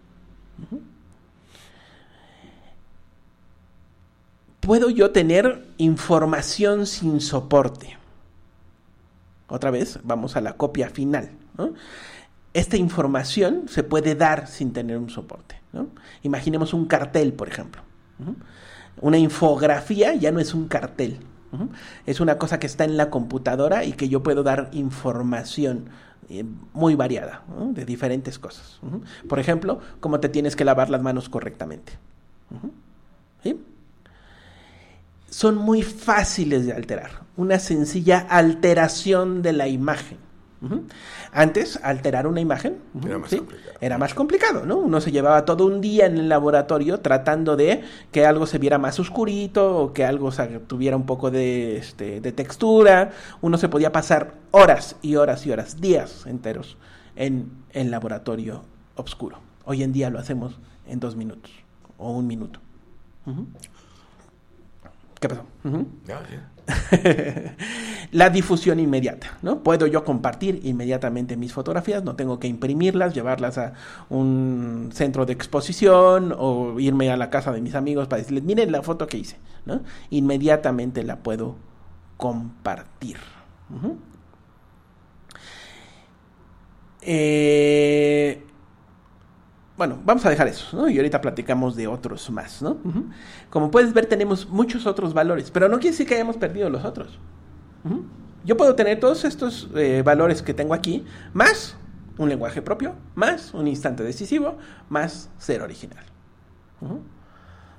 Puedo 4.59 4.89
yo 4.89 5.11
tener 5.11 5.65
información 5.77 6.85
sin 6.85 7.21
soporte. 7.21 7.97
Otra 9.47 9.71
vez, 9.71 9.99
vamos 10.03 10.35
a 10.35 10.41
la 10.41 10.53
copia 10.53 10.89
final. 10.89 11.31
Esta 12.53 12.77
información 12.77 13.65
se 13.67 13.83
puede 13.83 14.15
dar 14.15 14.47
sin 14.47 14.73
tener 14.73 14.97
un 14.97 15.09
soporte. 15.09 15.59
Imaginemos 16.23 16.73
un 16.73 16.85
cartel, 16.85 17.33
por 17.33 17.47
ejemplo. 17.47 17.81
Una 19.01 19.17
infografía 19.17 20.13
ya 20.15 20.31
no 20.31 20.39
es 20.39 20.53
un 20.53 20.67
cartel. 20.67 21.19
Es 22.05 22.19
una 22.19 22.37
cosa 22.37 22.59
que 22.59 22.67
está 22.67 22.83
en 22.83 22.97
la 22.97 23.09
computadora 23.09 23.85
y 23.85 23.93
que 23.93 24.09
yo 24.09 24.21
puedo 24.21 24.43
dar 24.43 24.69
información 24.71 25.89
eh, 26.29 26.45
muy 26.73 26.93
variada 26.93 27.43
de 27.71 27.85
diferentes 27.85 28.37
cosas. 28.37 28.79
Por 29.27 29.39
ejemplo, 29.39 29.79
cómo 29.99 30.19
te 30.19 30.29
tienes 30.29 30.55
que 30.55 30.65
lavar 30.65 30.89
las 30.89 31.01
manos 31.01 31.27
correctamente. 31.29 31.93
¿Sí? 33.41 33.59
Son 35.29 35.55
muy 35.55 35.81
fáciles 35.83 36.65
de 36.65 36.73
alterar. 36.73 37.21
Una 37.37 37.59
sencilla 37.59 38.19
alteración 38.29 39.41
de 39.41 39.53
la 39.53 39.67
imagen. 39.67 40.17
Antes, 41.31 41.79
alterar 41.83 42.27
una 42.27 42.41
imagen 42.41 42.79
Era 43.05 43.17
más 43.17 43.29
¿sí? 43.29 43.37
complicado. 43.37 43.77
era 43.79 43.97
más 43.97 44.13
complicado, 44.13 44.65
¿no? 44.65 44.77
Uno 44.77 44.99
se 44.99 45.09
llevaba 45.11 45.45
todo 45.45 45.65
un 45.65 45.79
día 45.79 46.05
en 46.05 46.17
el 46.17 46.27
laboratorio 46.27 46.99
tratando 46.99 47.55
de 47.55 47.81
que 48.11 48.25
algo 48.25 48.45
se 48.45 48.57
viera 48.57 48.77
más 48.77 48.99
oscurito 48.99 49.77
o 49.77 49.93
que 49.93 50.03
algo 50.03 50.31
tuviera 50.67 50.97
un 50.97 51.05
poco 51.05 51.31
de, 51.31 51.77
este, 51.77 52.19
de 52.19 52.31
textura. 52.33 53.11
Uno 53.39 53.57
se 53.57 53.69
podía 53.69 53.93
pasar 53.93 54.33
horas 54.51 54.97
y 55.01 55.15
horas 55.15 55.45
y 55.45 55.51
horas, 55.51 55.79
días 55.79 56.25
enteros 56.25 56.77
en 57.15 57.49
el 57.71 57.89
laboratorio 57.89 58.63
oscuro. 58.95 59.37
Hoy 59.63 59.83
en 59.83 59.93
día 59.93 60.09
lo 60.09 60.19
hacemos 60.19 60.59
en 60.87 60.99
dos 60.99 61.15
minutos 61.15 61.51
o 61.97 62.11
un 62.11 62.27
minuto. 62.27 62.59
¿Qué 65.19 65.27
pasó? 65.27 65.43
Ya. 66.05 66.21
la 68.11 68.29
difusión 68.29 68.79
inmediata, 68.79 69.37
¿no? 69.41 69.63
Puedo 69.63 69.87
yo 69.87 70.03
compartir 70.03 70.61
inmediatamente 70.63 71.35
mis 71.35 71.53
fotografías, 71.53 72.03
no 72.03 72.15
tengo 72.15 72.39
que 72.39 72.47
imprimirlas, 72.47 73.13
llevarlas 73.13 73.57
a 73.57 73.73
un 74.09 74.89
centro 74.93 75.25
de 75.25 75.33
exposición 75.33 76.33
o 76.37 76.79
irme 76.79 77.11
a 77.11 77.17
la 77.17 77.29
casa 77.29 77.51
de 77.51 77.61
mis 77.61 77.75
amigos 77.75 78.07
para 78.07 78.21
decirles, 78.21 78.43
miren 78.43 78.71
la 78.71 78.81
foto 78.81 79.07
que 79.07 79.17
hice, 79.17 79.37
¿no? 79.65 79.81
Inmediatamente 80.09 81.03
la 81.03 81.17
puedo 81.17 81.55
compartir. 82.17 83.17
Eh, 87.01 88.43
bueno, 89.79 89.97
vamos 90.03 90.25
a 90.25 90.29
dejar 90.29 90.49
eso, 90.49 90.75
¿no? 90.75 90.89
Y 90.89 90.97
ahorita 90.97 91.21
platicamos 91.21 91.77
de 91.77 91.87
otros 91.87 92.29
más, 92.31 92.61
¿no? 92.61 92.77
Como 93.49 93.71
puedes 93.71 93.93
ver, 93.93 94.07
tenemos 94.07 94.49
muchos 94.49 94.85
otros 94.85 95.13
valores, 95.13 95.51
pero 95.51 95.69
no 95.69 95.77
quiere 95.77 95.91
decir 95.91 96.05
que 96.05 96.15
hayamos 96.15 96.35
perdido 96.35 96.69
los 96.69 96.83
otros. 96.83 97.17
Yo 98.43 98.57
puedo 98.57 98.75
tener 98.75 98.99
todos 98.99 99.23
estos 99.23 99.69
eh, 99.75 100.01
valores 100.03 100.41
que 100.41 100.53
tengo 100.53 100.73
aquí, 100.73 101.05
más 101.31 101.77
un 102.17 102.27
lenguaje 102.27 102.61
propio, 102.61 102.93
más 103.15 103.53
un 103.53 103.69
instante 103.69 104.03
decisivo, 104.03 104.57
más 104.89 105.29
ser 105.37 105.61
original. 105.61 106.03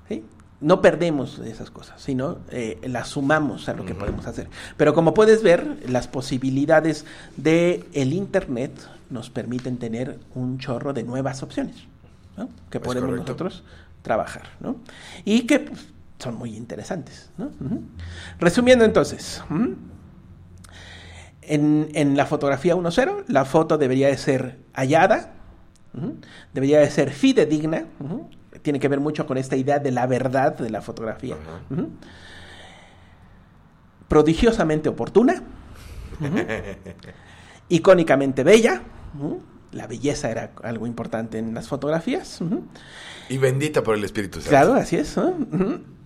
¿Sí? 0.08 0.24
No 0.60 0.82
perdemos 0.82 1.38
esas 1.38 1.70
cosas, 1.70 2.02
sino 2.02 2.38
eh, 2.50 2.78
las 2.84 3.08
sumamos 3.08 3.68
a 3.68 3.74
lo 3.74 3.86
que 3.86 3.94
podemos 3.94 4.26
hacer. 4.26 4.48
Pero 4.76 4.92
como 4.94 5.14
puedes 5.14 5.42
ver, 5.42 5.78
las 5.88 6.06
posibilidades 6.06 7.06
del 7.36 7.86
el 7.94 8.12
Internet 8.12 8.72
nos 9.08 9.30
permiten 9.30 9.78
tener 9.78 10.18
un 10.34 10.58
chorro 10.58 10.92
de 10.92 11.02
nuevas 11.02 11.42
opciones 11.42 11.76
¿no? 12.36 12.48
que 12.70 12.78
Es 12.78 12.84
podemos 12.84 13.08
correcto. 13.08 13.32
nosotros 13.32 13.64
trabajar. 14.02 14.50
¿no? 14.60 14.76
Y 15.24 15.46
que 15.46 15.60
pues, 15.60 15.88
son 16.18 16.34
muy 16.36 16.54
interesantes. 16.56 17.30
¿no? 17.38 17.50
Resumiendo 18.38 18.84
entonces, 18.84 19.42
en, 21.42 21.88
en 21.94 22.16
la 22.16 22.26
fotografía 22.26 22.76
1.0, 22.76 23.24
la 23.28 23.44
foto 23.44 23.78
debería 23.78 24.08
de 24.08 24.16
ser 24.18 24.58
hallada, 24.74 25.32
debería 26.52 26.80
de 26.80 26.90
ser 26.90 27.10
fidedigna, 27.10 27.86
ujú, 27.98 28.28
tiene 28.62 28.80
que 28.80 28.88
ver 28.88 29.00
mucho 29.00 29.26
con 29.26 29.38
esta 29.38 29.56
idea 29.56 29.78
de 29.78 29.90
la 29.90 30.06
verdad 30.06 30.56
de 30.56 30.70
la 30.70 30.82
fotografía, 30.82 31.36
prodigiosamente 34.08 34.88
oportuna, 34.88 35.42
icónicamente 37.68 38.44
bella, 38.44 38.82
la 39.72 39.86
belleza 39.86 40.30
era 40.30 40.52
algo 40.62 40.86
importante 40.86 41.38
en 41.38 41.54
las 41.54 41.68
fotografías, 41.68 42.40
Y 43.28 43.38
bendita 43.38 43.82
por 43.82 43.96
el 43.96 44.04
Espíritu 44.04 44.40
Santo. 44.40 44.50
Claro, 44.50 44.74
así 44.74 44.96
es. 44.96 45.16
¿no? 45.16 45.34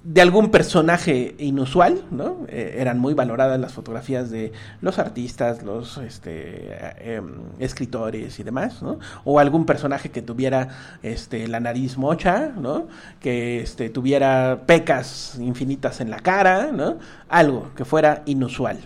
De 0.06 0.20
algún 0.20 0.50
personaje 0.50 1.34
inusual, 1.38 2.02
¿no? 2.10 2.44
Eh, 2.48 2.76
eran 2.78 2.98
muy 2.98 3.14
valoradas 3.14 3.58
las 3.58 3.72
fotografías 3.72 4.30
de 4.30 4.52
los 4.82 4.98
artistas, 4.98 5.62
los 5.62 5.96
este, 5.96 6.74
eh, 6.74 7.16
em, 7.16 7.36
escritores 7.58 8.38
y 8.38 8.42
demás, 8.42 8.82
¿no? 8.82 8.98
O 9.24 9.40
algún 9.40 9.64
personaje 9.64 10.10
que 10.10 10.20
tuviera 10.20 10.98
este, 11.02 11.48
la 11.48 11.58
nariz 11.58 11.96
mocha, 11.96 12.52
¿no? 12.54 12.86
Que 13.18 13.60
este, 13.60 13.88
tuviera 13.88 14.64
pecas 14.66 15.38
infinitas 15.40 16.02
en 16.02 16.10
la 16.10 16.18
cara, 16.18 16.70
¿no? 16.70 16.98
Algo 17.30 17.70
que 17.74 17.86
fuera 17.86 18.24
inusual. 18.26 18.80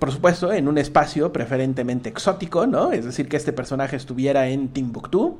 Por 0.00 0.10
supuesto, 0.10 0.52
en 0.52 0.66
un 0.66 0.78
espacio 0.78 1.32
preferentemente 1.32 2.08
exótico, 2.08 2.66
¿no? 2.66 2.90
Es 2.90 3.04
decir, 3.04 3.28
que 3.28 3.36
este 3.36 3.52
personaje 3.52 3.96
estuviera 3.96 4.48
en 4.48 4.70
Timbuktu, 4.70 5.38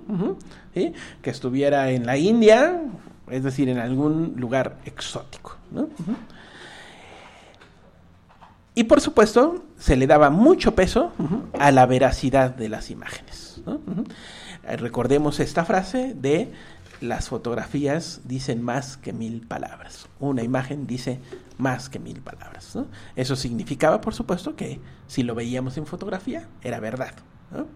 que 0.75 1.31
estuviera 1.31 1.91
en 1.91 2.05
la 2.07 2.19
India, 2.19 2.83
es 3.31 3.43
decir, 3.43 3.71
en 3.71 3.79
algún 3.79 4.35
lugar 4.37 4.77
exótico. 4.85 5.57
Y 8.75 8.85
por 8.85 9.01
supuesto, 9.01 9.65
se 9.79 9.97
le 9.97 10.07
daba 10.07 10.31
mucho 10.31 10.75
peso 10.75 11.13
a 11.59 11.71
la 11.73 11.87
veracidad 11.87 12.55
de 12.55 12.69
las 12.69 12.91
imágenes. 12.91 13.63
Eh, 14.69 14.77
Recordemos 14.77 15.41
esta 15.41 15.65
frase 15.65 16.15
de 16.15 16.53
las 17.01 17.31
fotografías 17.31 18.21
dicen 18.25 18.63
más 18.63 18.99
que 18.99 19.15
mil 19.15 19.41
palabras. 19.47 20.07
Una 20.19 20.43
imagen 20.43 20.87
dice 20.87 21.19
más 21.61 21.89
que 21.89 21.99
mil 21.99 22.21
palabras. 22.21 22.75
¿no? 22.75 22.87
Eso 23.17 23.37
significaba, 23.37 24.01
por 24.01 24.15
supuesto, 24.15 24.57
que 24.57 24.81
si 25.07 25.23
lo 25.23 25.35
veíamos 25.35 25.77
en 25.77 25.87
fotografía, 25.87 26.49
era 26.63 26.81
verdad. 26.81 27.13
¿no? 27.53 27.67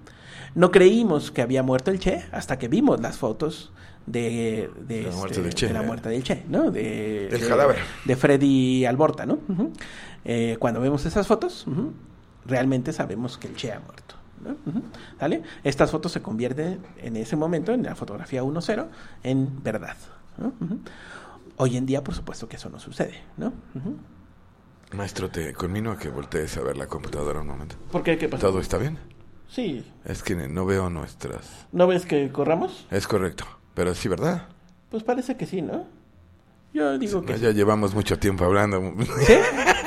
No 0.55 0.71
creímos 0.71 1.31
que 1.31 1.43
había 1.43 1.63
muerto 1.63 1.91
el 1.91 1.99
Che 1.99 2.25
hasta 2.33 2.59
que 2.59 2.69
vimos 2.69 3.01
las 3.01 3.17
fotos 3.19 3.73
de, 4.07 4.71
de, 4.87 5.03
La 5.05 5.11
muerte 5.13 5.35
este, 5.35 5.43
del 5.43 5.55
Che, 5.55 5.67
de 5.69 5.73
la 5.73 5.83
muerte 5.83 6.09
del 6.09 6.23
Che, 6.23 6.45
¿no? 6.49 6.71
De, 6.71 7.29
Del 7.31 7.41
de- 7.41 7.49
cadáver. 7.49 7.77
de 8.05 8.17
Freddy 8.17 8.85
Alborta, 8.85 9.27
¿no? 9.27 9.39
Eh, 10.25 10.57
cuando 10.59 10.81
vemos 10.81 11.05
esas 11.07 11.27
fotos, 11.27 11.67
realmente 12.47 12.93
sabemos 12.93 13.37
que 13.39 13.49
el 13.49 13.57
Che 13.57 13.73
ha 13.73 13.81
muerto. 13.81 14.15
¿no? 14.45 14.51
Ujú. 14.71 14.83
¿Sale? 15.19 15.43
Estas 15.65 15.91
fotos 15.91 16.13
se 16.13 16.21
convierten 16.23 16.81
en 16.99 17.17
ese 17.17 17.35
momento, 17.35 17.73
en 17.73 17.83
la 17.83 17.95
fotografía 17.95 18.43
1.0, 18.45 18.87
en 19.23 19.63
verdad. 19.63 19.97
¿no? 20.39 20.53
Hoy 21.57 21.77
en 21.77 21.87
día, 21.87 22.03
por 22.03 22.15
supuesto 22.15 22.49
que 22.49 22.57
eso 22.57 22.69
no 22.69 22.79
sucede, 22.81 23.23
¿no? 23.37 23.53
Maestro, 24.93 25.29
te 25.31 25.53
conmino 25.55 25.93
a 25.93 25.99
que 25.99 26.09
voltees 26.09 26.57
a 26.57 26.63
ver 26.63 26.77
la 26.77 26.87
computadora 26.87 27.41
un 27.41 27.47
momento. 27.49 27.77
¿Por 27.91 28.03
qué? 28.03 28.17
¿Qué 28.19 28.29
pasó? 28.29 28.49
¿Todo 28.49 28.61
está 28.61 28.79
bien? 28.79 28.99
Sí. 29.49 29.85
Es 30.05 30.23
que 30.23 30.35
no 30.35 30.67
veo 30.67 30.91
nuestras... 30.91 31.67
¿No 31.73 31.87
ves 31.87 32.07
que 32.07 32.31
corramos? 32.33 32.87
Es 32.91 33.07
correcto. 33.07 33.45
Pero 33.75 33.95
sí, 33.95 34.09
¿verdad? 34.09 34.49
Pues 34.91 35.03
parece 35.03 35.37
que 35.37 35.47
sí, 35.47 35.63
¿no? 35.63 35.87
Yo 36.73 36.99
digo 36.99 37.23
que 37.25 37.33
No, 37.33 37.39
sí. 37.39 37.45
ya 37.45 37.51
llevamos 37.53 37.95
mucho 37.95 38.19
tiempo 38.19 38.45
hablando. 38.45 38.81
¿Sí? 39.27 39.35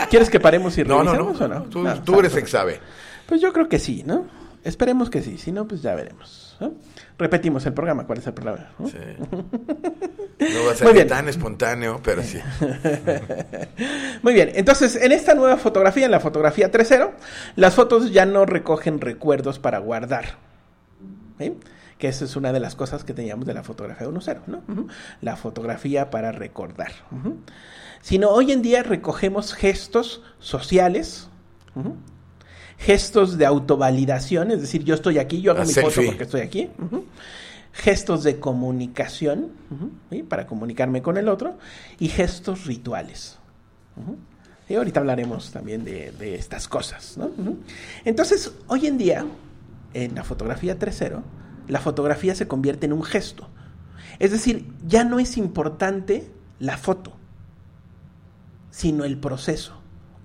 ¿Quieres 0.10 0.30
que 0.30 0.40
paremos 0.40 0.78
y 0.78 0.84
No, 0.84 1.04
no, 1.04 1.12
revisemos 1.14 1.40
no. 1.40 1.46
o 1.46 1.50
no? 1.50 1.64
Tú, 1.66 1.84
No, 1.84 2.02
tú 2.04 2.20
eres 2.20 2.34
el 2.36 2.44
que 2.44 2.50
sabe. 2.50 2.80
Pues 3.28 3.42
yo 3.42 3.52
creo 3.52 3.68
que 3.68 3.80
sí, 3.80 4.04
¿no? 4.06 4.26
Esperemos 4.68 5.10
que 5.10 5.22
sí, 5.22 5.38
si 5.38 5.52
no, 5.52 5.68
pues 5.68 5.82
ya 5.82 5.96
veremos. 5.96 6.58
¿no? 6.60 6.74
Repetimos 7.18 7.66
el 7.66 7.74
programa, 7.74 8.06
¿cuál 8.06 8.20
es 8.20 8.28
el 8.28 8.34
programa? 8.34 8.70
¿no? 8.78 8.88
Sí. 8.88 8.98
No 9.20 9.30
va 9.30 10.62
a 10.62 10.66
Muy 10.66 10.76
ser 10.76 10.94
bien. 10.94 11.08
tan 11.08 11.30
espontáneo, 11.30 12.00
pero 12.04 12.22
sí. 12.22 12.40
Muy 14.24 14.34
bien, 14.34 14.52
entonces 14.56 14.96
en 14.96 15.12
esta 15.12 15.34
nueva 15.36 15.58
fotografía, 15.58 16.06
en 16.06 16.12
la 16.12 16.20
fotografía 16.20 16.72
3.0, 16.72 17.12
las 17.56 17.76
fotos 17.76 18.12
ya 18.12 18.26
no 18.26 18.46
recogen 18.46 19.00
recuerdos 19.02 19.58
para 19.58 19.80
guardar. 19.80 20.36
¿sí? 21.40 21.54
Que 21.98 22.08
esa 22.10 22.26
es 22.26 22.36
una 22.36 22.52
de 22.52 22.60
las 22.60 22.76
cosas 22.76 23.04
que 23.04 23.14
teníamos 23.14 23.46
de 23.48 23.54
la 23.54 23.64
fotografía 23.64 24.08
1.0, 24.08 24.42
¿no? 24.48 24.88
La 25.22 25.36
fotografía 25.36 26.10
para 26.12 26.32
recordar. 26.32 26.92
Sino 28.02 28.30
hoy 28.30 28.52
en 28.52 28.62
día 28.62 28.84
recogemos 28.84 29.54
gestos 29.54 30.22
sociales, 30.40 31.30
gestos 32.78 33.38
de 33.38 33.46
autovalidación, 33.46 34.52
es 34.52 34.62
decir, 34.62 34.84
yo 34.84 34.96
estoy 34.96 35.18
aquí, 35.18 35.42
yo 35.42 35.52
hago 35.52 35.64
mi 35.64 35.74
foto 35.74 36.02
porque 36.06 36.24
estoy 36.24 36.42
aquí. 36.42 36.70
Gestos 37.74 38.24
de 38.24 38.40
comunicación, 38.40 39.52
para 40.30 40.48
comunicarme 40.48 41.02
con 41.02 41.18
el 41.18 41.28
otro, 41.28 41.58
y 42.00 42.08
gestos 42.10 42.66
rituales. 42.66 43.38
Y 44.70 44.76
ahorita 44.76 45.00
hablaremos 45.00 45.52
también 45.52 45.84
de, 45.84 46.12
de 46.12 46.36
estas 46.36 46.68
cosas. 46.68 47.18
Entonces, 48.06 48.52
hoy 48.68 48.88
en 48.88 48.98
día, 48.98 49.26
en 49.94 50.16
la 50.16 50.24
fotografía 50.24 50.78
3.0, 50.78 51.22
la 51.68 51.80
fotografía 51.80 52.36
se 52.36 52.48
convierte 52.48 52.86
en 52.86 52.94
un 52.94 53.04
gesto. 53.04 53.48
Es 54.20 54.32
decir, 54.32 54.72
ya 54.86 55.04
no 55.04 55.20
es 55.20 55.38
importante 55.38 56.32
la 56.60 56.78
foto, 56.78 57.14
sino 58.72 59.04
el 59.04 59.18
proceso. 59.18 59.74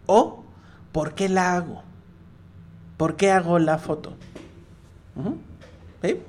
O, 0.06 0.44
¿por 0.92 1.14
qué 1.14 1.28
la 1.28 1.54
hago? 1.54 1.82
¿Por 3.02 3.16
qué 3.16 3.32
hago 3.32 3.58
la 3.58 3.78
foto? 3.78 4.12
¿Sí? 6.02 6.20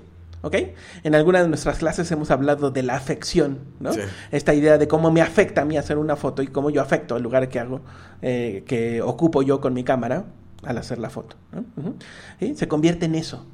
¿Ok? 0.41 0.55
En 1.03 1.13
alguna 1.13 1.43
de 1.43 1.47
nuestras 1.47 1.77
clases 1.77 2.11
hemos 2.11 2.31
hablado 2.31 2.71
de 2.71 2.81
la 2.81 2.95
afección, 2.95 3.59
¿no? 3.79 3.93
Sí. 3.93 3.99
Esta 4.31 4.55
idea 4.55 4.79
de 4.79 4.87
cómo 4.87 5.11
me 5.11 5.21
afecta 5.21 5.61
a 5.61 5.65
mí 5.65 5.77
hacer 5.77 5.99
una 5.99 6.15
foto 6.15 6.41
y 6.41 6.47
cómo 6.47 6.71
yo 6.71 6.81
afecto 6.81 7.13
al 7.13 7.21
lugar 7.21 7.47
que 7.47 7.59
hago, 7.59 7.81
eh, 8.23 8.63
que 8.65 9.03
ocupo 9.03 9.43
yo 9.43 9.61
con 9.61 9.75
mi 9.75 9.83
cámara 9.83 10.25
al 10.63 10.79
hacer 10.79 10.97
la 10.97 11.11
foto. 11.11 11.35
¿no? 11.51 11.63
Ujú. 11.77 11.95
¿Sí? 12.39 12.55
Se 12.55 12.67
convierte 12.67 13.05
en 13.05 13.13
eso, 13.13 13.45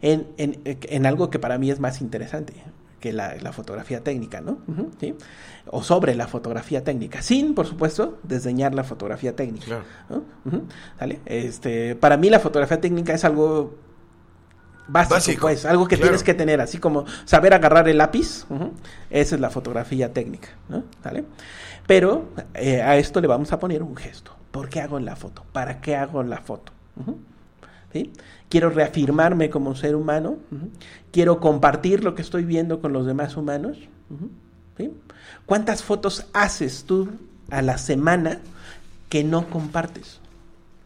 en, 0.00 0.26
en- 0.38 0.58
en 0.64 1.04
algo 1.04 1.28
que 1.28 1.38
para 1.38 1.58
mí 1.58 1.70
es 1.70 1.80
más 1.80 2.00
interesante, 2.00 2.54
que 3.00 3.12
la, 3.12 3.36
la 3.36 3.52
fotografía 3.52 4.02
técnica, 4.02 4.40
¿no? 4.40 4.58
¿sí? 5.00 5.14
O 5.70 5.82
sobre 5.82 6.14
la 6.14 6.26
fotografía 6.26 6.82
técnica, 6.84 7.22
sin, 7.22 7.54
por 7.54 7.66
supuesto, 7.66 8.18
desdeñar 8.22 8.74
la 8.74 8.84
fotografía 8.84 9.36
técnica. 9.36 9.66
Claro. 9.66 9.84
¿no? 10.08 10.24
Ujú, 10.44 10.64
¿Sale? 10.98 11.20
Este, 11.26 11.94
para 11.94 12.16
mí 12.16 12.30
la 12.30 12.40
fotografía 12.40 12.80
técnica 12.80 13.14
es 13.14 13.24
algo 13.24 13.76
básico, 14.88 15.14
Básico, 15.14 15.40
pues, 15.42 15.64
algo 15.66 15.86
que 15.86 15.96
claro. 15.96 16.08
tienes 16.10 16.22
que 16.24 16.34
tener, 16.34 16.60
así 16.60 16.78
como 16.78 17.04
saber 17.24 17.54
agarrar 17.54 17.88
el 17.88 17.98
lápiz, 17.98 18.46
esa 19.10 19.34
es 19.34 19.40
la 19.40 19.50
fotografía 19.50 20.12
técnica, 20.12 20.48
¿no? 20.68 20.84
¿Sale? 21.02 21.24
Pero 21.86 22.30
eh, 22.54 22.82
a 22.82 22.96
esto 22.96 23.20
le 23.20 23.28
vamos 23.28 23.52
a 23.52 23.58
poner 23.58 23.82
un 23.82 23.96
gesto. 23.96 24.34
¿Por 24.50 24.68
qué 24.68 24.80
hago 24.80 24.98
la 24.98 25.14
foto? 25.14 25.44
¿Para 25.52 25.80
qué 25.80 25.94
hago 25.96 26.22
la 26.22 26.38
foto? 26.38 26.72
Ujú. 26.96 27.18
¿Sí? 27.92 28.12
Quiero 28.48 28.70
reafirmarme 28.70 29.50
como 29.50 29.74
ser 29.74 29.94
humano, 29.96 30.36
quiero 31.10 31.40
compartir 31.40 32.04
lo 32.04 32.14
que 32.14 32.22
estoy 32.22 32.44
viendo 32.44 32.80
con 32.80 32.92
los 32.92 33.06
demás 33.06 33.36
humanos. 33.36 33.78
¿Cuántas 35.46 35.82
fotos 35.82 36.26
haces 36.32 36.84
tú 36.84 37.08
a 37.50 37.62
la 37.62 37.78
semana 37.78 38.40
que 39.08 39.24
no 39.24 39.48
compartes? 39.48 40.20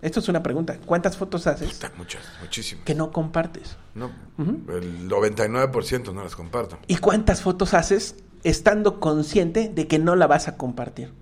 Esto 0.01 0.19
es 0.19 0.29
una 0.29 0.43
pregunta. 0.43 0.79
¿Cuántas 0.85 1.17
fotos 1.17 1.47
haces 1.47 1.75
Puta, 1.75 1.93
muchas, 1.97 2.23
muchísimas. 2.41 2.85
que 2.85 2.95
no 2.95 3.13
compartes? 3.13 3.77
No. 3.95 4.11
El 4.39 5.09
99% 5.09 6.13
no 6.13 6.25
las 6.25 6.35
comparto. 6.35 6.79
¿Y 6.89 6.97
cuántas 6.97 7.43
fotos 7.43 7.73
haces 7.75 8.17
estando 8.43 8.99
consciente 8.99 9.69
de 9.73 9.87
que 9.87 10.01
no 10.01 10.17
la 10.17 10.27
vas 10.27 10.49
a 10.49 10.57
compartir? 10.57 11.13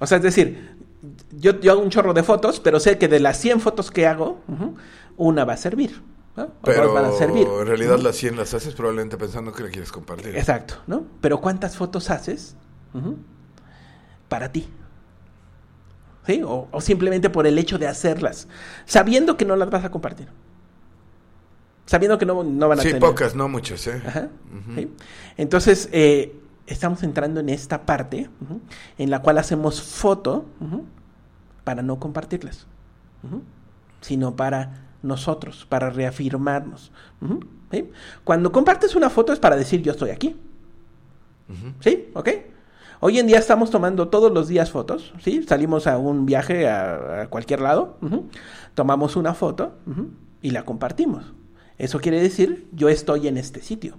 O 0.00 0.06
sea, 0.06 0.16
es 0.18 0.24
decir, 0.24 0.77
yo, 1.32 1.58
yo 1.60 1.72
hago 1.72 1.80
un 1.82 1.90
chorro 1.90 2.12
de 2.14 2.22
fotos, 2.22 2.60
pero 2.60 2.80
sé 2.80 2.98
que 2.98 3.08
de 3.08 3.20
las 3.20 3.38
100 3.38 3.60
fotos 3.60 3.90
que 3.90 4.06
hago, 4.06 4.40
una 5.16 5.44
va 5.44 5.54
a 5.54 5.56
servir. 5.56 6.02
¿no? 6.36 6.52
Pero 6.62 6.92
van 6.92 7.06
a 7.06 7.12
servir. 7.12 7.46
en 7.48 7.66
realidad 7.66 7.98
las 7.98 8.14
100 8.16 8.36
las 8.36 8.54
haces 8.54 8.74
probablemente 8.74 9.16
pensando 9.16 9.52
que 9.52 9.64
la 9.64 9.70
quieres 9.70 9.90
compartir. 9.90 10.36
Exacto, 10.36 10.74
¿no? 10.86 11.04
Pero 11.20 11.40
¿cuántas 11.40 11.76
fotos 11.76 12.10
haces 12.10 12.54
para 14.28 14.50
ti? 14.52 14.68
¿Sí? 16.26 16.42
O, 16.44 16.68
o 16.70 16.80
simplemente 16.80 17.30
por 17.30 17.46
el 17.46 17.58
hecho 17.58 17.78
de 17.78 17.86
hacerlas, 17.88 18.48
sabiendo 18.84 19.36
que 19.36 19.44
no 19.44 19.56
las 19.56 19.70
vas 19.70 19.84
a 19.84 19.90
compartir. 19.90 20.28
Sabiendo 21.86 22.18
que 22.18 22.26
no, 22.26 22.44
no 22.44 22.68
van 22.68 22.78
a 22.80 22.82
Sí, 22.82 22.88
tener. 22.88 23.00
pocas, 23.00 23.34
no 23.34 23.48
muchas, 23.48 23.86
¿eh? 23.86 24.02
Ajá. 24.06 24.28
¿sí? 24.76 24.92
Entonces, 25.38 25.88
eh, 25.90 26.38
estamos 26.68 27.02
entrando 27.02 27.40
en 27.40 27.48
esta 27.48 27.84
parte 27.86 28.28
en 28.98 29.10
la 29.10 29.22
cual 29.22 29.38
hacemos 29.38 29.82
foto 29.82 30.44
para 31.64 31.82
no 31.82 31.98
compartirlas, 31.98 32.66
sino 34.00 34.36
para 34.36 34.86
nosotros, 35.02 35.66
para 35.68 35.90
reafirmarnos. 35.90 36.92
Cuando 38.24 38.52
compartes 38.52 38.94
una 38.94 39.10
foto 39.10 39.32
es 39.32 39.38
para 39.38 39.56
decir 39.56 39.82
yo 39.82 39.92
estoy 39.92 40.10
aquí. 40.10 40.36
¿Sí? 41.80 42.10
¿Ok? 42.14 42.28
Hoy 43.00 43.18
en 43.18 43.26
día 43.26 43.38
estamos 43.38 43.70
tomando 43.70 44.08
todos 44.08 44.32
los 44.32 44.48
días 44.48 44.70
fotos, 44.70 45.14
¿sí? 45.20 45.44
Salimos 45.44 45.86
a 45.86 45.98
un 45.98 46.26
viaje 46.26 46.68
a, 46.68 47.22
a 47.22 47.26
cualquier 47.28 47.60
lado, 47.60 47.96
tomamos 48.74 49.16
una 49.16 49.34
foto 49.34 49.72
y 50.42 50.50
la 50.50 50.64
compartimos. 50.64 51.32
Eso 51.78 52.00
quiere 52.00 52.20
decir, 52.20 52.66
yo 52.72 52.88
estoy 52.88 53.28
en 53.28 53.38
este 53.38 53.62
sitio. 53.62 53.94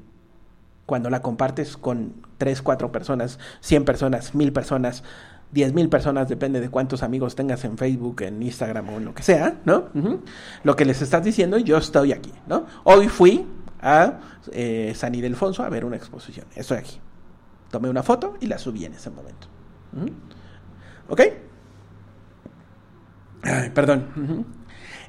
Cuando 0.90 1.12
la 1.12 1.22
compartes 1.22 1.78
con 1.78 2.14
3, 2.40 2.64
4 2.64 2.92
personas, 2.92 3.38
100 3.62 3.86
personas, 3.86 4.34
1000 4.34 4.52
personas, 4.52 5.04
10 5.52 5.74
mil 5.74 5.88
personas, 5.88 6.28
depende 6.30 6.60
de 6.60 6.70
cuántos 6.70 7.04
amigos 7.04 7.36
tengas 7.36 7.64
en 7.64 7.78
Facebook, 7.78 8.22
en 8.24 8.42
Instagram 8.42 8.90
o 8.90 8.98
en 8.98 9.06
lo 9.06 9.14
que 9.14 9.22
sea, 9.22 9.60
¿no? 9.66 9.90
Lo 10.64 10.76
que 10.76 10.86
les 10.86 11.02
estás 11.04 11.24
diciendo, 11.24 11.60
yo 11.60 11.78
estoy 11.78 12.12
aquí, 12.12 12.32
¿no? 12.48 12.66
Hoy 12.86 13.08
fui 13.08 13.46
a 13.82 14.20
eh, 14.52 14.94
San 14.96 15.14
Ildefonso 15.14 15.62
a 15.64 15.70
ver 15.70 15.86
una 15.86 15.96
exposición. 15.96 16.48
Estoy 16.56 16.78
aquí. 16.80 17.00
Tomé 17.70 17.88
una 17.88 18.02
foto 18.02 18.36
y 18.42 18.48
la 18.48 18.58
subí 18.58 18.86
en 18.86 18.94
ese 18.94 19.12
momento. 19.12 19.48
Ujú. 19.96 20.10
¿Ok? 21.10 21.22
Ay, 23.44 23.70
perdón. 23.70 24.46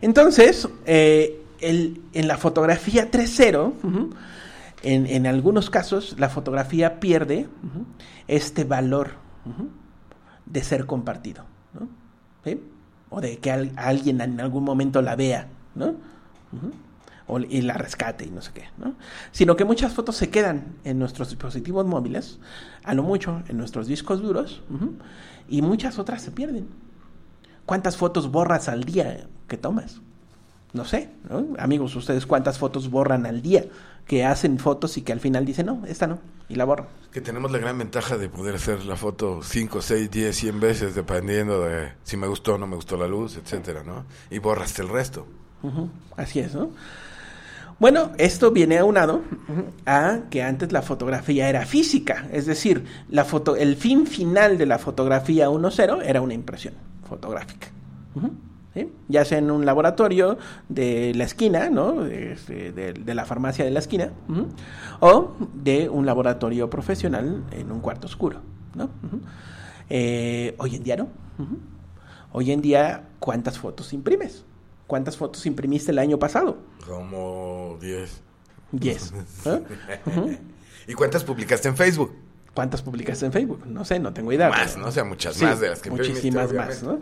Entonces, 0.00 0.68
eh, 0.86 1.42
el- 1.60 2.00
en 2.12 2.28
la 2.28 2.36
fotografía 2.38 3.10
3.0, 3.10 3.74
ujú, 3.82 4.10
en, 4.82 5.06
en 5.06 5.26
algunos 5.26 5.70
casos, 5.70 6.16
la 6.18 6.28
fotografía 6.28 7.00
pierde 7.00 7.48
este 8.28 8.64
valor 8.64 9.10
de 10.46 10.62
ser 10.62 10.86
compartido. 10.86 11.44
¿no? 11.74 11.88
¿Sí? 12.44 12.60
O 13.10 13.20
de 13.20 13.38
que 13.38 13.50
al- 13.50 13.72
alguien 13.76 14.20
en 14.20 14.40
algún 14.40 14.64
momento 14.64 15.02
la 15.02 15.16
vea. 15.16 15.48
¿no? 15.74 15.94
O, 17.26 17.38
y 17.38 17.62
la 17.62 17.74
rescate 17.74 18.24
y 18.26 18.30
no 18.30 18.42
sé 18.42 18.50
qué, 18.52 18.64
¿no? 18.76 18.94
Sino 19.30 19.54
que 19.54 19.64
muchas 19.64 19.92
fotos 19.92 20.16
se 20.16 20.30
quedan 20.30 20.74
en 20.82 20.98
nuestros 20.98 21.28
dispositivos 21.28 21.86
móviles, 21.86 22.40
a 22.82 22.92
lo 22.92 23.04
mucho 23.04 23.42
en 23.48 23.56
nuestros 23.56 23.86
discos 23.86 24.20
duros, 24.20 24.62
y 25.48 25.62
muchas 25.62 26.00
otras 26.00 26.22
se 26.22 26.32
pierden. 26.32 26.66
¿Cuántas 27.66 27.96
fotos 27.96 28.32
borras 28.32 28.68
al 28.68 28.82
día 28.82 29.28
que 29.46 29.56
tomas? 29.56 30.00
No 30.72 30.84
sé, 30.84 31.10
¿no? 31.28 31.46
Amigos, 31.60 31.94
ustedes 31.94 32.26
cuántas 32.26 32.58
fotos 32.58 32.90
borran 32.90 33.24
al 33.26 33.42
día, 33.42 33.64
que 34.10 34.24
hacen 34.24 34.58
fotos 34.58 34.96
y 34.98 35.02
que 35.02 35.12
al 35.12 35.20
final 35.20 35.44
dicen, 35.44 35.66
no, 35.66 35.82
esta 35.86 36.08
no, 36.08 36.18
y 36.48 36.56
la 36.56 36.64
borran. 36.64 36.88
Que 37.12 37.20
tenemos 37.20 37.52
la 37.52 37.58
gran 37.58 37.78
ventaja 37.78 38.18
de 38.18 38.28
poder 38.28 38.56
hacer 38.56 38.84
la 38.84 38.96
foto 38.96 39.40
5, 39.40 39.80
6, 39.80 40.10
10, 40.10 40.34
100 40.36 40.58
veces, 40.58 40.94
dependiendo 40.96 41.62
de 41.62 41.92
si 42.02 42.16
me 42.16 42.26
gustó 42.26 42.54
o 42.56 42.58
no 42.58 42.66
me 42.66 42.74
gustó 42.74 42.96
la 42.96 43.06
luz, 43.06 43.36
etcétera, 43.36 43.84
¿no? 43.84 44.06
Y 44.28 44.40
borraste 44.40 44.82
el 44.82 44.88
resto. 44.88 45.28
Ujú, 45.62 45.88
Así 46.16 46.40
es, 46.40 46.56
¿no? 46.56 46.70
Bueno, 47.78 48.10
esto 48.18 48.50
viene 48.50 48.78
aunado 48.78 49.22
a 49.86 50.22
que 50.28 50.42
antes 50.42 50.72
la 50.72 50.82
fotografía 50.82 51.48
era 51.48 51.64
física, 51.64 52.26
es 52.32 52.46
decir, 52.46 52.84
la 53.10 53.24
foto, 53.24 53.54
el 53.54 53.76
fin 53.76 54.08
final 54.08 54.58
de 54.58 54.66
la 54.66 54.80
fotografía 54.80 55.48
1.0 55.48 56.02
era 56.04 56.20
una 56.20 56.34
impresión 56.34 56.74
fotográfica. 57.08 57.68
Ujú, 58.16 58.32
¿sí? 58.86 58.92
Ya 59.08 59.24
sea 59.24 59.38
en 59.38 59.50
un 59.50 59.64
laboratorio 59.66 60.38
de 60.68 61.12
la 61.14 61.24
esquina, 61.24 61.70
¿no? 61.70 62.02
De, 62.04 62.36
de- 62.48 62.72
de- 62.72 62.92
de 62.92 63.14
la 63.14 63.24
farmacia 63.24 63.64
de 63.64 63.70
la 63.70 63.78
esquina, 63.80 64.12
o 65.00 65.32
de 65.54 65.88
un 65.88 66.06
laboratorio 66.06 66.68
profesional 66.70 67.44
en 67.52 67.70
un 67.72 67.80
cuarto 67.80 68.06
oscuro, 68.06 68.40
¿no? 68.74 68.90
Eh, 69.88 70.54
hoy 70.58 70.76
en 70.76 70.82
día 70.82 70.96
no. 70.96 71.08
Hoy 72.32 72.52
en 72.52 72.60
día, 72.60 73.08
¿cuántas 73.18 73.58
fotos 73.58 73.92
imprimes? 73.92 74.44
¿Cuántas 74.86 75.16
fotos 75.16 75.44
imprimiste 75.46 75.90
el 75.92 75.98
año 75.98 76.18
pasado? 76.18 76.58
Como 76.86 77.76
10. 77.80 78.22
10. 78.72 79.14
¿eh? 79.46 80.38
¿Y 80.86 80.94
cuántas 80.94 81.24
publicaste 81.24 81.68
en 81.68 81.76
Facebook? 81.76 82.12
¿Cuántas 82.54 82.82
publicaste 82.82 83.26
en 83.26 83.32
Facebook? 83.32 83.64
No 83.66 83.84
sé, 83.84 83.98
no 84.00 84.12
tengo 84.12 84.32
idea. 84.32 84.48
Más, 84.48 84.72
pero- 84.72 84.82
¿no? 84.82 84.88
O 84.88 84.92
sea, 84.92 85.04
muchas 85.04 85.34
Sí, 85.36 85.44
más 85.44 85.60
de 85.60 85.68
las 85.70 85.80
que 85.80 85.90
Muchísimas 85.90 86.52
más, 86.52 86.82
¿no? 86.82 86.98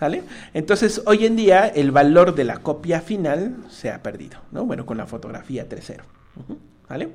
¿Vale? 0.00 0.22
Entonces, 0.54 1.02
hoy 1.06 1.26
en 1.26 1.36
día, 1.36 1.66
el 1.66 1.90
valor 1.90 2.34
de 2.34 2.44
la 2.44 2.58
copia 2.58 3.00
final 3.00 3.56
se 3.68 3.90
ha 3.90 4.02
perdido, 4.02 4.38
¿no? 4.52 4.64
Bueno, 4.66 4.86
con 4.86 4.96
la 4.98 5.06
fotografía 5.06 5.68
3.0. 5.68 6.02
Ujú. 6.36 6.58
¿Vale? 6.88 7.08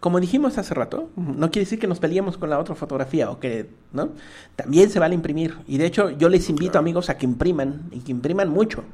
Como 0.00 0.20
dijimos 0.20 0.58
hace 0.58 0.74
rato, 0.74 1.10
no 1.16 1.50
quiere 1.50 1.64
decir 1.64 1.80
que 1.80 1.88
nos 1.88 1.98
peleemos 1.98 2.36
con 2.38 2.50
la 2.50 2.58
otra 2.60 2.76
fotografía 2.76 3.30
o 3.32 3.40
que, 3.40 3.68
¿no? 3.92 4.10
También 4.54 4.90
se 4.90 5.00
vale 5.00 5.16
imprimir. 5.16 5.56
Y 5.66 5.78
de 5.78 5.86
hecho, 5.86 6.10
yo 6.10 6.28
les 6.28 6.48
invito, 6.48 6.78
amigos, 6.78 7.10
a 7.10 7.16
que 7.18 7.26
impriman 7.26 7.88
y 7.90 8.00
que 8.00 8.12
impriman 8.12 8.48
mucho. 8.48 8.84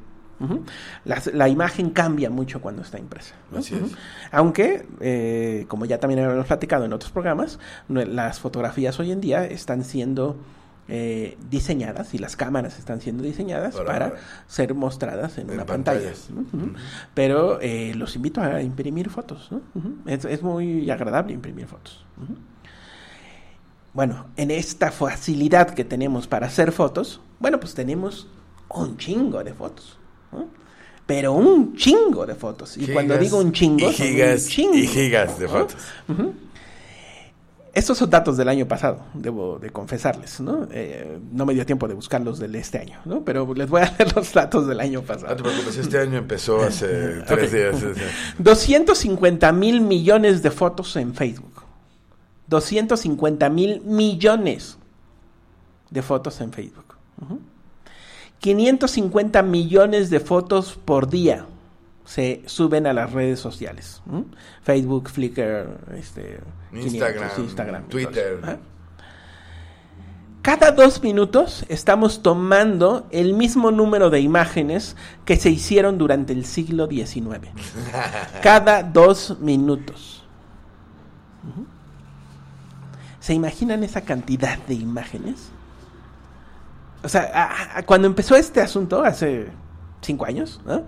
La 1.33 1.47
imagen 1.49 1.91
cambia 1.91 2.29
mucho 2.29 2.59
cuando 2.61 2.81
está 2.81 2.99
impresa. 2.99 3.35
¿no? 3.51 3.59
Así 3.59 3.75
es. 3.75 3.91
Aunque, 4.31 4.85
eh, 4.99 5.65
como 5.67 5.85
ya 5.85 5.99
también 5.99 6.23
habíamos 6.23 6.47
platicado 6.47 6.85
en 6.85 6.93
otros 6.93 7.11
programas, 7.11 7.59
no- 7.87 8.03
las 8.03 8.39
fotografías 8.39 8.99
hoy 8.99 9.11
en 9.11 9.21
día 9.21 9.45
están 9.45 9.83
siendo 9.83 10.35
eh, 10.87 11.35
diseñadas 11.49 12.13
y 12.13 12.19
las 12.19 12.35
cámaras 12.35 12.77
están 12.77 13.01
siendo 13.01 13.23
diseñadas 13.23 13.75
Para- 13.75 13.85
para, 14.11 14.13
ser 14.47 14.75
mostradas 14.75 15.37
en, 15.39 15.47
en 15.49 15.55
una 15.55 15.65
pantalla. 15.65 16.11
Pero 17.15 17.59
eh, 17.61 17.93
los 17.95 18.15
invito 18.15 18.39
a 18.41 18.61
imprimir 18.61 19.09
fotos. 19.09 19.49
es, 20.05 20.25
es 20.25 20.43
muy 20.43 20.87
agradable 20.91 21.33
imprimir 21.33 21.65
fotos. 21.65 22.05
Bueno, 23.93 24.27
en 24.35 24.51
esta 24.51 24.91
facilidad 24.91 25.69
que 25.69 25.85
tenemos 25.85 26.27
para 26.27 26.47
hacer 26.47 26.71
fotos, 26.71 27.21
bueno, 27.39 27.59
pues 27.59 27.73
tenemos 27.73 28.27
un 28.69 28.97
chingo 28.97 29.43
de 29.43 29.53
fotos. 29.53 29.97
¿No? 30.35 30.47
Pero 31.05 31.33
un 31.33 31.75
chingo 31.75 32.25
de 32.25 32.33
fotos. 32.35 32.77
Y 32.77 32.87
cuando 32.87 33.17
digo 33.17 33.37
un 33.37 33.51
chingo, 33.51 33.89
y 33.89 33.93
son 33.93 34.05
un 34.07 34.11
gigas 34.13 34.47
chingo, 34.47 34.75
y 34.75 34.87
gigas 34.87 35.37
de 35.39 35.45
¿no? 35.45 35.51
fotos. 35.51 35.77
Ujú. 36.09 36.33
Estos 37.73 37.97
son 37.97 38.09
datos 38.09 38.37
del 38.37 38.47
año 38.47 38.65
pasado, 38.69 39.03
debo 39.13 39.59
de 39.59 39.69
confesarles, 39.69 40.39
¿no? 40.39 40.65
Eh, 40.71 41.19
no 41.33 41.45
me 41.45 41.53
dio 41.53 41.65
tiempo 41.65 41.89
de 41.89 41.93
buscarlos 41.93 42.39
del 42.39 42.55
este 42.55 42.77
año, 42.79 42.99
¿no? 43.03 43.21
Pero 43.25 43.53
les 43.53 43.69
voy 43.69 43.81
a 43.81 43.85
dar 43.99 44.15
los 44.15 44.31
datos 44.31 44.65
del 44.65 44.79
año 44.79 45.01
No 45.01 45.05
te 45.05 45.13
pasado. 45.13 45.43
preocupes, 45.43 45.75
este 45.77 45.99
año 45.99 46.17
empezó 46.17 46.61
hace 46.61 46.87
tres 47.27 47.51
días. 47.51 47.75
o 47.75 47.93
sea, 47.93 48.05
250 48.39 49.51
mil 49.51 49.81
millones 49.81 50.41
de 50.41 50.51
fotos 50.51 50.95
en 50.95 51.13
Facebook. 51.13 51.51
250 52.47 53.49
mil 53.49 53.81
millones 53.81 54.77
de 55.89 56.01
fotos 56.01 56.39
en 56.41 56.53
Facebook. 56.53 56.95
Ujú. 57.21 57.39
550 58.45 59.41
millones 59.41 60.11
de 60.11 60.19
fotos 60.19 60.77
por 60.85 61.09
día 61.09 61.47
se 62.05 62.43
suben 62.45 62.85
a 62.85 62.93
las 62.93 63.11
redes 63.11 63.39
sociales. 63.39 64.03
Facebook, 64.61 65.09
Flickr, 65.09 65.79
este, 65.97 66.41
500, 66.71 67.39
Instagram, 67.39 67.87
Twitter. 67.87 68.59
Cada 70.43 70.73
dos 70.73 71.01
minutos 71.01 71.65
estamos 71.69 72.21
tomando 72.21 73.07
el 73.09 73.33
mismo 73.33 73.71
número 73.71 74.11
de 74.11 74.19
imágenes 74.19 74.95
que 75.25 75.37
se 75.37 75.49
hicieron 75.49 75.97
durante 75.97 76.31
el 76.31 76.45
siglo 76.45 76.85
XIX. 76.85 77.49
Cada 78.43 78.83
dos 78.83 79.39
minutos. 79.39 80.23
¿Se 83.19 83.33
imaginan 83.33 83.83
esa 83.83 84.01
cantidad 84.01 84.59
de 84.67 84.75
imágenes? 84.75 85.49
O 87.05 87.09
sea, 87.09 87.29
a- 87.33 87.79
a- 87.79 87.85
cuando 87.85 88.07
empezó 88.07 88.35
este 88.35 88.61
asunto, 88.61 89.03
hace 89.03 89.47
cinco 90.01 90.25
años, 90.25 90.61
¿no? 90.65 90.83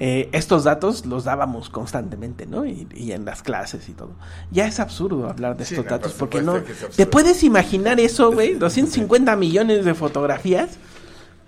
Eh, 0.00 0.28
estos 0.32 0.62
datos 0.62 1.04
los 1.06 1.24
dábamos 1.24 1.70
constantemente, 1.70 2.46
¿no? 2.46 2.64
Y, 2.64 2.86
y 2.94 3.10
en 3.12 3.24
las 3.24 3.42
clases 3.42 3.88
y 3.88 3.92
todo. 3.92 4.12
Ya 4.52 4.66
es 4.68 4.78
absurdo 4.78 5.28
hablar 5.28 5.56
de 5.56 5.64
estos 5.64 5.84
datos 5.84 6.12
por 6.12 6.28
porque 6.30 6.40
no... 6.42 6.62
¿Te 6.94 7.06
puedes 7.06 7.42
imaginar 7.42 7.98
eso, 7.98 8.30
güey? 8.32 8.54
250 8.58 9.34
millones 9.34 9.84
de 9.84 9.94
fotografías. 9.94 10.78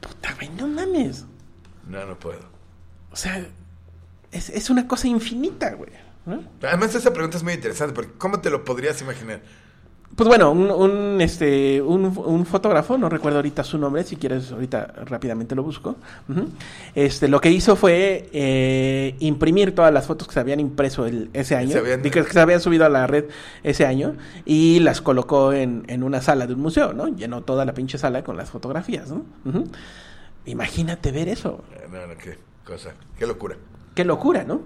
Puta, 0.01 0.35
güey, 0.35 0.49
no 0.59 0.67
mames. 0.67 1.27
No, 1.87 2.05
no 2.07 2.19
puedo. 2.19 2.41
O 3.13 3.17
sea, 3.17 3.47
es, 4.33 4.51
es 4.51 4.69
una 4.69 4.89
cosa 4.89 5.07
infinita, 5.07 5.75
güey. 5.75 5.91
¿no? 6.27 6.43
Además, 6.63 6.93
esa 6.97 7.13
pregunta 7.13 7.37
es 7.37 7.45
muy 7.45 7.53
interesante, 7.53 7.95
porque 7.95 8.13
¿cómo 8.19 8.41
te 8.41 8.51
lo 8.51 8.65
podrías 8.65 9.01
imaginar? 9.01 9.43
Pues 10.17 10.29
bueno, 10.29 10.51
un, 10.51 10.71
un, 10.71 11.21
este, 11.21 11.81
un, 11.81 12.05
un 12.05 12.45
fotógrafo, 12.45 12.99
no 12.99 13.09
recuerdo 13.09 13.39
ahorita 13.39 13.65
su 13.65 13.79
nombre, 13.79 14.03
si 14.05 14.17
quieres 14.17 14.51
ahorita 14.53 14.93
rápidamente 15.07 15.55
lo 15.55 15.63
busco. 15.63 15.97
Este, 16.95 17.29
lo 17.29 17.41
que 17.41 17.51
hizo 17.51 17.75
fue 17.77 18.29
eh, 18.33 19.15
imprimir 19.21 19.75
todas 19.75 19.95
las 19.95 20.07
fotos 20.07 20.29
que 20.29 20.35
se 20.35 20.41
habían 20.41 20.61
impreso 20.61 21.07
el- 21.07 21.31
ese 21.33 21.57
año, 21.57 21.71
Se 21.73 21.79
habían- 21.79 22.03
que, 22.03 22.11
que 22.11 22.23
se 22.25 22.41
habían 22.41 22.61
subido 22.61 22.85
a 22.85 22.89
la 22.91 23.07
red 23.07 23.27
ese 23.63 23.87
año, 23.87 24.15
y 24.45 24.81
las 24.81 25.01
colocó 25.01 25.53
en, 25.55 25.85
en 25.87 26.03
una 26.03 26.21
sala 26.21 26.47
de 26.47 26.55
un 26.55 26.61
museo, 26.61 26.93
¿no? 26.93 27.09
Llenó 27.09 27.43
toda 27.43 27.65
la 27.65 27.73
pinche 27.73 27.97
sala 27.97 28.23
con 28.25 28.37
las 28.37 28.51
fotografías, 28.51 29.11
¿no? 29.11 29.25
Imagínate 30.45 31.13
ver 31.13 31.29
eso. 31.29 31.63
Eh, 31.73 31.87
No, 31.91 32.07
no, 32.07 32.19
qué 32.19 32.37
cosa, 32.67 32.91
qué 33.19 33.27
locura. 33.27 33.57
Qué 34.01 34.07
locura, 34.07 34.45
¿no? 34.45 34.63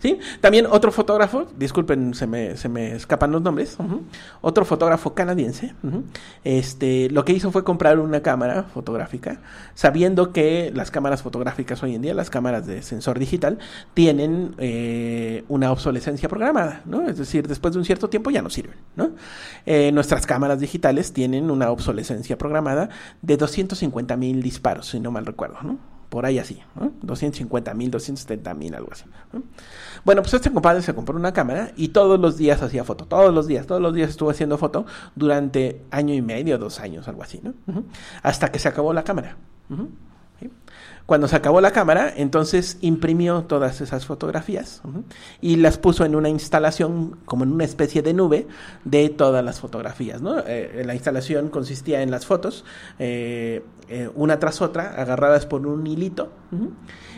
Sí. 0.00 0.18
También 0.40 0.66
otro 0.68 0.90
fotógrafo, 0.90 1.46
disculpen, 1.56 2.14
se 2.14 2.26
me, 2.26 2.56
se 2.56 2.68
me 2.68 2.96
escapan 2.96 3.30
los 3.30 3.40
nombres. 3.40 3.78
Otro 4.40 4.64
fotógrafo 4.64 5.14
canadiense, 5.14 5.72
este, 6.42 7.08
lo 7.10 7.24
que 7.24 7.32
hizo 7.32 7.52
fue 7.52 7.62
comprar 7.62 8.00
una 8.00 8.22
cámara 8.22 8.64
fotográfica, 8.64 9.40
sabiendo 9.74 10.32
que 10.32 10.72
las 10.74 10.90
cámaras 10.90 11.22
fotográficas 11.22 11.80
hoy 11.84 11.94
en 11.94 12.02
día, 12.02 12.12
las 12.12 12.28
cámaras 12.28 12.66
de 12.66 12.82
sensor 12.82 13.20
digital, 13.20 13.60
tienen 13.94 14.56
eh, 14.58 15.44
una 15.46 15.70
obsolescencia 15.70 16.28
programada, 16.28 16.82
¿no? 16.84 17.06
Es 17.06 17.18
decir, 17.18 17.46
después 17.46 17.74
de 17.74 17.78
un 17.78 17.84
cierto 17.84 18.10
tiempo 18.10 18.32
ya 18.32 18.42
no 18.42 18.50
sirven, 18.50 18.78
¿no? 18.96 19.12
Eh, 19.64 19.92
nuestras 19.92 20.26
cámaras 20.26 20.58
digitales 20.58 21.12
tienen 21.12 21.52
una 21.52 21.70
obsolescencia 21.70 22.36
programada 22.36 22.88
de 23.20 23.36
250 23.36 24.16
mil 24.16 24.42
disparos, 24.42 24.88
si 24.88 24.98
no 24.98 25.12
mal 25.12 25.24
recuerdo, 25.24 25.58
¿no? 25.62 25.91
Por 26.12 26.26
ahí 26.26 26.38
así, 26.38 26.60
¿no? 26.74 26.92
250 27.00 27.72
mil, 27.72 27.90
270 27.90 28.52
mil, 28.52 28.74
algo 28.74 28.90
así. 28.92 29.04
¿no? 29.32 29.44
Bueno, 30.04 30.20
pues 30.20 30.34
este 30.34 30.52
compadre 30.52 30.82
se 30.82 30.94
compró 30.94 31.16
una 31.16 31.32
cámara 31.32 31.72
y 31.74 31.88
todos 31.88 32.20
los 32.20 32.36
días 32.36 32.60
hacía 32.60 32.84
foto, 32.84 33.06
todos 33.06 33.32
los 33.32 33.46
días, 33.46 33.66
todos 33.66 33.80
los 33.80 33.94
días 33.94 34.10
estuvo 34.10 34.28
haciendo 34.28 34.58
foto 34.58 34.84
durante 35.14 35.80
año 35.90 36.12
y 36.12 36.20
medio, 36.20 36.58
dos 36.58 36.80
años, 36.80 37.08
algo 37.08 37.22
así, 37.22 37.40
¿no? 37.42 37.54
Hasta 38.22 38.52
que 38.52 38.58
se 38.58 38.68
acabó 38.68 38.92
la 38.92 39.04
cámara. 39.04 39.38
Cuando 41.12 41.28
se 41.28 41.36
acabó 41.36 41.60
la 41.60 41.72
cámara, 41.72 42.10
entonces 42.16 42.78
imprimió 42.80 43.42
todas 43.42 43.82
esas 43.82 44.06
fotografías 44.06 44.80
y 45.42 45.56
las 45.56 45.76
puso 45.76 46.06
en 46.06 46.14
una 46.14 46.30
instalación, 46.30 47.18
como 47.26 47.44
en 47.44 47.52
una 47.52 47.64
especie 47.64 48.00
de 48.00 48.14
nube, 48.14 48.46
de 48.86 49.10
todas 49.10 49.44
las 49.44 49.60
fotografías. 49.60 50.22
¿no? 50.22 50.38
Eh, 50.38 50.82
la 50.86 50.94
instalación 50.94 51.50
consistía 51.50 52.00
en 52.00 52.10
las 52.10 52.24
fotos, 52.24 52.64
eh, 52.98 53.62
eh, 53.90 54.08
una 54.14 54.38
tras 54.38 54.62
otra, 54.62 54.94
agarradas 54.96 55.44
por 55.44 55.66
un 55.66 55.86
hilito, 55.86 56.32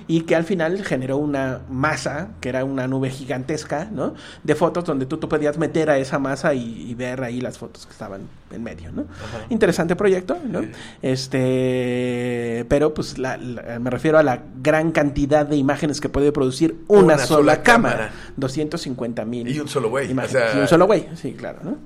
y 0.09 0.23
que 0.23 0.35
al 0.35 0.43
final 0.43 0.83
generó 0.83 1.19
una 1.19 1.61
masa, 1.71 2.31
que 2.41 2.49
era 2.49 2.65
una 2.65 2.89
nube 2.89 3.11
gigantesca, 3.11 3.85
¿no? 3.93 4.15
de 4.43 4.57
fotos 4.57 4.83
donde 4.83 5.07
tú, 5.07 5.19
tú 5.19 5.29
podías 5.29 5.57
meter 5.57 5.89
a 5.89 5.99
esa 5.99 6.19
masa 6.19 6.53
y 6.53 6.93
ver 6.97 7.23
ahí 7.23 7.41
las 7.41 7.59
fotos 7.59 7.87
que 7.87 7.93
estaban 7.93 8.23
en 8.55 8.63
medio. 8.63 8.93
¿no? 8.93 9.03
Ajá. 9.03 9.47
Interesante 9.51 9.97
proyecto, 9.97 10.39
¿no? 10.49 10.63
Sí. 10.63 10.69
Este, 11.03 12.65
pero 12.69 12.95
pues 12.95 13.19
la- 13.19 13.37
la- 13.37 13.79
me 13.79 13.91
refiero 13.91 14.19
a 14.19 14.23
la 14.23 14.43
gran 14.63 14.93
cantidad 14.93 15.47
de 15.47 15.57
imágenes 15.57 16.01
que 16.01 16.09
puede 16.09 16.33
producir 16.33 16.77
una, 16.89 17.03
Una 17.15 17.19
sola, 17.19 17.27
sola 17.27 17.63
cámara. 17.63 17.95
cámara. 17.97 18.13
250 18.37 19.25
mil. 19.25 19.49
Y 19.49 19.61
un 19.61 19.69
solo 19.69 19.91
güey, 19.91 20.11
imágenes. 20.11 20.43
o 20.43 20.47
sea- 20.51 20.57
y 20.57 20.61
un 20.63 20.69
solo 20.69 20.87
güey, 20.87 21.09
sí, 21.15 21.33
claro, 21.33 21.59
¿no? 21.63 21.77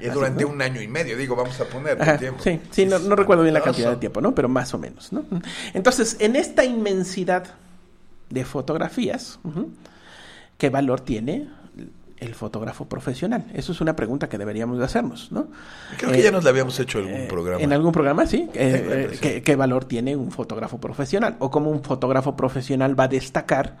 Y 0.00 0.08
durante 0.08 0.44
¿no? 0.44 0.50
un 0.50 0.62
año 0.62 0.80
y 0.82 0.88
medio, 0.88 1.16
digo, 1.16 1.36
vamos 1.36 1.60
a 1.60 1.64
poner 1.64 2.00
Ajá, 2.00 2.18
tiempo. 2.18 2.42
sí, 2.42 2.60
sí, 2.70 2.86
no, 2.86 2.98
no 2.98 3.16
recuerdo 3.16 3.42
bien 3.42 3.54
la 3.54 3.60
cantidad 3.62 3.90
de 3.90 3.96
tiempo, 3.96 4.20
¿no? 4.20 4.34
Pero 4.34 4.48
más 4.48 4.72
o 4.74 4.78
menos, 4.78 5.12
¿no? 5.12 5.24
Entonces, 5.74 6.16
en 6.20 6.36
esta 6.36 6.64
inmensidad 6.64 7.44
de 8.30 8.44
fotografías, 8.44 9.38
¿qué 10.58 10.70
valor 10.70 11.00
tiene 11.00 11.48
el 12.18 12.34
fotógrafo 12.34 12.88
profesional? 12.88 13.44
Eso 13.54 13.72
es 13.72 13.80
una 13.80 13.94
pregunta 13.96 14.28
que 14.28 14.38
deberíamos 14.38 14.78
de 14.78 14.84
hacernos, 14.84 15.30
¿no? 15.32 15.48
Creo 15.98 16.12
que 16.12 16.20
Eh, 16.20 16.22
ya 16.22 16.30
nos 16.30 16.44
la 16.44 16.50
habíamos 16.50 16.78
hecho 16.80 16.98
en 17.00 17.06
algún 17.06 17.20
eh, 17.22 17.28
programa. 17.28 17.62
En 17.62 17.72
algún 17.72 17.92
programa, 17.92 18.26
sí. 18.26 18.48
Eh, 18.54 19.10
eh. 19.12 19.18
¿qué, 19.20 19.42
qué 19.42 19.56
valor 19.56 19.84
tiene 19.84 20.16
un 20.16 20.30
fotógrafo 20.30 20.78
profesional? 20.78 21.36
O 21.40 21.50
cómo 21.50 21.70
un 21.70 21.82
fotógrafo 21.82 22.36
profesional 22.36 22.98
va 22.98 23.04
a 23.04 23.08
destacar 23.08 23.76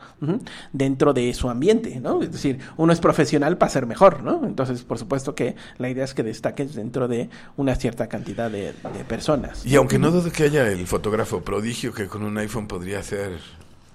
dentro 0.72 1.12
de 1.12 1.32
su 1.34 1.48
ambiente, 1.48 2.00
¿no? 2.00 2.22
Es 2.22 2.32
decir, 2.32 2.58
uno 2.76 2.92
es 2.92 3.00
profesional 3.00 3.58
para 3.58 3.70
ser 3.70 3.86
mejor, 3.86 4.22
¿no? 4.22 4.44
Entonces, 4.46 4.82
por 4.82 4.98
supuesto 4.98 5.34
que 5.34 5.56
la 5.78 5.88
idea 5.88 6.04
es 6.04 6.14
que 6.14 6.22
destaques 6.22 6.74
dentro 6.74 7.08
de 7.08 7.30
una 7.56 7.74
cierta 7.74 8.08
cantidad 8.08 8.50
de, 8.50 8.72
de 8.72 9.04
personas. 9.08 9.64
Y 9.64 9.76
aunque 9.76 9.98
no 9.98 10.10
dudo 10.10 10.30
que 10.30 10.44
haya 10.44 10.68
el 10.68 10.86
fotógrafo 10.86 11.40
prodigio 11.42 11.92
que 11.92 12.06
con 12.06 12.22
un 12.22 12.36
iPhone 12.38 12.66
podría 12.66 12.98
hacer 13.00 13.38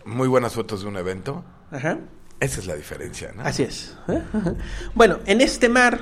muy 0.06 0.28
buenas 0.28 0.54
fotos 0.54 0.82
de 0.82 0.88
un 0.88 0.98
evento, 0.98 1.44
Ajá. 1.72 2.00
Esa 2.42 2.60
es 2.60 2.68
la 2.68 2.76
diferencia, 2.76 3.32
¿no? 3.36 3.44
Así 3.44 3.64
es. 3.64 3.96
Bueno, 4.96 5.20
en 5.26 5.42
este 5.42 5.70
mar 5.70 6.02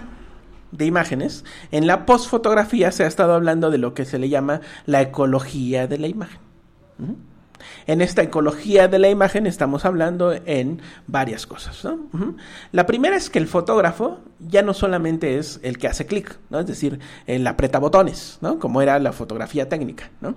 de 0.72 0.86
imágenes, 0.86 1.44
en 1.72 1.86
la 1.86 2.06
postfotografía 2.06 2.92
se 2.92 3.04
ha 3.04 3.08
estado 3.08 3.34
hablando 3.34 3.70
de 3.70 3.78
lo 3.78 3.94
que 3.94 4.06
se 4.06 4.18
le 4.18 4.30
llama 4.30 4.62
la 4.86 5.02
ecología 5.02 5.88
de 5.88 5.98
la 5.98 6.08
imagen. 6.08 6.40
Ujú. 6.98 7.18
En 7.88 8.02
esta 8.02 8.22
ecología 8.22 8.88
de 8.88 9.00
la 9.00 9.10
imagen 9.10 9.48
estamos 9.48 9.84
hablando 9.84 10.32
en 10.32 10.82
varias 11.08 11.46
cosas. 11.46 11.84
¿no? 11.84 12.08
Ujú. 12.14 12.38
La 12.72 12.86
primera 12.86 13.18
es 13.18 13.30
que 13.30 13.40
el 13.40 13.48
fotógrafo 13.48 14.20
ya 14.40 14.62
no 14.62 14.74
solamente 14.74 15.38
es 15.38 15.60
el 15.62 15.78
que 15.78 15.88
hace 15.88 16.06
clic, 16.06 16.38
¿no? 16.50 16.60
es 16.60 16.68
decir, 16.68 17.00
el 17.28 17.46
aprieta 17.48 17.80
botones, 17.80 18.38
¿no? 18.42 18.60
como 18.60 18.82
era 18.82 18.98
la 19.00 19.12
fotografía 19.12 19.68
técnica, 19.68 20.10
¿no? 20.22 20.36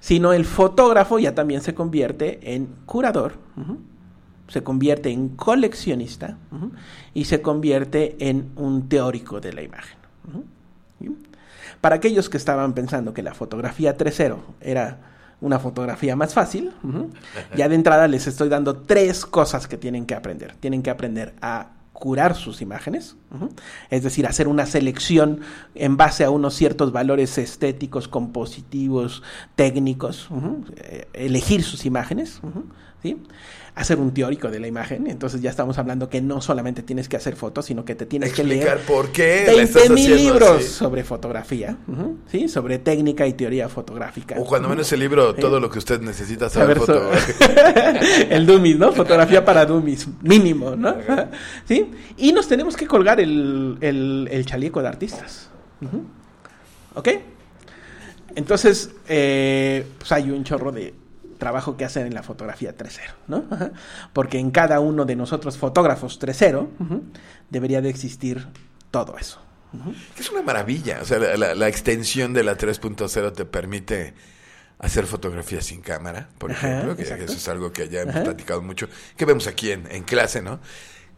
sino 0.00 0.32
el 0.32 0.44
fotógrafo 0.46 1.18
ya 1.18 1.34
también 1.34 1.60
se 1.60 1.74
convierte 1.74 2.54
en 2.54 2.68
curador. 2.86 3.34
ujú, 3.56 3.78
se 4.52 4.62
convierte 4.62 5.08
en 5.10 5.30
coleccionista 5.30 6.36
y 7.14 7.24
se 7.24 7.40
convierte 7.40 8.16
en 8.18 8.50
un 8.56 8.86
teórico 8.86 9.40
de 9.40 9.54
la 9.54 9.62
imagen. 9.62 9.96
Para 11.80 11.96
aquellos 11.96 12.28
que 12.28 12.36
estaban 12.36 12.74
pensando 12.74 13.14
que 13.14 13.22
la 13.22 13.32
fotografía 13.32 13.96
3.0 13.96 14.36
era 14.60 14.98
una 15.40 15.58
fotografía 15.58 16.16
más 16.16 16.34
fácil, 16.34 16.70
ya 17.56 17.66
de 17.70 17.74
entrada 17.76 18.06
les 18.08 18.26
estoy 18.26 18.50
dando 18.50 18.76
tres 18.76 19.24
cosas 19.24 19.66
que 19.66 19.78
tienen 19.78 20.04
que 20.04 20.14
aprender. 20.14 20.54
Tienen 20.60 20.82
que 20.82 20.90
aprender 20.90 21.34
a 21.40 21.70
curar 21.94 22.34
sus 22.34 22.60
imágenes, 22.60 23.16
es 23.90 24.02
decir, 24.02 24.26
hacer 24.26 24.48
una 24.48 24.66
selección 24.66 25.40
en 25.74 25.96
base 25.96 26.24
a 26.24 26.30
unos 26.30 26.54
ciertos 26.54 26.92
valores 26.92 27.38
estéticos, 27.38 28.08
compositivos, 28.08 29.22
técnicos, 29.56 30.28
eh, 30.76 31.06
elegir 31.12 31.62
sus 31.62 31.84
imágenes, 31.86 32.40
¿sí? 33.02 33.16
hacer 33.74 33.98
un 33.98 34.12
teórico 34.12 34.50
de 34.50 34.60
la 34.60 34.66
imagen, 34.66 35.06
entonces 35.06 35.40
ya 35.40 35.48
estamos 35.48 35.78
hablando 35.78 36.10
que 36.10 36.20
no 36.20 36.42
solamente 36.42 36.82
tienes 36.82 37.08
que 37.08 37.16
hacer 37.16 37.36
fotos, 37.36 37.64
sino 37.64 37.86
que 37.86 37.94
te 37.94 38.04
tienes 38.04 38.34
que 38.34 38.42
Explicar 38.42 38.76
leer 38.76 38.86
por 38.86 39.10
qué 39.12 39.44
la 39.46 39.62
estás 39.62 39.88
20 39.88 39.94
mil 39.94 40.14
libros 40.14 40.58
así. 40.58 40.64
sobre 40.68 41.04
fotografía, 41.04 41.78
¿sí? 42.30 42.48
sobre 42.48 42.78
técnica 42.78 43.26
y 43.26 43.32
teoría 43.32 43.70
fotográfica. 43.70 44.36
O 44.38 44.44
cuando 44.44 44.68
menos 44.68 44.92
el 44.92 45.00
libro, 45.00 45.34
todo 45.34 45.58
lo 45.58 45.70
que 45.70 45.78
usted 45.78 46.02
necesita 46.02 46.50
Saber 46.50 46.80
saber 46.80 46.96
so- 46.98 47.10
foto. 47.10 48.06
el 48.28 48.44
dummies, 48.44 48.78
¿no? 48.78 48.92
Fotografía 48.92 49.42
para 49.42 49.64
dummies, 49.64 50.06
mínimo, 50.20 50.76
¿no? 50.76 50.94
¿Sí? 51.66 51.90
Y 52.18 52.30
nos 52.32 52.46
tenemos 52.48 52.76
que 52.76 52.86
colgar 52.86 53.20
el, 53.22 53.78
el, 53.80 54.28
el 54.30 54.46
chaleco 54.46 54.82
de 54.82 54.88
artistas. 54.88 55.48
¿Ok? 56.94 57.08
Entonces, 58.34 58.90
eh, 59.08 59.86
pues 59.98 60.10
hay 60.12 60.30
un 60.30 60.44
chorro 60.44 60.72
de 60.72 60.94
trabajo 61.38 61.76
que 61.76 61.84
hacer 61.84 62.06
en 62.06 62.14
la 62.14 62.22
fotografía 62.22 62.76
3.0, 62.76 63.00
¿no? 63.28 63.44
Ajá. 63.50 63.72
Porque 64.12 64.38
en 64.38 64.50
cada 64.52 64.80
uno 64.80 65.04
de 65.04 65.16
nosotros 65.16 65.58
fotógrafos 65.58 66.20
3.0 66.20 66.68
ujú, 66.78 67.02
debería 67.50 67.80
de 67.82 67.88
existir 67.90 68.46
todo 68.90 69.18
eso. 69.18 69.40
Ujú. 69.72 69.92
Es 70.18 70.30
una 70.30 70.42
maravilla. 70.42 71.00
O 71.02 71.04
sea, 71.04 71.18
la, 71.18 71.36
la- 71.36 71.54
la 71.54 71.68
extensión 71.68 72.32
de 72.32 72.44
la 72.44 72.56
3.0 72.56 73.32
te 73.32 73.44
permite 73.44 74.14
hacer 74.78 75.06
fotografías 75.06 75.64
sin 75.66 75.80
cámara, 75.80 76.28
por 76.38 76.52
Ajá, 76.52 76.68
ejemplo, 76.68 76.96
que 76.96 77.02
exacto. 77.02 77.24
eso 77.24 77.34
es 77.34 77.48
algo 77.48 77.72
que 77.72 77.88
ya 77.88 78.02
hemos 78.02 78.14
Ajá. 78.16 78.24
platicado 78.24 78.62
mucho, 78.62 78.88
que 79.16 79.24
vemos 79.24 79.46
aquí 79.46 79.70
en, 79.72 79.86
en 79.90 80.02
clase, 80.04 80.42
¿no? 80.42 80.60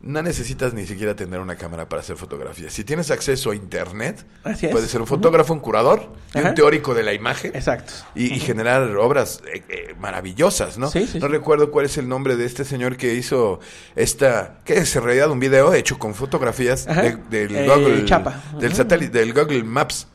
No 0.06 0.20
necesitas 0.22 0.74
ni 0.74 0.86
siquiera 0.86 1.16
tener 1.16 1.40
una 1.40 1.56
cámara 1.56 1.88
para 1.88 2.00
hacer 2.02 2.16
fotografías. 2.16 2.74
Si 2.74 2.84
tienes 2.84 3.10
acceso 3.10 3.52
a 3.52 3.54
internet, 3.54 4.22
Así 4.42 4.66
es. 4.66 4.72
puedes 4.72 4.90
ser 4.90 5.00
un 5.00 5.06
fotógrafo, 5.06 5.54
un 5.54 5.60
curador 5.60 6.12
y 6.34 6.40
un 6.40 6.54
teórico 6.54 6.92
de 6.94 7.02
la 7.02 7.14
imagen. 7.14 7.52
Exacto. 7.54 7.90
Y, 8.14 8.34
y 8.34 8.38
generar 8.38 8.82
obras 8.98 9.40
eh, 9.50 9.62
eh, 9.70 9.94
maravillosas, 9.98 10.76
¿no? 10.76 10.90
Sí, 10.90 11.06
sí, 11.06 11.18
no 11.20 11.26
sí. 11.26 11.32
recuerdo 11.32 11.70
cuál 11.70 11.86
es 11.86 11.96
el 11.96 12.06
nombre 12.06 12.36
de 12.36 12.44
este 12.44 12.66
señor 12.66 12.98
que 12.98 13.14
hizo 13.14 13.60
esta, 13.96 14.58
que 14.66 14.74
es 14.74 14.94
en 14.94 15.04
realidad 15.04 15.30
un 15.30 15.40
video 15.40 15.72
hecho 15.72 15.98
con 15.98 16.14
fotografías 16.14 16.84
de- 16.84 17.16
del 17.30 17.56
Eh, 17.56 17.66
Google, 17.66 18.04
Chapa. 18.04 18.42
del 18.60 18.68
Ujú. 18.72 18.76
satélite, 18.76 19.18
del 19.18 19.32
Google 19.32 19.64
Maps, 19.64 20.06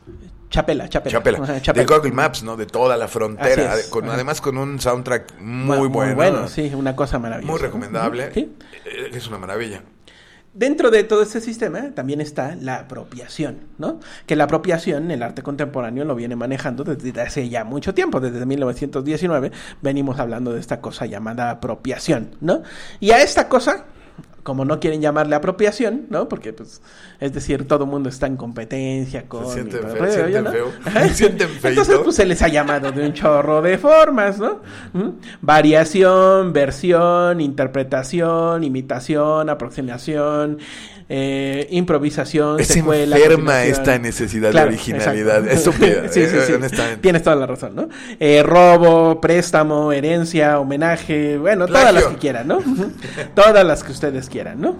Chapela, 0.50 0.88
Chapela. 0.88 1.12
Chapela, 1.18 1.38
Ajá, 1.42 1.52
de 1.54 1.62
Chapela. 1.62 1.96
Google 1.96 2.12
Maps, 2.12 2.42
¿no? 2.42 2.56
De 2.56 2.66
toda 2.66 2.96
la 2.96 3.08
frontera, 3.08 3.74
con- 3.88 4.04
Ajá. 4.04 4.14
además 4.14 4.40
con 4.40 4.58
un 4.58 4.78
soundtrack 4.80 5.40
muy 5.40 5.88
bueno, 5.88 6.14
bueno, 6.16 6.48
sí, 6.48 6.72
una 6.74 6.94
cosa 6.96 7.18
maravillosa. 7.18 7.52
muy 7.52 7.60
recomendable, 7.60 8.32
Sí. 8.34 8.52
Es 9.12 9.26
una 9.28 9.38
maravilla. 9.38 9.82
Dentro 10.52 10.90
de 10.90 11.04
todo 11.04 11.22
este 11.22 11.40
sistema 11.40 11.92
también 11.94 12.20
está 12.20 12.56
la 12.56 12.80
apropiación, 12.80 13.58
¿no? 13.78 14.00
Que 14.26 14.34
la 14.34 14.44
apropiación, 14.44 15.08
el 15.12 15.22
arte 15.22 15.44
contemporáneo 15.44 16.04
lo 16.04 16.16
viene 16.16 16.34
manejando 16.34 16.82
desde 16.82 17.20
hace 17.20 17.48
ya 17.48 17.62
mucho 17.62 17.94
tiempo, 17.94 18.18
desde 18.18 18.44
1919 18.44 19.52
venimos 19.80 20.18
hablando 20.18 20.52
de 20.52 20.58
esta 20.58 20.80
cosa 20.80 21.06
llamada 21.06 21.50
apropiación, 21.50 22.34
¿no? 22.40 22.64
Y 22.98 23.12
a 23.12 23.22
esta 23.22 23.48
cosa, 23.48 23.84
como 24.42 24.64
no 24.64 24.80
quieren 24.80 25.00
llamarle 25.00 25.36
apropiación, 25.36 26.06
¿no? 26.08 26.28
Porque, 26.28 26.52
pues, 26.52 26.80
es 27.18 27.32
decir, 27.32 27.66
todo 27.66 27.84
el 27.84 27.90
mundo 27.90 28.08
está 28.08 28.26
en 28.26 28.36
competencia 28.36 29.28
con... 29.28 29.46
Se 29.46 29.54
sienten 29.54 29.82
feo, 29.82 30.12
sienten 30.12 30.44
¿no? 30.44 30.50
feo, 30.50 30.72
sienten. 31.12 31.48
Entonces, 31.62 31.98
pues, 32.02 32.16
se 32.16 32.26
les 32.26 32.40
ha 32.42 32.48
llamado 32.48 32.90
de 32.92 33.06
un 33.06 33.12
chorro 33.12 33.62
de 33.62 33.78
formas, 33.78 34.38
¿no? 34.38 34.60
¿Mm? 34.92 35.10
Variación, 35.40 36.52
versión, 36.52 37.40
interpretación, 37.40 38.64
imitación, 38.64 39.48
aproximación, 39.50 40.58
eh, 41.12 41.66
improvisación, 41.70 42.60
Es 42.60 42.68
secuela. 42.68 43.16
enferma 43.16 43.64
esta 43.64 43.98
necesidad 43.98 44.52
Claro, 44.52 44.68
de 44.70 44.76
originalidad. 44.76 45.44
exacto. 45.48 45.84
Es 45.84 46.12
sí, 46.14 46.20
sí, 46.26 46.36
eh, 46.36 46.42
sí. 46.46 46.52
honestamente. 46.52 47.02
Tienes 47.02 47.22
toda 47.24 47.34
la 47.36 47.46
razón, 47.46 47.74
¿no? 47.74 47.88
Eh, 48.20 48.42
robo, 48.44 49.20
préstamo, 49.20 49.90
herencia, 49.92 50.60
homenaje, 50.60 51.36
bueno, 51.36 51.66
todas 51.66 51.92
las 51.92 52.04
que 52.04 52.16
quieran, 52.16 52.46
¿no? 52.46 52.60
todas 53.34 53.64
las 53.66 53.82
que 53.82 53.90
ustedes 53.92 54.28
quieran, 54.28 54.60
¿no? 54.60 54.76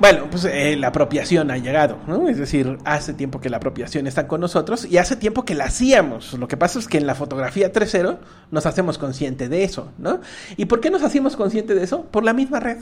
Bueno, 0.00 0.26
pues 0.28 0.44
eh, 0.44 0.76
la 0.76 0.88
apropiación 0.88 1.50
ha 1.52 1.56
llegado, 1.58 1.98
¿no? 2.08 2.28
Es 2.28 2.36
decir, 2.36 2.78
hace 2.84 3.14
tiempo 3.14 3.40
que 3.40 3.48
la 3.48 3.58
apropiación 3.58 4.06
está 4.08 4.26
con 4.26 4.40
nosotros 4.40 4.86
y 4.90 4.98
hace 4.98 5.14
tiempo 5.16 5.44
que 5.44 5.54
la 5.54 5.64
hacíamos. 5.66 6.34
Lo 6.34 6.48
que 6.48 6.56
pasa 6.56 6.78
es 6.80 6.88
que 6.88 6.98
en 6.98 7.06
la 7.06 7.14
fotografía 7.14 7.72
3.0 7.72 8.18
nos 8.50 8.66
hacemos 8.66 8.98
consciente 8.98 9.48
de 9.48 9.62
eso, 9.64 9.92
¿no? 9.98 10.20
¿Y 10.56 10.64
por 10.64 10.80
qué 10.80 10.90
nos 10.90 11.02
hacemos 11.04 11.36
consciente 11.36 11.74
de 11.74 11.84
eso? 11.84 12.06
Por 12.10 12.24
la 12.24 12.32
misma 12.32 12.58
red. 12.58 12.78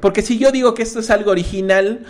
Porque 0.00 0.22
si 0.22 0.38
yo 0.38 0.50
digo 0.52 0.74
que 0.74 0.82
esto 0.82 1.00
es 1.00 1.10
algo 1.10 1.30
original, 1.30 2.04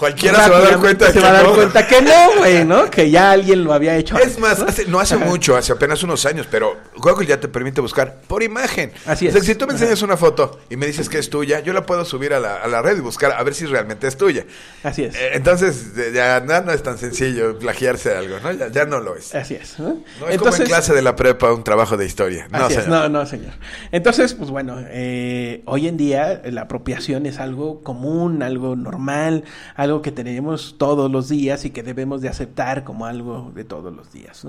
Cualquiera 0.00 0.42
se 0.44 0.50
va 0.50 0.56
a 0.56 0.60
dar 0.62 0.78
cuenta 0.80 1.06
se 1.08 1.12
que 1.12 1.20
va 1.20 1.28
a 1.28 1.32
dar 1.32 1.44
no. 1.44 1.54
cuenta 1.54 1.86
que 1.86 2.00
no, 2.02 2.38
güey, 2.38 2.64
¿no? 2.64 2.90
Que 2.90 3.10
ya 3.10 3.32
alguien 3.32 3.62
lo 3.64 3.74
había 3.74 3.96
hecho. 3.96 4.18
Es 4.18 4.38
más, 4.38 4.58
¿no? 4.58 4.64
hace- 4.66 4.86
no 4.86 4.98
hace 4.98 5.16
Ajá. 5.16 5.26
mucho, 5.26 5.56
hace 5.56 5.72
apenas 5.72 6.02
unos 6.02 6.24
años, 6.24 6.48
pero 6.50 6.74
Google 6.96 7.26
ya 7.26 7.38
te 7.38 7.48
permite 7.48 7.80
buscar 7.82 8.22
por 8.26 8.42
imagen. 8.42 8.92
Así 9.06 9.28
O 9.28 9.30
sea, 9.30 9.40
es. 9.40 9.46
si 9.46 9.54
tú 9.54 9.66
me 9.66 9.74
enseñas 9.74 10.00
una 10.00 10.16
foto 10.16 10.58
y 10.70 10.76
me 10.76 10.86
dices 10.86 11.08
que 11.10 11.18
es 11.18 11.28
tuya, 11.28 11.60
yo 11.60 11.72
la 11.74 11.84
puedo 11.84 12.04
subir 12.06 12.32
a 12.32 12.40
la, 12.40 12.56
a 12.56 12.66
la 12.66 12.80
red 12.80 12.96
y 12.96 13.00
buscar 13.00 13.32
a 13.32 13.42
ver 13.42 13.54
si 13.54 13.66
realmente 13.66 14.06
es 14.06 14.16
tuya. 14.16 14.46
Así 14.82 15.04
es. 15.04 15.14
Eh, 15.14 15.32
entonces, 15.34 15.88
eh, 15.98 16.12
ya 16.14 16.40
no, 16.40 16.62
no 16.62 16.72
es 16.72 16.82
tan 16.82 16.96
sencillo 16.96 17.58
plagiarse 17.58 18.14
algo, 18.14 18.36
¿no? 18.42 18.52
Ya, 18.52 18.68
ya 18.68 18.86
no 18.86 19.00
lo 19.00 19.16
es. 19.16 19.34
Así 19.34 19.54
es. 19.54 19.78
¿no? 19.78 20.02
No 20.20 20.28
es 20.28 20.38
como 20.38 20.56
en 20.56 20.62
clase 20.64 20.94
de 20.94 21.02
la 21.02 21.14
prepa 21.14 21.52
un 21.52 21.62
trabajo 21.62 21.98
de 21.98 22.06
historia. 22.06 22.48
No, 22.50 22.64
Así 22.64 22.74
es, 22.76 22.84
señor. 22.84 23.02
no, 23.02 23.08
no, 23.20 23.26
señor. 23.26 23.52
Entonces, 23.92 24.32
pues 24.32 24.48
bueno, 24.48 24.78
eh, 24.88 25.62
hoy 25.66 25.88
en 25.88 25.96
día 25.98 26.40
la 26.46 26.62
apropiación 26.62 27.26
es 27.26 27.38
algo 27.38 27.82
común, 27.82 28.42
algo 28.42 28.76
normal, 28.76 29.44
algo 29.76 29.89
que 30.00 30.12
tenemos 30.12 30.76
todos 30.78 31.10
los 31.10 31.28
días 31.28 31.64
y 31.64 31.70
que 31.70 31.82
debemos 31.82 32.20
de 32.22 32.28
aceptar 32.28 32.84
como 32.84 33.04
algo 33.06 33.50
de 33.54 33.64
todos 33.64 33.92
los 33.94 34.12
días. 34.12 34.46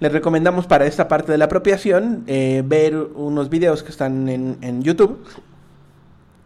Les 0.00 0.12
recomendamos 0.12 0.66
para 0.66 0.86
esta 0.86 1.06
parte 1.06 1.32
de 1.32 1.38
la 1.38 1.44
apropiación 1.46 2.24
eh, 2.26 2.62
ver 2.66 2.96
unos 2.96 3.48
videos 3.48 3.82
que 3.82 3.90
están 3.90 4.28
en, 4.28 4.58
en 4.60 4.82
YouTube 4.82 5.18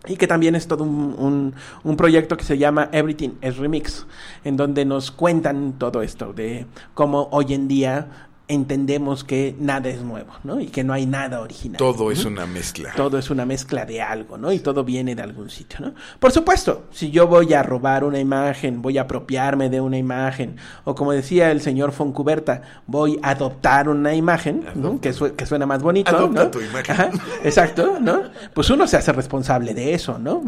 y 0.06 0.16
que 0.16 0.26
también 0.26 0.54
es 0.56 0.66
todo 0.66 0.82
un, 0.84 1.14
un- 1.18 1.54
un 1.84 1.96
proyecto 1.96 2.36
que 2.36 2.44
se 2.44 2.58
llama 2.58 2.88
Everything 2.92 3.30
is 3.40 3.56
Remix, 3.56 4.04
en 4.44 4.56
donde 4.56 4.84
nos 4.84 5.10
cuentan 5.12 5.74
todo 5.78 6.02
esto 6.02 6.32
de 6.32 6.66
cómo 6.94 7.28
hoy 7.30 7.54
en 7.54 7.68
día 7.68 8.28
entendemos 8.54 9.24
que 9.24 9.54
nada 9.58 9.88
es 9.88 10.02
nuevo, 10.02 10.32
¿no? 10.44 10.60
Y 10.60 10.66
que 10.66 10.84
no 10.84 10.92
hay 10.92 11.06
nada 11.06 11.40
original. 11.40 11.78
Todo 11.78 12.10
es 12.10 12.24
una 12.24 12.46
mezcla. 12.46 12.92
Todo 12.96 13.18
es 13.18 13.30
una 13.30 13.44
mezcla 13.46 13.84
de 13.84 14.00
algo, 14.02 14.38
¿no? 14.38 14.52
Y 14.52 14.58
todo 14.60 14.84
viene 14.84 15.14
de 15.14 15.22
algún 15.22 15.50
sitio, 15.50 15.78
¿no? 15.80 15.94
Por 16.20 16.32
supuesto, 16.32 16.84
si 16.90 17.10
yo 17.10 17.26
voy 17.26 17.52
a 17.54 17.62
robar 17.62 18.04
una 18.04 18.18
imagen, 18.18 18.82
voy 18.82 18.98
a 18.98 19.02
apropiarme 19.02 19.70
de 19.70 19.80
una 19.80 19.98
imagen, 19.98 20.56
o 20.84 20.94
como 20.94 21.12
decía 21.12 21.50
el 21.50 21.60
señor 21.60 21.92
Foncuberta, 21.92 22.62
voy 22.86 23.18
a 23.22 23.30
adoptar 23.30 23.88
una 23.88 24.14
imagen, 24.14 24.64
¿no? 24.74 25.00
que, 25.00 25.12
su- 25.12 25.34
que 25.34 25.46
suena 25.46 25.66
más 25.66 25.82
bonito, 25.82 26.14
Adopta 26.16 26.44
¿no? 26.44 26.50
tu 26.50 26.60
imagen. 26.60 26.92
Ajá, 26.94 27.10
exacto, 27.44 27.98
¿no? 28.00 28.22
Pues 28.54 28.70
uno 28.70 28.86
se 28.86 28.96
hace 28.96 29.12
responsable 29.12 29.74
de 29.74 29.94
eso, 29.94 30.18
¿no? 30.18 30.42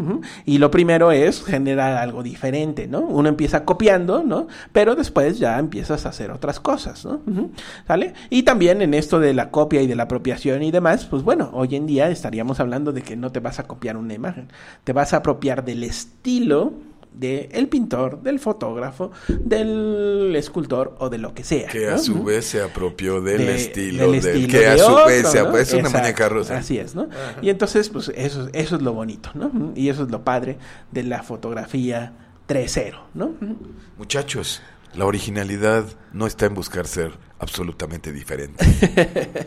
Y 0.44 0.59
lo 0.59 0.70
primero 0.70 1.12
es 1.12 1.42
generar 1.44 1.96
algo 1.96 2.22
diferente, 2.22 2.86
¿no? 2.86 3.00
Uno 3.00 3.28
empieza 3.28 3.64
copiando, 3.64 4.22
¿no? 4.22 4.48
Pero 4.72 4.94
después 4.94 5.38
ya 5.38 5.59
empiezas 5.59 6.07
a 6.07 6.11
hacer 6.11 6.30
otras 6.30 6.61
cosas, 6.61 7.05
¿no? 7.05 7.20
Y 8.30 8.42
también 8.42 8.82
en 8.82 8.95
esto 8.95 9.20
de 9.20 9.34
la 9.34 9.51
copia 9.51 9.82
y 9.82 9.86
de 9.86 9.95
la 9.95 10.05
apropiación 10.05 10.62
y 10.62 10.70
demás, 10.70 11.05
pues 11.07 11.22
bueno, 11.22 11.51
hoy 11.53 11.76
en 11.76 11.86
día 11.86 12.09
estaríamos 12.11 12.61
hablando 12.61 12.92
de 12.92 13.03
que 13.03 13.16
no 13.16 13.30
te 13.32 13.40
vas 13.40 13.59
a 13.59 13.64
copiar 13.64 13.97
una 13.97 14.14
imagen, 14.14 14.49
te 14.84 14.92
vas 14.92 15.12
a 15.12 15.18
apropiar 15.18 15.64
del 15.64 15.84
estilo 15.84 16.72
del 17.14 17.68
pintor, 17.68 18.22
del 18.22 18.40
fotógrafo, 18.40 19.12
del 19.28 20.34
escultor 20.34 20.97
o 20.99 21.09
de 21.11 21.18
lo 21.18 21.32
que 21.32 21.45
sea. 21.45 21.68
Que 21.68 21.88
a 21.88 21.99
su 21.99 22.24
vez 22.24 22.45
se 22.45 22.61
apropió 22.61 23.20
del 23.20 23.38
de- 23.38 23.55
estilo 23.55 24.11
del, 24.11 24.14
estilo 24.16 24.49
que 24.49 24.66
a 24.66 24.72
de 24.72 24.78
su 24.78 24.84
otro, 24.86 25.07
vez 25.07 25.28
se 25.28 25.42
¿no? 25.42 25.57
es 25.57 25.72
una 25.72 25.80
Exacto, 25.82 25.99
muñeca 26.01 26.28
rusa. 26.28 26.57
Así 26.59 26.76
es, 26.78 26.97
¿no? 26.97 27.09
Y 27.40 27.51
entonces, 27.51 27.88
pues 27.88 28.11
eso, 28.16 28.49
eso 28.53 28.74
es 28.76 28.82
lo 28.82 28.92
bonito, 28.95 29.30
¿no? 29.34 29.72
Y 29.76 29.90
eso 29.90 30.03
es 30.03 30.11
lo 30.11 30.24
padre 30.24 30.59
de 30.90 31.05
la 31.05 31.22
fotografía 31.22 32.12
3.0, 32.49 32.95
¿no? 33.14 33.30
Muchachos, 33.97 34.61
la 34.95 35.05
originalidad 35.07 35.84
no 36.12 36.26
está 36.26 36.47
en 36.47 36.55
buscar 36.55 36.86
ser 36.88 37.12
absolutamente 37.45 38.12
diferente, 38.12 38.64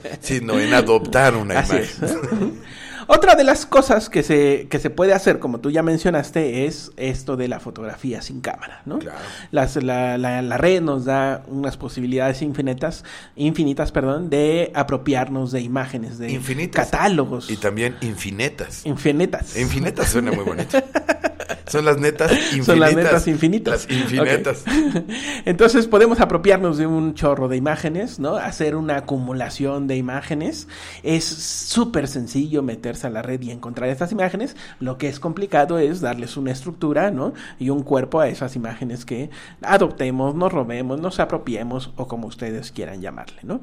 sino 0.21 0.57
en 0.59 0.73
adoptar 0.73 1.35
una 1.35 1.59
Así 1.59 1.75
imagen. 1.75 2.05
es. 2.05 2.17
Otra 3.09 3.35
de 3.35 3.45
las 3.45 3.65
cosas 3.65 4.09
que 4.09 4.21
se, 4.21 4.67
que 4.69 4.79
se 4.79 4.89
puede 4.89 5.13
hacer, 5.13 5.39
como 5.39 5.61
tú 5.61 5.71
ya 5.71 5.81
mencionaste, 5.81 6.65
es 6.65 6.91
esto 6.97 7.37
de 7.37 7.47
la 7.47 7.61
fotografía 7.61 8.21
sin 8.21 8.41
cámara, 8.41 8.81
¿no? 8.85 8.99
Claro. 8.99 9.17
Las- 9.51 9.77
la, 9.81 10.17
la- 10.17 10.41
la 10.41 10.57
red 10.57 10.81
nos 10.81 11.05
da 11.05 11.41
unas 11.47 11.77
posibilidades 11.77 12.41
infinitas, 12.41 13.05
infinitas, 13.37 13.93
perdón, 13.93 14.29
de 14.29 14.73
apropiarnos 14.75 15.53
de 15.53 15.61
imágenes, 15.61 16.17
de 16.17 16.31
Infinitas. 16.31 16.87
catálogos. 16.91 17.49
Y 17.49 17.55
también 17.55 17.95
infinitas. 18.01 18.85
infinitas. 18.85 19.55
Infinitas 19.57 20.09
suena 20.09 20.33
muy 20.33 20.43
bonito. 20.43 20.77
Son 21.71 21.85
las 21.85 21.97
netas 21.97 22.31
infinitas. 22.31 22.65
Son 22.65 22.79
las 22.79 22.95
netas 22.95 23.27
infinitas. 23.27 23.87
Las 23.89 23.99
infinitas. 23.99 24.63
Entonces 25.45 25.87
podemos 25.87 26.19
apropiarnos 26.19 26.77
de 26.77 26.87
un 26.87 27.13
chorro 27.13 27.47
de 27.47 27.57
imágenes, 27.57 28.19
¿no? 28.19 28.37
Hacer 28.37 28.75
una 28.75 28.97
acumulación 28.97 29.87
de 29.87 29.97
imágenes. 29.97 30.67
Es 31.03 31.25
súper 31.25 32.07
sencillo 32.07 32.63
meterse 32.63 33.07
a 33.07 33.09
la 33.09 33.21
red 33.21 33.41
y 33.41 33.51
encontrar 33.51 33.89
estas 33.89 34.11
imágenes. 34.11 34.55
Lo 34.79 34.97
que 34.97 35.09
es 35.09 35.19
complicado 35.19 35.79
es 35.79 36.01
darles 36.01 36.37
una 36.37 36.51
estructura, 36.51 37.11
¿no? 37.11 37.33
Y 37.59 37.69
un 37.69 37.83
cuerpo 37.83 38.19
a 38.19 38.27
esas 38.27 38.55
imágenes 38.55 39.05
que 39.05 39.29
adoptemos, 39.61 40.35
nos 40.35 40.51
robemos, 40.51 40.99
nos 40.99 41.19
apropiemos 41.19 41.91
o 41.95 42.07
como 42.07 42.27
ustedes 42.27 42.71
quieran 42.71 43.01
llamarle, 43.01 43.41
¿no? 43.43 43.61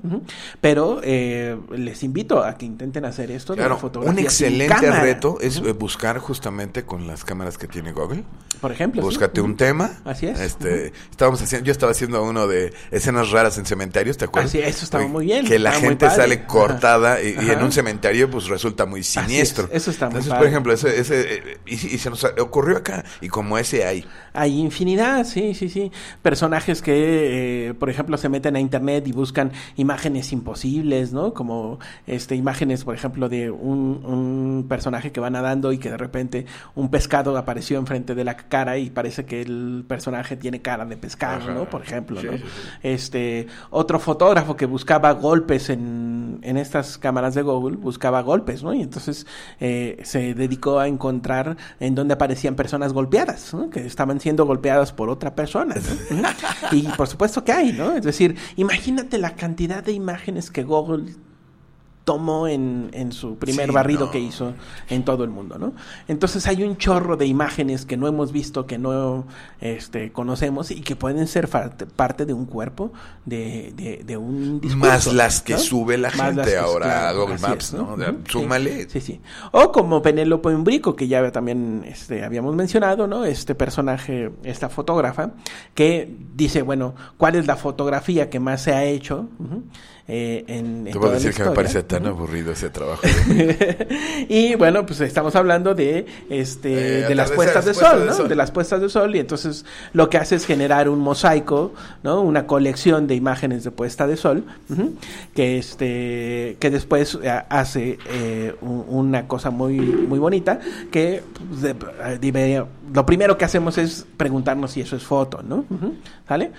Pero 0.61 1.01
eh, 1.03 1.59
les 1.71 2.03
invito 2.03 2.43
a 2.43 2.57
que 2.57 2.67
intenten 2.67 3.05
hacer 3.05 3.31
esto 3.31 3.55
de 3.55 3.61
la 3.61 3.67
Claro, 3.67 3.81
fotografía 3.81 4.21
un 4.21 4.25
excelente 4.25 4.91
reto 4.91 5.39
es 5.41 5.59
eh, 5.59 5.73
buscar 5.73 6.19
justamente 6.19 6.85
con 6.85 7.07
las 7.07 7.25
cámaras 7.25 7.59
que 7.59 7.67
tiene 7.69 7.94
Google. 7.95 8.25
Por 8.61 8.73
ejemplo. 8.73 9.03
sí. 9.03 9.07
Búscate 9.07 9.41
un 9.43 9.57
tema. 9.57 9.91
Así 10.05 10.27
es. 10.27 10.41
Este, 10.41 10.93
estábamos 11.11 11.43
haciendo, 11.43 11.67
yo 11.67 11.73
estaba 11.73 11.93
haciendo 11.93 12.23
uno 12.23 12.47
de 12.47 12.73
escenas 12.93 13.31
raras 13.31 13.59
en 13.59 13.67
cementerios, 13.67 14.17
¿te 14.17 14.25
acuerdas? 14.25 14.51
Así, 14.51 14.61
eso 14.61 14.85
estaba 14.85 15.07
muy 15.07 15.27
bien, 15.27 15.45
Que 15.45 15.59
la 15.59 15.71
estaba 15.71 15.81
muy 15.81 15.89
gente 15.91 16.09
sale 16.11 16.47
cortada 16.47 17.21
y, 17.21 17.37
y 17.47 17.51
en 17.51 17.63
un 17.63 17.73
cementerio 17.73 18.31
pues 18.31 18.47
resulta 18.47 18.87
muy 18.87 19.03
siniestro. 19.03 19.65
es, 19.67 19.83
eso 19.83 19.91
está 19.91 20.07
muy 20.07 20.13
Entonces, 20.13 20.31
padre. 20.31 20.41
por 20.41 20.49
ejemplo, 20.49 20.73
ese, 20.73 20.99
ese, 20.99 21.59
y, 21.67 21.75
y 21.75 21.99
se 21.99 22.09
nos 22.09 22.25
ocurrió 22.25 22.79
acá 22.79 23.05
y 23.21 23.29
como 23.29 23.59
ese 23.59 23.85
hay. 23.85 24.07
Hay 24.33 24.59
infinidad, 24.59 25.25
sí, 25.27 25.53
sí, 25.55 25.69
sí. 25.69 25.93
Personajes 26.23 26.81
que, 26.81 27.69
eh, 27.69 27.75
por 27.75 27.91
ejemplo, 27.91 28.17
se 28.17 28.29
meten 28.31 28.57
a 28.57 28.61
internet 28.61 29.07
y 29.07 29.13
buscan 29.13 29.53
imágenes 29.77 30.33
imposibles, 30.33 31.13
¿no? 31.13 31.35
Como 31.35 31.79
este 32.07 32.35
imágenes, 32.35 32.85
por 32.85 32.95
ejemplo, 32.95 33.29
de 33.29 33.51
un, 33.51 34.01
un 34.05 34.67
personaje 34.69 35.13
que 35.13 35.21
va 35.21 35.29
nadando 35.29 35.73
y 35.73 35.79
que 35.79 35.91
de 35.91 35.97
repente 35.99 36.47
un 36.75 36.89
pescado 36.91 37.37
apareció 37.37 37.79
enfrente 37.85 38.15
de 38.15 38.25
la 38.25 38.37
cara 38.37 38.79
y 38.79 38.91
parece 38.91 39.25
que 39.25 39.43
el 39.43 39.85
personaje 39.87 40.37
tiene 40.37 40.63
cara 40.63 40.85
de 40.85 40.97
pescado, 40.97 41.53
¿no? 41.53 41.69
Por 41.69 41.83
ejemplo, 41.83 42.23
¿no? 42.23 42.33
Este, 42.83 43.47
otro 43.71 43.99
fotógrafo 43.99 44.57
que 44.57 44.67
buscaba 44.67 45.13
golpes 45.13 45.71
en, 45.71 46.39
en 46.43 46.57
estas 46.57 46.99
cámaras 46.99 47.35
de 47.35 47.43
Google, 47.43 47.77
buscaba 47.77 48.23
golpes, 48.23 48.63
¿no? 48.63 48.73
Y 48.75 48.83
entonces 48.83 49.27
eh, 49.61 50.01
se 50.03 50.35
dedicó 50.35 50.79
a 50.79 50.89
encontrar 50.89 51.57
en 51.81 51.95
donde 51.95 52.15
aparecían 52.15 52.55
personas 52.55 52.93
golpeadas, 52.93 53.55
¿no? 53.55 53.71
Que 53.71 53.87
estaban 53.87 54.21
siendo 54.21 54.47
golpeadas 54.47 54.93
por 54.93 55.11
otra 55.11 55.35
persona, 55.35 55.75
y 56.73 56.83
por 56.97 57.07
supuesto 57.07 57.45
que 57.45 57.53
hay, 57.53 57.73
¿no? 57.73 57.93
Es 57.93 58.05
decir, 58.05 58.37
imagínate 58.57 59.19
la 59.19 59.35
cantidad 59.35 59.83
de 59.83 59.93
imágenes 59.93 60.51
que 60.51 60.63
Google 60.63 61.15
tomó 62.05 62.47
en, 62.47 62.91
en 62.93 63.13
su 63.13 63.37
primer 63.37 63.73
barrido 63.73 64.11
que 64.11 64.19
hizo 64.19 64.53
en 64.91 65.05
todo 65.05 65.25
el 65.25 65.31
mundo, 65.31 65.59
¿no? 65.59 65.73
Entonces 66.07 66.47
hay 66.47 66.63
un 66.63 66.77
chorro 66.77 67.17
de 67.17 67.27
imágenes 67.27 67.87
que 67.87 67.97
no 67.97 68.07
hemos 68.07 68.31
visto, 68.31 68.67
que 68.67 68.77
no 68.77 69.27
este, 69.61 70.13
conocemos 70.13 70.71
y 70.71 70.83
que 70.83 70.97
pueden 70.97 71.27
ser 71.27 71.49
parte 71.49 72.27
de 72.27 72.35
un 72.35 72.45
cuerpo, 72.45 72.93
de, 73.25 74.03
de, 74.05 74.17
un 74.17 74.61
discurso. 74.61 74.87
Más 74.87 75.13
las 75.13 75.41
que 75.41 75.57
sube 75.57 75.97
la 75.97 76.11
gente 76.11 76.59
ahora 76.59 77.09
a 77.09 77.13
Google 77.13 77.39
Maps, 77.39 77.73
¿no? 77.73 77.97
súmale. 78.29 78.89
Sí, 78.91 79.01
sí, 79.01 79.21
O 79.53 79.73
como 79.73 80.03
Penélope 80.03 80.49
Umbrico, 80.49 80.95
que 80.95 81.09
ya 81.09 81.33
también 81.33 81.85
este, 81.87 82.23
habíamos 82.23 82.55
mencionado, 82.55 83.07
¿no? 83.07 83.25
Este 83.25 83.55
personaje, 83.55 84.31
esta 84.43 84.69
fotógrafa, 84.69 85.31
que 85.75 86.15
dice, 86.35 86.61
bueno, 86.61 86.95
¿cuál 87.17 87.37
es 87.37 87.47
la 87.47 87.57
fotografía 87.57 88.29
que 88.29 88.41
más 88.41 88.61
se 88.63 88.73
ha 88.75 88.85
hecho? 88.85 89.27
Eh, 90.07 90.45
en, 90.49 90.85
Te 90.85 90.99
voy 90.99 91.09
a 91.09 91.13
decir 91.13 91.33
que 91.33 91.45
me 91.45 91.53
parece 91.53 91.83
tan 91.83 92.07
aburrido 92.07 92.53
ese 92.53 92.69
trabajo. 92.69 93.01
y 94.29 94.55
bueno, 94.55 94.85
pues 94.85 95.01
estamos 95.01 95.35
hablando 95.35 95.75
de 95.75 96.05
este 96.29 97.01
eh, 97.01 97.09
de 97.09 97.15
las 97.15 97.31
puestas 97.31 97.65
de 97.65 97.73
sol, 97.73 98.05
¿no? 98.07 98.25
De, 98.25 98.35
las 98.35 98.51
puestas 98.51 98.83
de 98.83 98.91
sol 98.91 99.17
y 99.17 99.21
entonces 99.21 99.65
lo 99.95 100.11
que 100.11 100.19
hace 100.19 100.37
es 100.37 100.45
generar 100.45 100.91
un 100.91 100.99
mosaico, 100.99 101.73
¿no? 102.03 102.21
Una 102.21 102.47
colección 102.47 103.07
de 103.07 103.15
imágenes 103.15 103.65
de 103.65 103.71
puesta 103.71 104.07
de 104.07 104.19
sol 104.19 104.45
que 105.35 105.57
este 105.57 106.59
que 106.61 106.71
después 106.71 107.19
eh, 107.23 107.31
hace 107.49 107.99
una 108.61 109.27
cosa 109.27 109.49
muy 109.49 109.79
muy 109.79 110.19
bonita 110.19 110.61
que 110.91 111.23
pues, 111.49 111.75
lo 112.93 113.07
primero 113.07 113.39
que 113.39 113.47
hacemos 113.47 113.79
es 113.79 114.07
preguntarnos 114.19 114.73
si 114.73 114.83
eso 114.83 114.97
es 114.97 115.03
foto, 115.03 115.43
¿no? 115.43 115.65
¿Sale? 116.29 116.53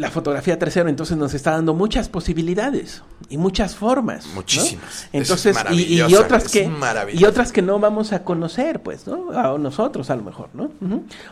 La 0.00 0.10
fotografía 0.10 0.58
3.0 0.58 0.88
entonces 0.88 1.16
nos 1.16 1.34
está 1.34 1.52
dando 1.52 1.74
muchas 1.74 2.08
posibilidades 2.08 3.02
y 3.28 3.36
muchas 3.36 3.76
formas. 3.76 4.26
Muchísimas. 4.34 5.08
Entonces, 5.12 5.56
y, 5.70 6.00
otras 6.14 6.48
que 6.48 6.70
y 7.12 7.24
otras 7.24 7.52
que 7.52 7.60
no 7.60 7.78
vamos 7.78 8.12
a 8.12 8.24
conocer, 8.24 8.80
pues, 8.80 9.06
¿no? 9.06 9.30
A 9.30 9.58
nosotros 9.58 10.08
a 10.08 10.16
lo 10.16 10.22
mejor, 10.22 10.48
¿no? 10.54 10.70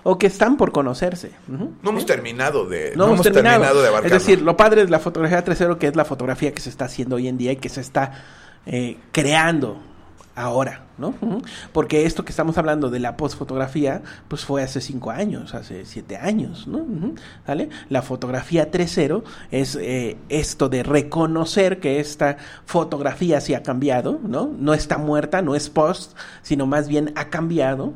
O 0.03 0.19
que 0.19 0.27
están 0.27 0.57
por 0.57 0.71
conocerse. 0.71 1.33
No 1.49 1.91
hemos 1.91 2.05
terminado 2.05 2.67
de 2.67 2.93
no, 2.95 3.07
hemos 3.07 3.23
terminado, 3.23 3.81
de 3.81 3.89
abarcar. 3.89 4.13
Es 4.13 4.27
decir, 4.27 4.43
lo 4.43 4.57
padre 4.57 4.85
de 4.85 4.91
la 4.91 4.99
fotografía 4.99 5.43
3.0 5.43 5.79
que 5.79 5.87
es 5.87 5.97
la 5.97 6.05
fotografía 6.05 6.53
que 6.53 6.61
se 6.61 6.69
está 6.69 6.85
haciendo 6.85 7.17
hoy 7.17 7.29
en 7.29 7.39
día 7.39 7.53
y 7.53 7.57
que 7.57 7.71
se 7.71 7.81
está 7.81 8.13
eh, 8.67 8.99
creando 9.13 9.79
ahora, 10.39 10.83
¿no? 10.99 11.15
Porque 11.73 12.07
esto 12.07 12.25
que 12.25 12.31
estamos 12.31 12.57
hablando 12.59 12.91
de 12.91 13.01
la 13.01 13.17
postfotografía, 13.17 14.03
pues 14.29 14.45
fue 14.45 14.63
hace 14.63 14.81
cinco 14.81 15.11
años, 15.11 15.55
hace 15.55 15.85
siete 15.85 16.17
años, 16.17 16.69
¿no? 16.69 16.87
¿Vale? 17.47 17.69
La 17.89 18.03
fotografía 18.03 18.71
3.0 18.71 19.25
es 19.51 19.77
eh, 19.81 20.17
esto 20.29 20.69
de 20.69 20.85
reconocer 20.85 21.81
que 21.81 21.99
esta 21.99 22.37
fotografía 22.67 23.41
sí 23.41 23.55
ha 23.55 23.63
cambiado, 23.63 24.21
¿no? 24.23 24.51
No 24.59 24.75
está 24.75 24.97
muerta, 24.97 25.43
no 25.43 25.57
es 25.57 25.71
post, 25.71 26.17
sino 26.43 26.67
más 26.67 26.89
bien 26.89 27.13
ha 27.17 27.31
cambiado 27.31 27.93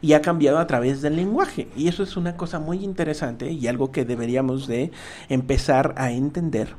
y 0.00 0.14
ha 0.14 0.22
cambiado 0.22 0.58
a 0.58 0.66
través 0.66 1.00
del 1.00 1.14
lenguaje. 1.14 1.68
Y 1.76 1.86
eso 1.86 2.02
es 2.02 2.16
una 2.16 2.36
cosa 2.36 2.58
muy 2.58 2.82
interesante 2.82 3.52
y 3.52 3.68
algo 3.68 3.92
que 3.92 4.04
deberíamos 4.04 4.66
de 4.66 4.90
empezar 5.28 5.94
a 5.96 6.10
entender, 6.10 6.74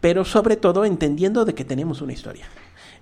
pero 0.00 0.24
sobre 0.24 0.56
todo 0.56 0.84
entendiendo 0.84 1.44
de 1.44 1.54
que 1.54 1.64
tenemos 1.64 2.00
una 2.02 2.12
historia 2.12 2.46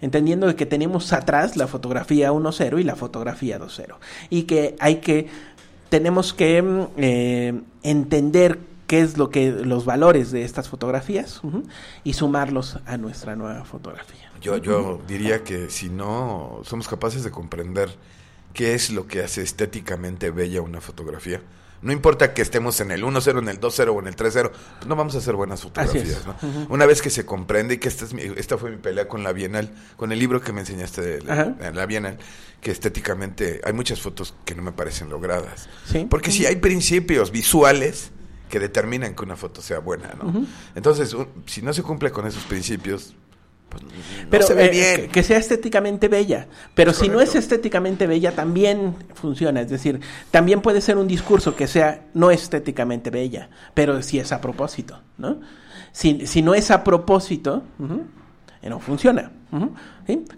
entendiendo 0.01 0.55
que 0.57 0.67
tenemos 0.67 1.13
atrás 1.13 1.57
la 1.57 1.67
fotografía 1.67 2.33
1.0 2.33 2.81
y 2.81 2.85
la 2.85 2.97
fotografía 2.97 3.59
2.0 3.59 3.97
y 4.31 4.43
que 4.45 4.77
hay 4.81 4.97
que 4.97 5.29
tenemos 5.89 6.33
que 6.33 6.63
mm, 6.63 6.87
eh, 6.97 7.61
entender 7.83 8.59
qué 8.87 9.01
es 9.01 9.19
lo 9.19 9.31
que 9.31 9.53
los 9.53 9.85
valores 9.85 10.33
de 10.33 10.43
estas 10.43 10.69
fotografías 10.69 11.43
y 12.03 12.15
sumarlos 12.15 12.79
a 12.87 12.97
nuestra 12.97 13.37
nueva 13.37 13.65
fotografía. 13.65 14.33
Yo, 14.41 14.57
yo 14.57 15.01
diría 15.07 15.45
que 15.45 15.71
si 15.71 15.91
no 15.91 16.61
somos 16.65 16.89
capaces 16.89 17.23
de 17.23 17.31
comprender 17.31 17.91
qué 18.53 18.75
es 18.75 18.91
lo 18.91 19.07
que 19.07 19.23
hace 19.23 19.43
estéticamente 19.43 20.33
bella 20.33 20.61
una 20.61 20.81
fotografía, 20.81 21.41
no 21.83 21.93
importa 21.93 22.35
que 22.35 22.43
estemos 22.43 22.81
en 22.81 22.91
el 22.91 23.03
1-0, 23.03 23.39
en 23.39 23.49
el 23.49 23.61
2-0 23.61 23.89
o 23.89 24.01
en 24.01 24.07
el 24.07 24.17
3-0, 24.17 24.51
pues 24.51 24.87
no 24.87 24.97
vamos 24.97 25.15
a 25.15 25.19
hacer 25.19 25.35
buenas 25.35 25.63
fotografías. 25.63 26.27
¿no? 26.27 26.37
Una 26.69 26.87
vez 26.87 27.01
que 27.01 27.11
se 27.11 27.25
comprende, 27.25 27.75
y 27.75 27.79
que 27.79 27.89
esta, 27.89 28.05
es 28.05 28.13
esta 28.37 28.59
fue 28.59 28.71
mi 28.71 28.77
pelea 28.77 29.09
con 29.09 29.23
la 29.23 29.33
Bienal, 29.33 29.71
con 29.97 30.13
el 30.13 30.19
libro 30.19 30.41
que 30.41 30.53
me 30.53 30.61
enseñaste 30.61 31.01
de 31.01 31.23
la, 31.23 31.87
Bienal, 31.87 32.19
que 32.61 32.71
estéticamente 32.71 33.61
hay 33.65 33.73
muchas 33.73 34.01
fotos 34.01 34.35
que 34.45 34.55
no 34.55 34.63
me 34.63 34.73
parecen 34.73 35.09
logradas. 35.09 35.69
Porque 36.09 36.31
si 36.31 36.45
hay 36.47 36.57
principios 36.57 37.31
visuales 37.31 38.11
que 38.51 38.61
determinan 38.61 39.15
que 39.15 39.23
una 39.23 39.37
foto 39.37 39.63
sea 39.63 39.79
buena, 39.79 40.15
¿no? 40.21 40.47
Entonces, 40.75 41.17
si 41.47 41.63
no 41.63 41.73
se 41.73 41.83
cumple 41.83 42.11
con 42.11 42.27
esos 42.27 42.43
principios, 42.45 43.15
pues, 43.71 43.83
pero 44.29 44.47
se 44.47 44.55
ve 44.55 44.67
eh, 44.67 44.71
bien. 44.71 45.11
Que 45.11 45.23
sea 45.23 45.39
estéticamente 45.39 46.09
bella. 46.09 46.49
Pero 46.75 46.93
si 46.93 47.09
no 47.09 47.21
es 47.21 47.35
estéticamente 47.35 48.07
bella, 48.07 48.33
también 48.33 48.97
funciona. 49.15 49.61
Es 49.61 49.71
decir, 49.71 50.01
también 50.31 50.61
puede 50.61 50.81
ser 50.81 50.99
un 50.99 51.09
discurso 51.09 51.57
que 51.57 51.67
sea 51.67 52.07
no 52.15 52.31
estéticamente 52.31 53.11
bella, 53.11 53.49
pero 53.75 54.03
si 54.03 54.19
es 54.19 54.33
a 54.33 54.41
propósito, 54.41 55.01
¿no? 55.17 55.41
Si, 55.93 56.27
si 56.27 56.43
no 56.43 56.55
es 56.55 56.71
a 56.71 56.85
propósito, 56.85 57.65
no 57.79 58.81
funciona. 58.81 59.31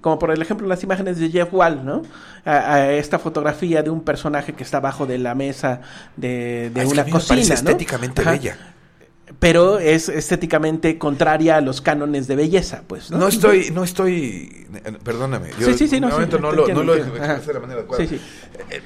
Como 0.00 0.18
por 0.18 0.30
el 0.30 0.40
ejemplo 0.40 0.66
las 0.66 0.82
imágenes 0.82 1.18
de 1.18 1.30
Jeff 1.30 1.52
Wall, 1.52 1.84
¿no? 1.84 2.02
A, 2.44 2.90
esta 2.92 3.18
fotografía 3.18 3.82
de 3.82 3.90
un 3.90 4.02
personaje 4.02 4.52
que 4.52 4.62
está 4.62 4.78
abajo 4.78 5.06
de 5.06 5.18
la 5.18 5.34
mesa 5.34 5.80
de, 6.16 6.70
de 6.70 6.86
una 6.86 7.04
cocina. 7.04 7.42
¿no? 7.46 7.54
estéticamente 7.54 8.22
bella 8.22 8.56
pero 9.38 9.78
es 9.78 10.08
estéticamente 10.08 10.98
contraria 10.98 11.56
a 11.56 11.60
los 11.60 11.80
cánones 11.80 12.26
de 12.26 12.36
belleza, 12.36 12.82
pues. 12.86 13.10
No, 13.10 13.28
estoy, 13.28 13.70
no 13.70 13.84
estoy, 13.84 14.66
perdóname, 15.04 15.50
yo 15.58 15.66
sí, 15.68 15.74
sí, 15.74 15.88
sí, 15.88 16.00
no, 16.00 16.08
no, 16.08 16.52
lo, 16.52 16.68
no 16.68 16.82
lo 16.82 16.94
de 16.94 17.04
la 17.04 17.60
manera 17.60 17.80
adecuada. 17.80 18.06
Sí, 18.06 18.20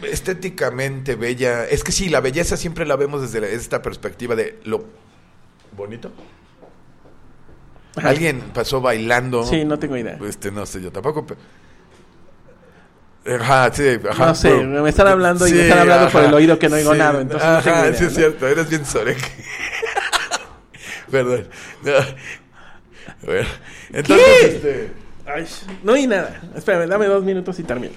Estéticamente 0.03 1.15
bella, 1.17 1.65
es 1.67 1.85
que 1.85 1.93
sí, 1.93 2.09
la 2.09 2.21
belleza 2.21 2.57
siempre 2.57 2.87
la 2.87 2.97
vemos 2.97 3.23
desde 3.23 3.55
esta 3.55 3.83
perspectiva 3.83 4.35
de 4.35 4.59
lo 4.65 4.85
bonito. 5.77 6.13
Alguien 8.03 8.41
pasó 8.53 8.81
bailando. 8.81 9.45
Sí, 9.45 9.65
no 9.65 9.79
tengo 9.79 9.97
idea. 9.97 10.19
Este, 10.29 10.51
no 10.51 10.67
sé, 10.67 10.83
yo 10.83 10.93
tampoco. 10.93 11.27
Ajá, 13.27 13.73
sí, 13.73 13.99
ajá. 14.09 14.27
No 14.27 14.35
sé, 14.35 14.55
me 14.55 14.89
están 14.89 15.09
hablando 15.09 15.49
y 15.49 15.53
me 15.53 15.63
están 15.63 15.81
hablando 15.81 16.11
por 16.11 16.23
el 16.23 16.35
oído 16.35 16.59
que 16.59 16.69
no 16.69 16.77
oigo 16.77 16.95
nada, 16.95 17.21
entonces 17.21 17.49
ajá, 17.49 17.93
sí 17.93 18.05
es 18.05 18.15
cierto, 18.15 18.47
eres 18.47 18.69
bien 18.71 18.87
sorek. 18.87 19.19
Perdón. 21.11 21.49
No. 21.83 21.93
entonces, 23.93 24.45
este... 24.45 24.91
no 25.83 25.93
hay 25.95 26.07
nada. 26.07 26.41
Espérame, 26.55 26.89
dame 26.89 27.07
dos 27.07 27.25
minutos 27.25 27.59
y 27.59 27.63
termino. 27.63 27.95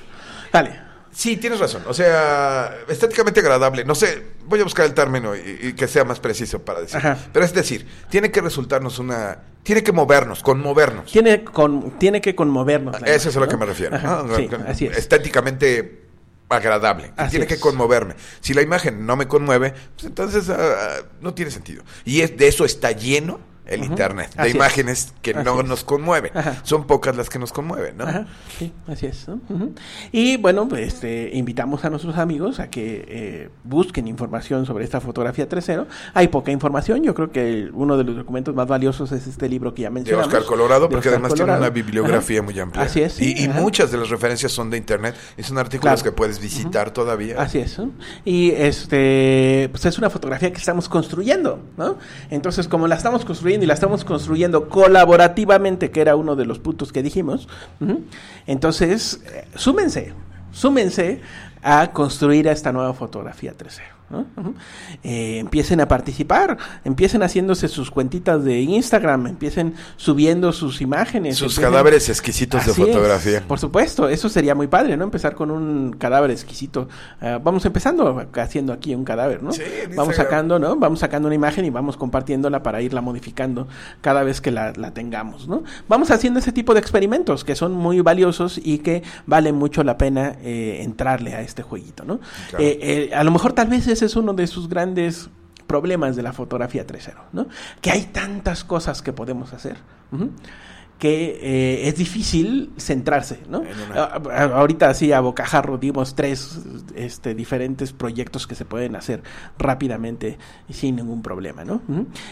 Dale. 0.51 0.89
Sí, 1.12 1.38
tienes 1.38 1.60
razón. 1.60 1.84
O 1.88 1.93
sea, 1.93 2.74
estéticamente 2.88 3.39
agradable. 3.39 3.84
No 3.84 3.95
sé, 3.95 4.24
voy 4.45 4.60
a 4.60 4.64
buscar 4.64 4.86
el 4.86 4.93
término 4.93 5.36
y, 5.36 5.74
que 5.74 5.88
sea 5.88 6.03
más 6.03 6.20
preciso 6.20 6.60
para 6.60 6.82
decir. 6.82 7.01
Pero 7.34 7.45
es 7.45 7.53
decir, 7.53 7.86
tiene 8.10 8.32
que 8.32 8.41
resultarnos 8.41 8.99
una. 8.99 9.39
Tiene 9.64 9.84
que 9.84 9.91
movernos, 9.91 10.41
conmovernos. 10.41 11.12
Tiene, 11.12 11.43
con, 11.43 11.97
tiene 11.99 12.22
que 12.22 12.36
conmovernos. 12.36 12.95
Eso 13.05 13.30
es 13.30 13.38
a 13.38 13.39
lo 13.39 13.47
que 13.47 13.57
me 13.57 13.66
refiero. 13.66 13.97
así 14.68 14.86
es. 14.86 14.97
Estéticamente 14.97 15.99
agradable. 16.50 17.14
tiene 17.30 17.47
que 17.47 17.60
conmoverme. 17.60 18.16
Si 18.41 18.54
la 18.54 18.62
imagen 18.62 19.06
no 19.06 19.16
me 19.16 19.28
conmueve, 19.28 19.74
pues 19.95 20.08
entonces 20.08 20.50
ah, 20.50 21.04
no 21.22 21.34
tiene 21.34 21.52
sentido. 21.52 21.84
Y 22.06 22.22
es, 22.22 22.38
de 22.38 22.47
eso 22.47 22.66
está 22.66 22.91
lleno 22.91 23.39
el 23.70 23.84
Internet, 23.84 24.36
de 24.36 24.49
imágenes 24.49 25.13
que 25.22 25.34
no 25.34 25.63
nos 25.63 25.84
conmueven. 25.84 26.32
Son 26.63 26.86
pocas 26.86 27.15
las 27.15 27.30
que 27.30 27.39
nos 27.39 27.51
conmueven, 27.51 27.97
¿no? 27.97 28.05
Sí, 28.57 28.74
así 28.88 29.05
es. 29.05 29.28
Y 30.11 30.38
bueno, 30.38 30.67
pues 30.67 30.93
este, 30.93 31.32
invitamos 31.34 31.86
a 31.86 31.89
nuestros 31.89 32.17
amigos 32.17 32.59
a 32.59 32.70
que 32.70 33.05
eh, 33.07 33.49
busquen 33.63 34.07
información 34.07 34.65
sobre 34.65 34.84
esta 34.84 34.99
fotografía 34.99 35.47
3.0. 35.47 35.86
Hay 36.13 36.28
poca 36.30 36.51
información, 36.51 37.03
yo 37.03 37.13
creo 37.13 37.32
que 37.32 37.70
uno 37.74 37.97
de 37.97 38.03
los 38.03 38.15
documentos 38.15 38.55
más 38.55 38.67
valiosos 38.67 39.11
es 39.11 39.28
este 39.28 39.47
libro 39.47 39.74
que 39.74 39.84
ya 39.84 39.89
mencionamos. 39.89 40.32
De 40.32 40.38
Oscar 40.38 40.47
Colorado, 40.47 40.89
porque 40.89 41.09
además 41.09 41.34
tiene 41.34 41.55
una 41.55 41.70
bibliografía 41.70 42.41
muy 42.41 42.59
amplia. 42.59 42.84
Así 42.84 43.01
es. 43.01 43.22
Y, 43.22 43.47
muchas 43.49 43.91
de 43.91 43.97
las 43.97 44.09
referencias 44.09 44.51
son 44.51 44.70
de 44.70 44.78
Internet, 44.78 45.15
y 45.38 45.43
son 45.43 45.57
artículos 45.57 46.03
que 46.03 46.11
puedes 46.11 46.39
visitar 46.39 46.91
todavía. 46.91 47.41
Así 47.41 47.59
es. 47.59 47.80
Y 48.26 48.51
este, 48.51 49.70
pues 49.72 49.86
es 49.86 49.97
una 49.97 50.09
fotografía 50.09 50.51
que 50.51 50.57
estamos 50.57 50.89
construyendo, 50.89 51.61
¿no? 51.78 51.97
Entonces, 52.30 52.67
como 52.67 52.88
la 52.88 52.95
estamos 52.95 53.26
construyendo, 53.26 53.59
y 53.62 53.66
la 53.66 53.74
estamos 53.74 54.03
construyendo 54.05 54.70
colaborativamente, 54.70 55.91
que 55.91 56.01
era 56.01 56.16
uno 56.16 56.36
de 56.36 56.45
los 56.45 56.60
puntos 56.60 56.91
que 56.91 57.03
dijimos. 57.03 57.47
Entonces, 58.47 59.22
eh, 59.34 59.47
súmense, 59.55 60.14
súmense 60.51 61.22
a 61.62 61.91
construir 61.91 62.47
esta 62.47 62.72
nueva 62.72 62.93
fotografía 62.93 63.53
3D. 63.55 63.99
Eh, 65.03 65.39
empiecen 65.39 65.82
a 65.82 65.88
participar, 65.88 66.57
empiecen 66.84 67.22
haciéndose 67.22 67.68
sus 67.68 67.91
cuentitas 67.91 68.43
de 68.43 68.62
Instagram, 68.62 69.28
empiecen 69.28 69.76
subiendo 69.97 70.51
sus 70.51 70.82
imágenes. 70.82 71.38
Sus 71.38 71.60
cadáveres 71.60 72.10
exquisitos 72.10 72.66
de 72.66 72.74
fotografía. 72.74 73.43
por 73.47 73.60
supuesto, 73.60 74.10
eso 74.10 74.30
sería 74.30 74.55
muy 74.55 74.68
padre, 74.68 74.97
¿no? 74.97 75.03
Empezar 75.03 75.36
con 75.36 75.51
un 75.51 75.95
cadáver 75.97 76.32
exquisito. 76.32 76.88
Ah, 77.22 77.39
vamos 77.41 77.66
empezando 77.66 78.28
haciendo 78.34 78.74
aquí 78.74 78.95
un 78.95 79.03
cadáver, 79.03 79.43
¿no? 79.43 79.51
vamos 79.95 80.16
sacando, 80.16 80.60
¿no? 80.60 80.76
Vamos 80.76 80.99
sacando 80.99 81.28
una 81.28 81.36
imagen 81.36 81.66
y 81.66 81.70
vamos 81.70 81.97
compartiéndola 81.97 82.64
para 82.64 82.82
irla 82.82 83.01
modificando 83.01 83.68
cada 84.01 84.24
vez 84.24 84.41
que 84.41 84.51
la, 84.51 84.74
tengamos, 84.93 85.47
¿no? 85.47 85.64
Vamos 85.88 86.10
haciendo 86.10 86.39
ese 86.39 86.51
tipo 86.51 86.74
de 86.74 86.80
experimentos 86.80 87.43
que 87.43 87.55
son 87.55 87.74
muy 87.74 88.01
valiosos 88.01 88.60
y 88.62 88.80
que 88.80 89.03
vale 89.28 89.53
mucho 89.53 89.84
la 89.84 89.97
pena 89.97 90.38
eh, 90.41 90.80
entrarle 90.82 91.36
a 91.36 91.41
este 91.41 91.62
jueguito, 91.62 92.05
¿no? 92.05 92.20
Eh, 92.57 93.12
a 93.14 93.24
lo 93.24 93.32
mejor 93.32 93.53
tal 93.53 93.68
vez 93.68 93.88
es 93.88 93.99
es 94.02 94.16
uno 94.16 94.34
de 94.34 94.47
sus 94.47 94.70
grandes 94.70 95.30
problemas 95.68 96.16
de 96.16 96.24
la 96.24 96.34
fotografía 96.34 96.86
3.0, 96.86 97.14
¿no? 97.32 97.47
Que 97.82 97.91
hay 97.91 98.06
tantas 98.06 98.64
cosas 98.64 99.02
que 99.02 99.14
podemos 99.14 99.54
hacer 99.54 99.78
que 101.00 101.39
eh, 101.41 101.88
es 101.88 101.95
difícil 101.95 102.72
centrarse, 102.78 103.39
¿no? 103.50 103.64
ahorita 104.30 104.89
así 104.89 105.14
a 105.14 105.22
bocajarro 105.22 105.78
dimos 105.78 106.14
tres 106.14 106.60
este, 106.93 107.34
diferentes 107.34 107.93
proyectos 107.93 108.45
que 108.45 108.54
se 108.54 108.66
pueden 108.66 108.97
hacer 108.97 109.24
rápidamente 109.58 110.38
sin 110.70 110.97
ningún 110.97 111.22
problema, 111.22 111.64
¿no? 111.64 111.82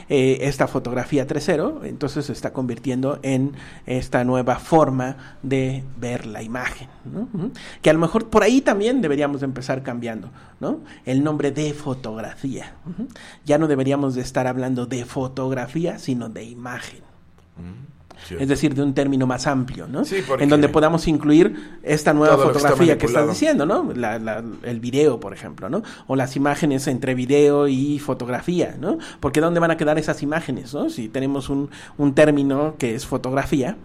Eh, 0.09 0.39
esta 0.41 0.67
fotografía 0.67 1.25
3.0 1.25 1.85
entonces 1.85 2.25
se 2.25 2.33
está 2.33 2.51
convirtiendo 2.51 3.19
en 3.23 3.53
esta 3.85 4.25
nueva 4.25 4.57
forma 4.57 5.37
de 5.41 5.85
ver 5.97 6.25
la 6.25 6.43
imagen, 6.43 6.89
¿no? 7.05 7.29
Que 7.81 7.89
a 7.89 7.93
lo 7.93 7.99
mejor 7.99 8.27
por 8.27 8.43
ahí 8.43 8.59
también 8.59 9.01
deberíamos 9.01 9.43
empezar 9.43 9.81
cambiando, 9.81 10.29
¿no? 10.59 10.81
El 11.05 11.23
nombre 11.23 11.51
de 11.51 11.73
fotografía. 11.73 12.75
Ya 13.45 13.57
no 13.57 13.67
deberíamos 13.67 14.13
de 14.13 14.21
estar 14.21 14.45
hablando 14.45 14.85
de 14.85 15.05
fotografía, 15.05 15.99
sino 15.99 16.27
de 16.27 16.43
imagen 16.43 17.07
es 18.29 18.47
decir, 18.47 18.73
de 18.75 18.83
un 18.83 18.93
término 18.93 19.27
más 19.27 19.47
amplio, 19.47 19.87
¿no? 19.87 20.03
En 20.39 20.49
donde 20.49 20.69
podamos 20.69 21.07
incluir 21.07 21.77
esta 21.83 22.13
nueva 22.13 22.37
fotografía 22.37 22.97
que, 22.97 23.05
estás 23.05 23.29
diciendo, 23.29 23.65
¿no? 23.65 23.91
el 24.63 24.79
video, 24.79 25.19
por 25.19 25.33
ejemplo, 25.33 25.69
¿no? 25.69 25.83
O 26.07 26.15
las 26.15 26.35
imágenes 26.35 26.87
entre 26.87 27.15
video 27.15 27.67
y 27.67 27.99
fotografía, 27.99 28.75
¿no? 28.79 28.97
Porque 29.19 29.41
¿dónde 29.41 29.59
van 29.59 29.71
a 29.71 29.77
quedar 29.77 29.97
esas 29.97 30.23
imágenes, 30.23 30.73
¿no? 30.73 30.89
Si 30.89 31.09
tenemos 31.09 31.49
un, 31.49 31.69
término 32.13 32.75
que 32.77 32.95
es 32.95 33.05
fotografía, 33.05 33.77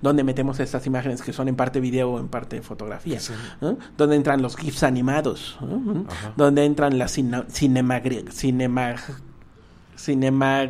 ¿dónde 0.00 0.24
metemos 0.24 0.60
estas 0.60 0.86
imágenes 0.86 1.22
que 1.22 1.32
son 1.32 1.48
en 1.48 1.56
parte 1.56 1.80
video 1.80 2.12
o 2.12 2.20
en 2.20 2.28
parte 2.28 2.62
fotografía? 2.62 3.20
¿no? 3.60 3.78
¿Dónde 3.96 4.16
entran 4.16 4.42
los 4.42 4.56
GIFs 4.56 4.82
animados? 4.82 5.58
¿Dónde 6.36 6.64
entran 6.64 6.98
las 6.98 7.12
cinema, 7.12 8.00
cinema 8.30 8.94
Cinema... 9.96 10.68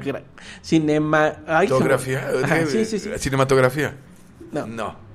Cinema... 0.62 1.35
¿Cinematografía? 1.61 2.29
sí, 2.66 2.85
sí, 2.85 2.99
sí. 2.99 3.11
¿Cinematografía? 3.18 3.95
No. 4.53 4.66
No. 4.66 5.07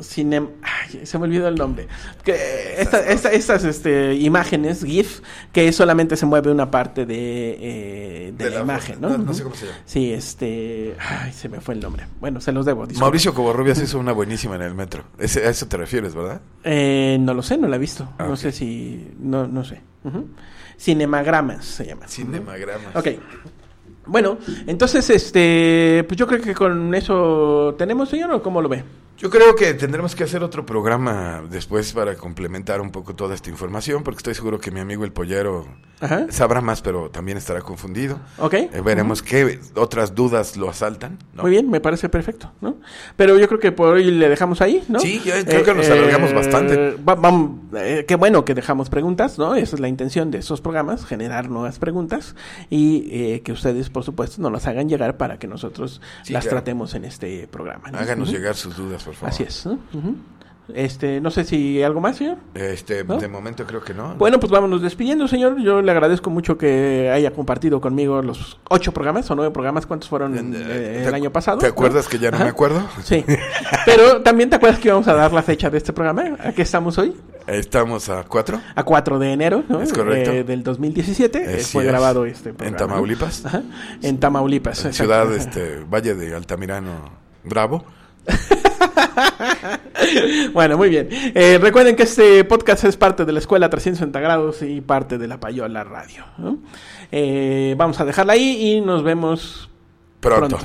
Cinem 0.00 0.50
Ay, 0.62 1.04
se 1.06 1.18
me 1.18 1.24
olvidó 1.24 1.48
el 1.48 1.56
nombre. 1.56 1.88
Que 2.22 2.76
esta, 2.78 3.00
estas 3.32 3.64
este, 3.64 4.14
imágenes, 4.14 4.84
GIF, 4.84 5.20
que 5.52 5.72
solamente 5.72 6.16
se 6.16 6.24
mueve 6.24 6.52
una 6.52 6.70
parte 6.70 7.04
de, 7.04 7.58
eh, 7.60 8.32
de, 8.36 8.50
la, 8.50 8.60
imagen, 8.60 9.00
¿no? 9.00 9.18
¿no? 9.18 9.34
sé 9.34 9.42
cómo 9.42 9.56
se 9.56 9.66
llama. 9.66 9.78
Sí, 9.84 10.12
este. 10.12 10.94
Ay, 11.00 11.32
se 11.32 11.48
me 11.48 11.60
fue 11.60 11.74
el 11.74 11.80
nombre. 11.80 12.06
Bueno, 12.20 12.40
se 12.40 12.52
los 12.52 12.64
debo. 12.64 12.86
Mauricio 12.98 13.34
Covarrubias 13.34 13.82
hizo 13.82 13.98
una 13.98 14.12
buenísima 14.12 14.54
en 14.54 14.62
el 14.62 14.74
metro. 14.74 15.04
a 15.18 15.24
eso 15.24 15.66
te 15.66 15.76
refieres, 15.76 16.14
¿verdad? 16.14 16.40
Eh, 16.62 17.18
no 17.20 17.34
lo 17.34 17.42
sé, 17.42 17.58
no 17.58 17.66
la 17.66 17.76
he 17.76 17.80
visto. 17.80 18.08
Ah, 18.18 18.26
no 18.28 18.36
sé 18.36 18.52
si. 18.52 19.10
No, 19.18 19.48
no 19.48 19.64
sé. 19.64 19.80
Cinemagramas 20.78 21.64
se 21.64 21.86
llama. 21.86 22.06
Cinemagramas. 22.06 22.94
Ok. 22.94 23.08
Bueno, 24.06 24.38
entonces, 24.66 25.10
este, 25.10 26.04
pues 26.08 26.16
yo 26.16 26.26
creo 26.26 26.40
que 26.40 26.54
con 26.54 26.94
eso 26.94 27.74
tenemos, 27.76 28.08
señor, 28.08 28.32
o 28.32 28.42
cómo 28.42 28.62
lo 28.62 28.68
ve. 28.68 28.82
Yo 29.18 29.30
creo 29.30 29.56
que 29.56 29.74
tendremos 29.74 30.14
que 30.14 30.22
hacer 30.22 30.44
otro 30.44 30.64
programa 30.64 31.42
después 31.50 31.92
para 31.92 32.14
complementar 32.14 32.80
un 32.80 32.92
poco 32.92 33.16
toda 33.16 33.34
esta 33.34 33.50
información, 33.50 34.04
porque 34.04 34.18
estoy 34.18 34.34
seguro 34.34 34.60
que 34.60 34.70
mi 34.70 34.78
amigo 34.78 35.04
el 35.04 35.10
pollero 35.10 35.66
sabrá 36.30 36.60
más, 36.60 36.82
pero 36.82 37.10
también 37.10 37.36
estará 37.36 37.60
confundido. 37.60 38.20
Ok. 38.38 38.54
Eh, 38.54 38.70
veremos 38.84 39.20
qué 39.20 39.58
otras 39.74 40.14
dudas 40.14 40.56
lo 40.56 40.70
asaltan. 40.70 41.18
Muy 41.34 41.50
bien, 41.50 41.68
me 41.68 41.80
parece 41.80 42.08
perfecto, 42.08 42.52
¿no? 42.60 42.76
Pero 43.16 43.36
yo 43.36 43.48
creo 43.48 43.58
que 43.58 43.72
por 43.72 43.94
hoy 43.94 44.04
le 44.04 44.28
dejamos 44.28 44.60
ahí, 44.60 44.84
¿no? 44.86 45.00
Sí, 45.00 45.20
creo 45.20 45.64
que 45.64 45.74
nos 45.74 45.90
alargamos 45.90 46.30
eh, 46.30 46.34
bastante. 46.34 46.96
vamos, 47.02 47.58
eh, 47.74 48.04
qué 48.06 48.14
bueno 48.14 48.44
que 48.44 48.54
dejamos 48.54 48.88
preguntas, 48.88 49.36
¿no? 49.36 49.56
Esa 49.56 49.74
es 49.74 49.80
la 49.80 49.88
intención 49.88 50.30
de 50.30 50.38
esos 50.38 50.60
programas, 50.60 51.04
generar 51.04 51.50
nuevas 51.50 51.80
preguntas 51.80 52.36
y 52.70 53.40
que 53.40 53.50
ustedes, 53.50 53.90
por 53.90 54.04
supuesto, 54.04 54.40
nos 54.40 54.52
las 54.52 54.68
hagan 54.68 54.88
llegar 54.88 55.16
para 55.16 55.40
que 55.40 55.48
nosotros 55.48 56.00
las 56.28 56.46
tratemos 56.46 56.94
en 56.94 57.04
este 57.04 57.48
programa. 57.48 57.88
Háganos 57.94 58.30
llegar 58.30 58.54
sus 58.54 58.76
dudas. 58.76 59.07
Así 59.22 59.42
es. 59.42 59.68
Este, 60.74 61.20
no 61.20 61.30
sé 61.30 61.44
si 61.44 61.82
algo 61.82 62.00
más, 62.00 62.16
señor. 62.16 62.36
Este, 62.54 63.02
de 63.02 63.28
momento 63.28 63.64
creo 63.66 63.82
que 63.82 63.94
no. 63.94 64.14
Bueno, 64.16 64.38
pues 64.38 64.52
vámonos 64.52 64.82
despidiendo, 64.82 65.26
señor. 65.26 65.58
Yo 65.60 65.80
le 65.80 65.90
agradezco 65.90 66.28
mucho 66.30 66.58
que 66.58 67.10
haya 67.12 67.32
compartido 67.32 67.80
conmigo 67.80 68.20
los 68.20 68.58
ocho 68.68 68.92
programas 68.92 69.30
o 69.30 69.34
nueve 69.34 69.50
programas. 69.50 69.86
¿Cuántos 69.86 70.10
fueron 70.10 70.54
eh, 70.54 71.04
el 71.06 71.14
año 71.14 71.32
pasado? 71.32 71.58
¿Te 71.58 71.66
acuerdas 71.66 72.06
que 72.06 72.18
ya 72.18 72.30
no 72.30 72.38
me 72.38 72.50
acuerdo? 72.50 72.82
Sí. 73.02 73.24
Pero 73.86 74.20
también 74.20 74.50
te 74.50 74.56
acuerdas 74.56 74.78
que 74.78 74.88
íbamos 74.88 75.08
a 75.08 75.14
dar 75.14 75.32
la 75.32 75.42
fecha 75.42 75.70
de 75.70 75.78
este 75.78 75.92
programa. 75.92 76.36
¿A 76.44 76.52
qué 76.52 76.62
estamos 76.62 76.98
hoy? 76.98 77.16
Estamos 77.46 78.10
a 78.10 78.24
cuatro. 78.24 78.60
A 78.74 78.82
4 78.82 79.18
de 79.18 79.32
enero, 79.32 79.64
¿no? 79.68 79.80
Es 79.80 79.90
correcto. 79.90 80.32
Eh, 80.32 80.44
del 80.44 80.62
2017 80.62 81.60
fue 81.60 81.84
grabado 81.84 82.26
este 82.26 82.52
programa. 82.52 82.68
En 82.68 82.76
Tamaulipas. 82.76 83.42
En 84.02 84.20
Tamaulipas. 84.20 84.84
En 84.84 84.92
ciudad, 84.92 85.32
este, 85.34 85.82
Valle 85.84 86.14
de 86.14 86.34
Altamirano, 86.34 87.10
Bravo. 87.44 87.86
bueno, 90.52 90.76
muy 90.76 90.88
bien. 90.88 91.08
Eh, 91.10 91.58
recuerden 91.60 91.96
que 91.96 92.04
este 92.04 92.44
podcast 92.44 92.84
es 92.84 92.96
parte 92.96 93.24
de 93.24 93.32
la 93.32 93.38
Escuela 93.38 93.68
360 93.70 94.20
Grados 94.20 94.62
y 94.62 94.80
parte 94.80 95.18
de 95.18 95.28
la 95.28 95.40
Payola 95.40 95.84
Radio. 95.84 96.24
Eh, 97.10 97.74
vamos 97.76 98.00
a 98.00 98.04
dejarla 98.04 98.34
ahí 98.34 98.74
y 98.74 98.80
nos 98.80 99.02
vemos 99.02 99.68
Pronto. 100.20 100.58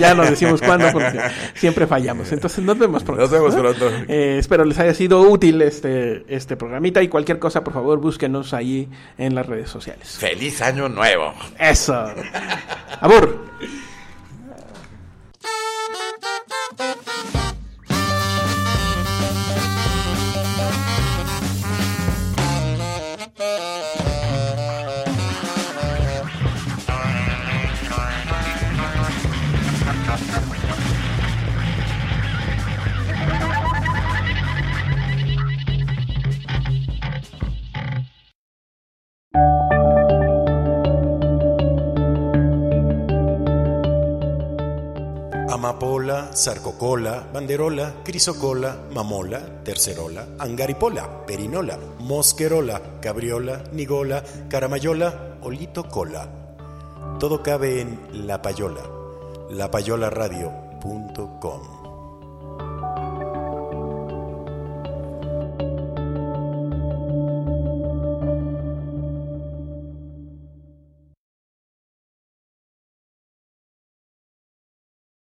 Ya 0.00 0.14
no 0.14 0.24
decimos 0.24 0.62
cuándo 0.62 0.90
porque 0.92 1.20
siempre 1.54 1.86
fallamos. 1.86 2.32
Entonces 2.32 2.64
nos 2.64 2.78
vemos 2.78 3.04
pronto. 3.04 3.22
Nos 3.22 3.30
vemos 3.30 3.54
pronto. 3.54 3.90
Eh, 4.08 4.38
espero 4.38 4.64
les 4.64 4.78
haya 4.78 4.94
sido 4.94 5.20
útil 5.20 5.60
este, 5.60 6.24
este 6.34 6.56
programita 6.56 7.02
y 7.02 7.08
cualquier 7.08 7.38
cosa, 7.38 7.62
por 7.62 7.74
favor, 7.74 8.00
búsquenos 8.00 8.54
ahí 8.54 8.88
en 9.18 9.34
las 9.34 9.46
redes 9.46 9.68
sociales. 9.68 10.16
¡Feliz 10.18 10.62
Año 10.62 10.88
Nuevo! 10.88 11.34
Eso. 11.58 12.06
Amor. 13.00 13.44
Amapola, 45.80 46.36
sarcocola, 46.36 47.24
banderola, 47.32 48.02
crisocola, 48.04 48.76
mamola, 48.92 49.40
tercerola, 49.64 50.26
angaripola, 50.38 51.24
perinola, 51.24 51.78
mosquerola, 52.00 52.98
cabriola, 53.00 53.62
nigola, 53.72 54.22
caramayola, 54.50 55.38
olito 55.40 55.88
cola. 55.88 56.28
Todo 57.18 57.42
cabe 57.42 57.80
en 57.80 57.98
La 58.12 58.42
Payola, 58.42 58.82
lapayolaradio.com. 59.48 61.79